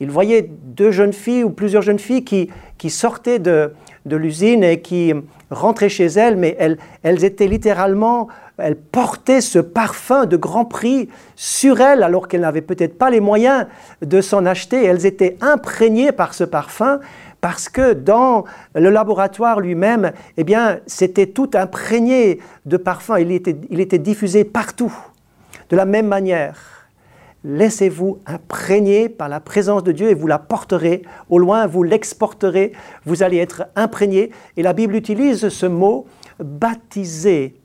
il, 0.00 0.10
voyait 0.10 0.48
deux 0.50 0.90
jeunes 0.90 1.12
filles 1.12 1.44
ou 1.44 1.50
plusieurs 1.50 1.82
jeunes 1.82 1.98
filles 1.98 2.24
qui, 2.24 2.90
sortaient 2.90 3.38
de, 3.38 3.72
de 4.06 4.16
l'usine 4.16 4.64
et 4.64 4.80
qui 4.80 5.12
rentraient 5.50 5.88
chez 5.88 6.06
elles, 6.06 6.36
mais 6.36 6.56
elles, 6.58 6.78
elles 7.02 7.24
étaient 7.24 7.48
littéralement, 7.48 8.28
elles 8.58 8.76
portaient 8.76 9.40
ce 9.40 9.58
parfum 9.58 10.24
de 10.24 10.36
grand 10.36 10.64
prix 10.64 11.08
sur 11.34 11.80
elles 11.80 12.02
alors 12.02 12.28
qu'elles 12.28 12.40
n'avaient 12.40 12.62
peut-être 12.62 12.96
pas 12.96 13.10
les 13.10 13.20
moyens 13.20 13.66
de 14.00 14.20
s'en 14.20 14.46
acheter. 14.46 14.84
Elles 14.84 15.04
étaient 15.04 15.36
imprégnées 15.40 16.12
par 16.12 16.34
ce 16.34 16.44
parfum 16.44 17.00
parce 17.40 17.68
que 17.68 17.92
dans 17.92 18.44
le 18.74 18.90
laboratoire 18.90 19.60
lui-même, 19.60 20.12
eh 20.36 20.44
bien, 20.44 20.80
c'était 20.86 21.26
tout 21.26 21.50
imprégné 21.54 22.40
de 22.64 22.76
parfum, 22.76 23.18
il 23.18 23.32
était, 23.32 23.56
il 23.70 23.80
était 23.80 23.98
diffusé 23.98 24.44
partout. 24.44 24.92
De 25.68 25.76
la 25.76 25.84
même 25.84 26.06
manière, 26.06 26.76
laissez-vous 27.44 28.18
imprégner 28.26 29.08
par 29.08 29.28
la 29.28 29.40
présence 29.40 29.84
de 29.84 29.92
Dieu 29.92 30.10
et 30.10 30.14
vous 30.14 30.26
la 30.26 30.38
porterez 30.38 31.02
au 31.30 31.38
loin, 31.38 31.66
vous 31.66 31.82
l'exporterez, 31.82 32.72
vous 33.04 33.22
allez 33.22 33.38
être 33.38 33.66
imprégné. 33.76 34.30
Et 34.56 34.62
la 34.62 34.72
Bible 34.72 34.96
utilise 34.96 35.48
ce 35.48 35.66
mot 35.66 36.06
baptisé. 36.38 37.60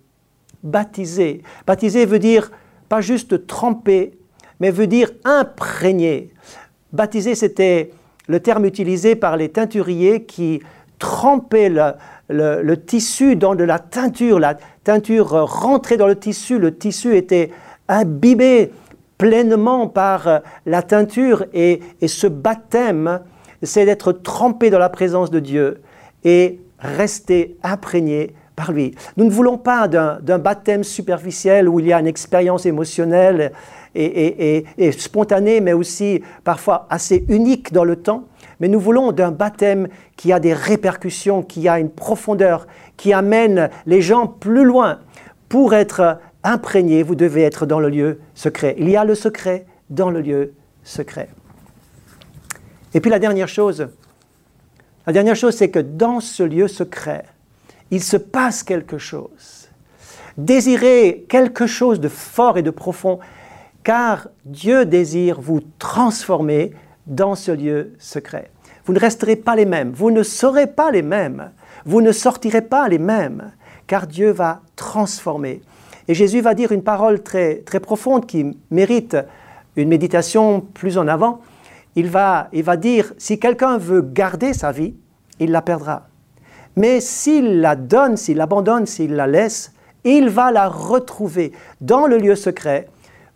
Baptisé. 0.64 1.42
Baptisé 1.66 2.06
veut 2.06 2.20
dire 2.20 2.52
pas 2.88 3.02
juste 3.02 3.48
tremper, 3.48 4.18
mais 4.60 4.70
veut 4.70 4.88
dire 4.88 5.12
imprégné. 5.24 6.32
Baptisé, 6.94 7.36
c'était 7.36 7.92
le 8.32 8.40
terme 8.40 8.66
utilisé 8.66 9.16
par 9.16 9.36
les 9.36 9.50
teinturiers 9.50 10.24
qui 10.24 10.62
trempaient 11.00 11.70
le, 12.30 12.76
tissu 12.76 13.36
dans 13.36 13.56
de 13.56 13.66
la 13.66 13.78
teinture. 13.78 14.40
La 14.40 14.56
teinture 14.86 15.32
rentrait 15.32 15.98
dans 15.98 16.08
le 16.08 16.16
tissu, 16.16 16.58
le 16.58 16.74
tissu 16.74 17.18
était 17.18 17.52
imbibé 17.90 18.72
pleinement 19.18 19.88
par 19.88 20.42
la 20.66 20.82
teinture 20.82 21.46
et, 21.54 21.82
et 22.00 22.08
ce 22.08 22.28
baptême, 22.28 23.20
c'est 23.64 23.86
d'être 23.86 24.14
trempé 24.14 24.70
dans 24.70 24.80
la 24.80 24.90
présence 24.90 25.30
de 25.30 25.40
Dieu 25.40 25.82
et 26.24 26.62
rester 26.80 27.58
imprégné 27.64 28.34
par 28.56 28.72
lui. 28.72 28.96
Nous 29.18 29.26
ne 29.26 29.30
voulons 29.30 29.58
pas 29.58 29.90
d'un 29.90 30.40
baptême 30.40 30.86
superficiel 30.86 31.68
où 31.68 31.82
il 31.82 31.88
y 31.88 31.94
a 31.94 32.00
une 32.00 32.08
expérience 32.08 32.66
émotionnelle 32.66 33.52
et, 33.96 34.92
spontané, 34.92 35.62
mais 35.62 35.74
aussi 35.74 36.22
parfois 36.44 36.88
assez 36.90 37.26
unique 37.28 37.74
dans 37.74 37.84
le 37.84 37.96
temps. 37.96 38.26
Mais 38.60 38.68
nous 38.68 38.80
voulons 38.80 39.12
d'un 39.12 39.32
baptême 39.32 39.88
qui 40.16 40.32
a 40.32 40.40
des 40.40 40.54
répercussions, 40.54 41.42
qui 41.42 41.68
a 41.68 41.80
une 41.80 41.90
profondeur, 41.90 42.68
qui 42.98 43.14
amène 43.14 43.70
les 43.86 44.02
gens 44.02 44.28
plus 44.28 44.64
loin. 44.64 45.00
Pour 45.50 45.74
être 45.74 46.20
imprégné, 46.44 47.04
vous 47.04 47.16
devez 47.16 47.42
être 47.42 47.66
dans 47.66 47.80
le 47.80 47.90
lieu 47.90 48.20
secret. 48.36 48.76
Il 48.78 48.90
y 48.90 48.96
a 48.96 49.04
le 49.04 49.16
secret 49.16 49.66
dans 49.90 50.10
le 50.10 50.22
lieu 50.22 50.54
secret. 50.84 51.30
Et 52.94 53.00
puis 53.00 53.12
la 53.12 53.20
dernière 53.20 53.48
chose, 53.48 53.88
la 55.08 55.14
dernière 55.14 55.36
chose, 55.36 55.56
c'est 55.56 55.70
que 55.70 55.80
dans 55.80 56.20
ce 56.20 56.44
lieu 56.44 56.68
secret, 56.68 57.26
il 57.90 58.04
se 58.04 58.18
passe 58.18 58.64
quelque 58.64 58.98
chose. 58.98 59.70
Désirez 60.38 61.26
quelque 61.28 61.68
chose 61.68 62.00
de 62.00 62.08
fort 62.08 62.58
et 62.58 62.62
de 62.62 62.70
profond, 62.70 63.20
car 63.84 64.28
Dieu 64.46 64.86
désire 64.86 65.42
vous 65.42 65.62
transformer 65.80 66.74
dans 67.08 67.36
ce 67.36 67.52
lieu 67.52 67.94
secret. 68.00 68.52
Vous 68.86 68.94
ne 68.94 69.00
resterez 69.00 69.36
pas 69.36 69.56
les 69.56 69.66
mêmes, 69.66 69.92
vous 69.92 70.12
ne 70.12 70.24
serez 70.24 70.68
pas 70.68 70.92
les 70.92 71.02
mêmes, 71.02 71.52
vous 71.86 72.02
ne 72.02 72.12
sortirez 72.12 72.62
pas 72.62 72.88
les 72.88 73.00
mêmes, 73.00 73.52
car 73.88 74.08
Dieu 74.08 74.32
va 74.32 74.62
transformer. 74.76 75.62
Et 76.08 76.14
Jésus 76.14 76.42
va 76.42 76.54
dire 76.54 76.72
une 76.72 76.84
parole 76.84 77.22
très, 77.22 77.58
très 77.58 77.80
profonde 77.80 78.26
qui 78.26 78.58
mérite 78.70 79.18
une 79.76 79.90
méditation 79.90 80.62
plus 80.62 80.98
en 80.98 81.08
avant. 81.08 81.42
Il 81.96 82.10
va, 82.10 82.50
il 82.54 82.64
va 82.64 82.78
dire, 82.78 83.14
si 83.18 83.40
quelqu'un 83.40 83.78
veut 83.78 84.02
garder 84.02 84.54
sa 84.54 84.72
vie, 84.72 84.96
il 85.40 85.52
la 85.52 85.62
perdra. 85.62 86.08
Mais 86.76 87.02
s'il 87.02 87.60
la 87.62 87.76
donne, 87.76 88.18
s'il 88.18 88.38
l'abandonne, 88.38 88.86
s'il 88.86 89.16
la 89.16 89.28
laisse, 89.28 89.74
il 90.04 90.30
va 90.30 90.52
la 90.52 90.68
retrouver 90.68 91.52
dans 91.82 92.08
le 92.08 92.18
lieu 92.18 92.36
secret 92.36 92.88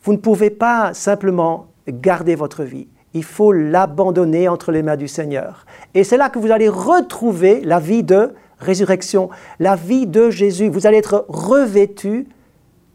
vous 0.05 0.13
ne 0.13 0.17
pouvez 0.17 0.51
pas 0.51 0.93
simplement 0.93 1.67
garder 1.87 2.35
votre 2.35 2.63
vie. 2.63 2.87
Il 3.15 3.23
faut 3.23 3.51
l'abandonner 3.51 4.47
entre 4.47 4.71
les 4.71 4.83
mains 4.83 4.97
du 4.97 5.07
Seigneur. 5.07 5.65
Et 5.95 6.03
c'est 6.03 6.17
là 6.17 6.29
que 6.29 6.37
vous 6.37 6.51
allez 6.51 6.69
retrouver 6.69 7.61
la 7.61 7.79
vie 7.79 8.03
de 8.03 8.33
résurrection, 8.59 9.31
la 9.59 9.75
vie 9.75 10.05
de 10.05 10.29
Jésus. 10.29 10.69
Vous 10.69 10.85
allez 10.85 10.97
être 10.97 11.25
revêtu 11.27 12.27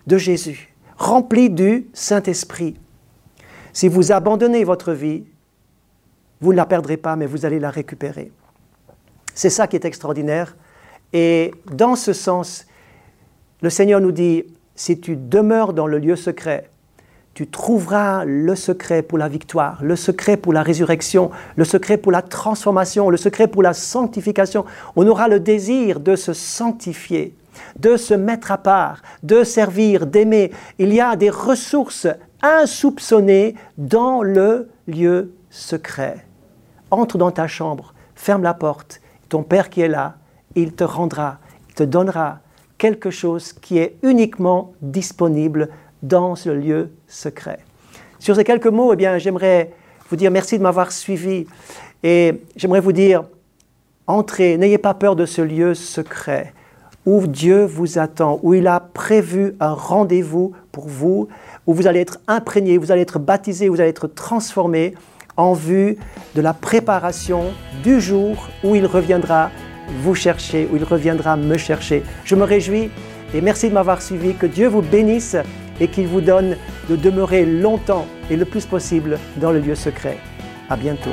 de 0.07 0.19
Jésus, 0.19 0.73
rempli 0.97 1.51
du 1.51 1.89
Saint-Esprit. 1.95 2.77
Si 3.73 3.89
vous 3.89 4.13
abandonnez 4.13 4.63
votre 4.63 4.93
vie, 4.93 5.25
vous 6.41 6.53
ne 6.53 6.57
la 6.57 6.67
perdrez 6.67 6.97
pas, 6.97 7.17
mais 7.17 7.27
vous 7.27 7.45
allez 7.45 7.59
la 7.59 7.71
récupérer. 7.71 8.31
C'est 9.35 9.51
ça 9.51 9.67
qui 9.67 9.75
est 9.75 9.85
extraordinaire. 9.85 10.57
Et 11.13 11.53
dans 11.73 11.97
ce 11.97 12.13
sens, 12.13 12.67
le 13.63 13.71
Seigneur 13.71 14.01
nous 14.01 14.13
dit, 14.13 14.45
si 14.77 15.01
tu 15.01 15.17
demeures 15.17 15.73
dans 15.73 15.89
le 15.89 15.99
lieu 15.99 16.15
secret, 16.15 16.70
tu 17.41 17.47
trouveras 17.47 18.27
le 18.27 18.55
secret 18.55 19.01
pour 19.01 19.17
la 19.17 19.27
victoire, 19.27 19.79
le 19.83 19.97
secret 19.97 20.37
pour 20.37 20.53
la 20.53 20.63
résurrection, 20.63 21.31
le 21.57 21.65
secret 21.65 21.97
pour 21.97 22.13
la 22.13 22.21
transformation, 22.21 23.09
le 23.09 23.17
secret 23.17 23.49
pour 23.49 23.63
la 23.63 23.73
sanctification. 23.73 24.67
On 24.95 25.07
aura 25.07 25.27
le 25.27 25.41
désir 25.41 26.01
de 26.01 26.17
se 26.17 26.35
sanctifier, 26.35 27.35
de 27.79 27.97
se 27.97 28.13
mettre 28.13 28.53
à 28.53 28.59
part, 28.59 29.01
de 29.23 29.43
servir, 29.43 30.07
d'aimer. 30.07 30.53
Il 30.79 30.93
y 30.93 31.01
a 31.01 31.17
des 31.17 31.31
ressources 31.31 32.09
insoupçonnées 32.43 33.55
dans 33.79 34.23
le 34.23 34.69
lieu 34.87 35.33
secret. 35.49 36.27
Entre 36.91 37.17
dans 37.17 37.31
ta 37.31 37.47
chambre, 37.47 37.95
ferme 38.15 38.43
la 38.43 38.53
porte, 38.53 39.01
ton 39.31 39.45
Père 39.45 39.71
qui 39.71 39.81
est 39.81 39.89
là, 39.89 40.17
il 40.57 40.75
te 40.75 40.85
rendra, 40.85 41.39
il 41.71 41.75
te 41.75 41.85
donnera 41.85 42.41
quelque 42.77 43.09
chose 43.09 43.55
qui 43.55 43.79
est 43.79 43.97
uniquement 44.03 44.75
disponible 44.83 45.71
dans 46.03 46.35
ce 46.37 46.51
lieu 46.51 46.91
secret. 47.07 47.61
Sur 48.19 48.37
ces 48.37 48.45
quelques 48.45 48.67
mots, 48.67 48.93
eh 48.93 48.97
bien, 48.97 49.19
j'aimerais 49.19 49.73
vous 50.09 50.17
dire 50.17 50.31
merci 50.31 50.59
de 50.59 50.63
m'avoir 50.63 50.93
suivi 50.93 51.47
et 52.03 52.43
j'aimerais 52.57 52.81
vous 52.81 52.93
dire, 52.93 53.25
entrez, 54.07 54.57
n'ayez 54.57 54.79
pas 54.79 54.95
peur 54.95 55.17
de 55.17 55.27
ce 55.27 55.43
lieu 55.43 55.75
secret 55.75 56.53
où 57.07 57.27
Dieu 57.27 57.65
vous 57.65 57.99
attend, 57.99 58.39
où 58.43 58.55
il 58.55 58.67
a 58.67 58.81
prévu 58.81 59.55
un 59.61 59.73
rendez-vous 59.73 60.53
pour 60.71 60.87
vous, 60.87 61.29
où 61.67 61.75
vous 61.75 61.87
allez 61.87 62.01
être 62.01 62.19
imprégné, 62.29 62.77
vous 62.79 62.93
allez 62.93 63.01
être 63.01 63.19
baptisé, 63.19 63.69
vous 63.69 63.81
allez 63.81 63.91
être 63.91 64.07
transformé 64.07 64.95
en 65.37 65.55
vue 65.55 65.97
de 66.35 66.41
la 66.43 66.53
préparation 66.53 67.45
du 67.83 68.01
jour 68.01 68.49
où 68.63 68.75
il 68.75 68.85
reviendra 68.85 69.51
vous 70.03 70.15
chercher, 70.15 70.69
où 70.71 70.77
il 70.77 70.85
reviendra 70.85 71.37
me 71.37 71.57
chercher. 71.57 72.03
Je 72.25 72.35
me 72.35 72.45
réjouis 72.45 72.91
et 73.35 73.41
merci 73.41 73.69
de 73.69 73.75
m'avoir 73.75 74.03
suivi. 74.03 74.35
Que 74.35 74.47
Dieu 74.47 74.69
vous 74.69 74.83
bénisse 74.83 75.37
et 75.81 75.89
qu'il 75.89 76.07
vous 76.07 76.21
donne 76.21 76.57
de 76.89 76.97
demeurer 76.97 77.45
longtemps 77.47 78.07
et 78.31 78.37
le 78.37 78.45
plus 78.45 78.67
possible 78.67 79.19
dans 79.37 79.51
le 79.51 79.61
lieu 79.61 79.75
secret. 79.75 80.19
À 80.69 80.77
bientôt. 80.77 81.11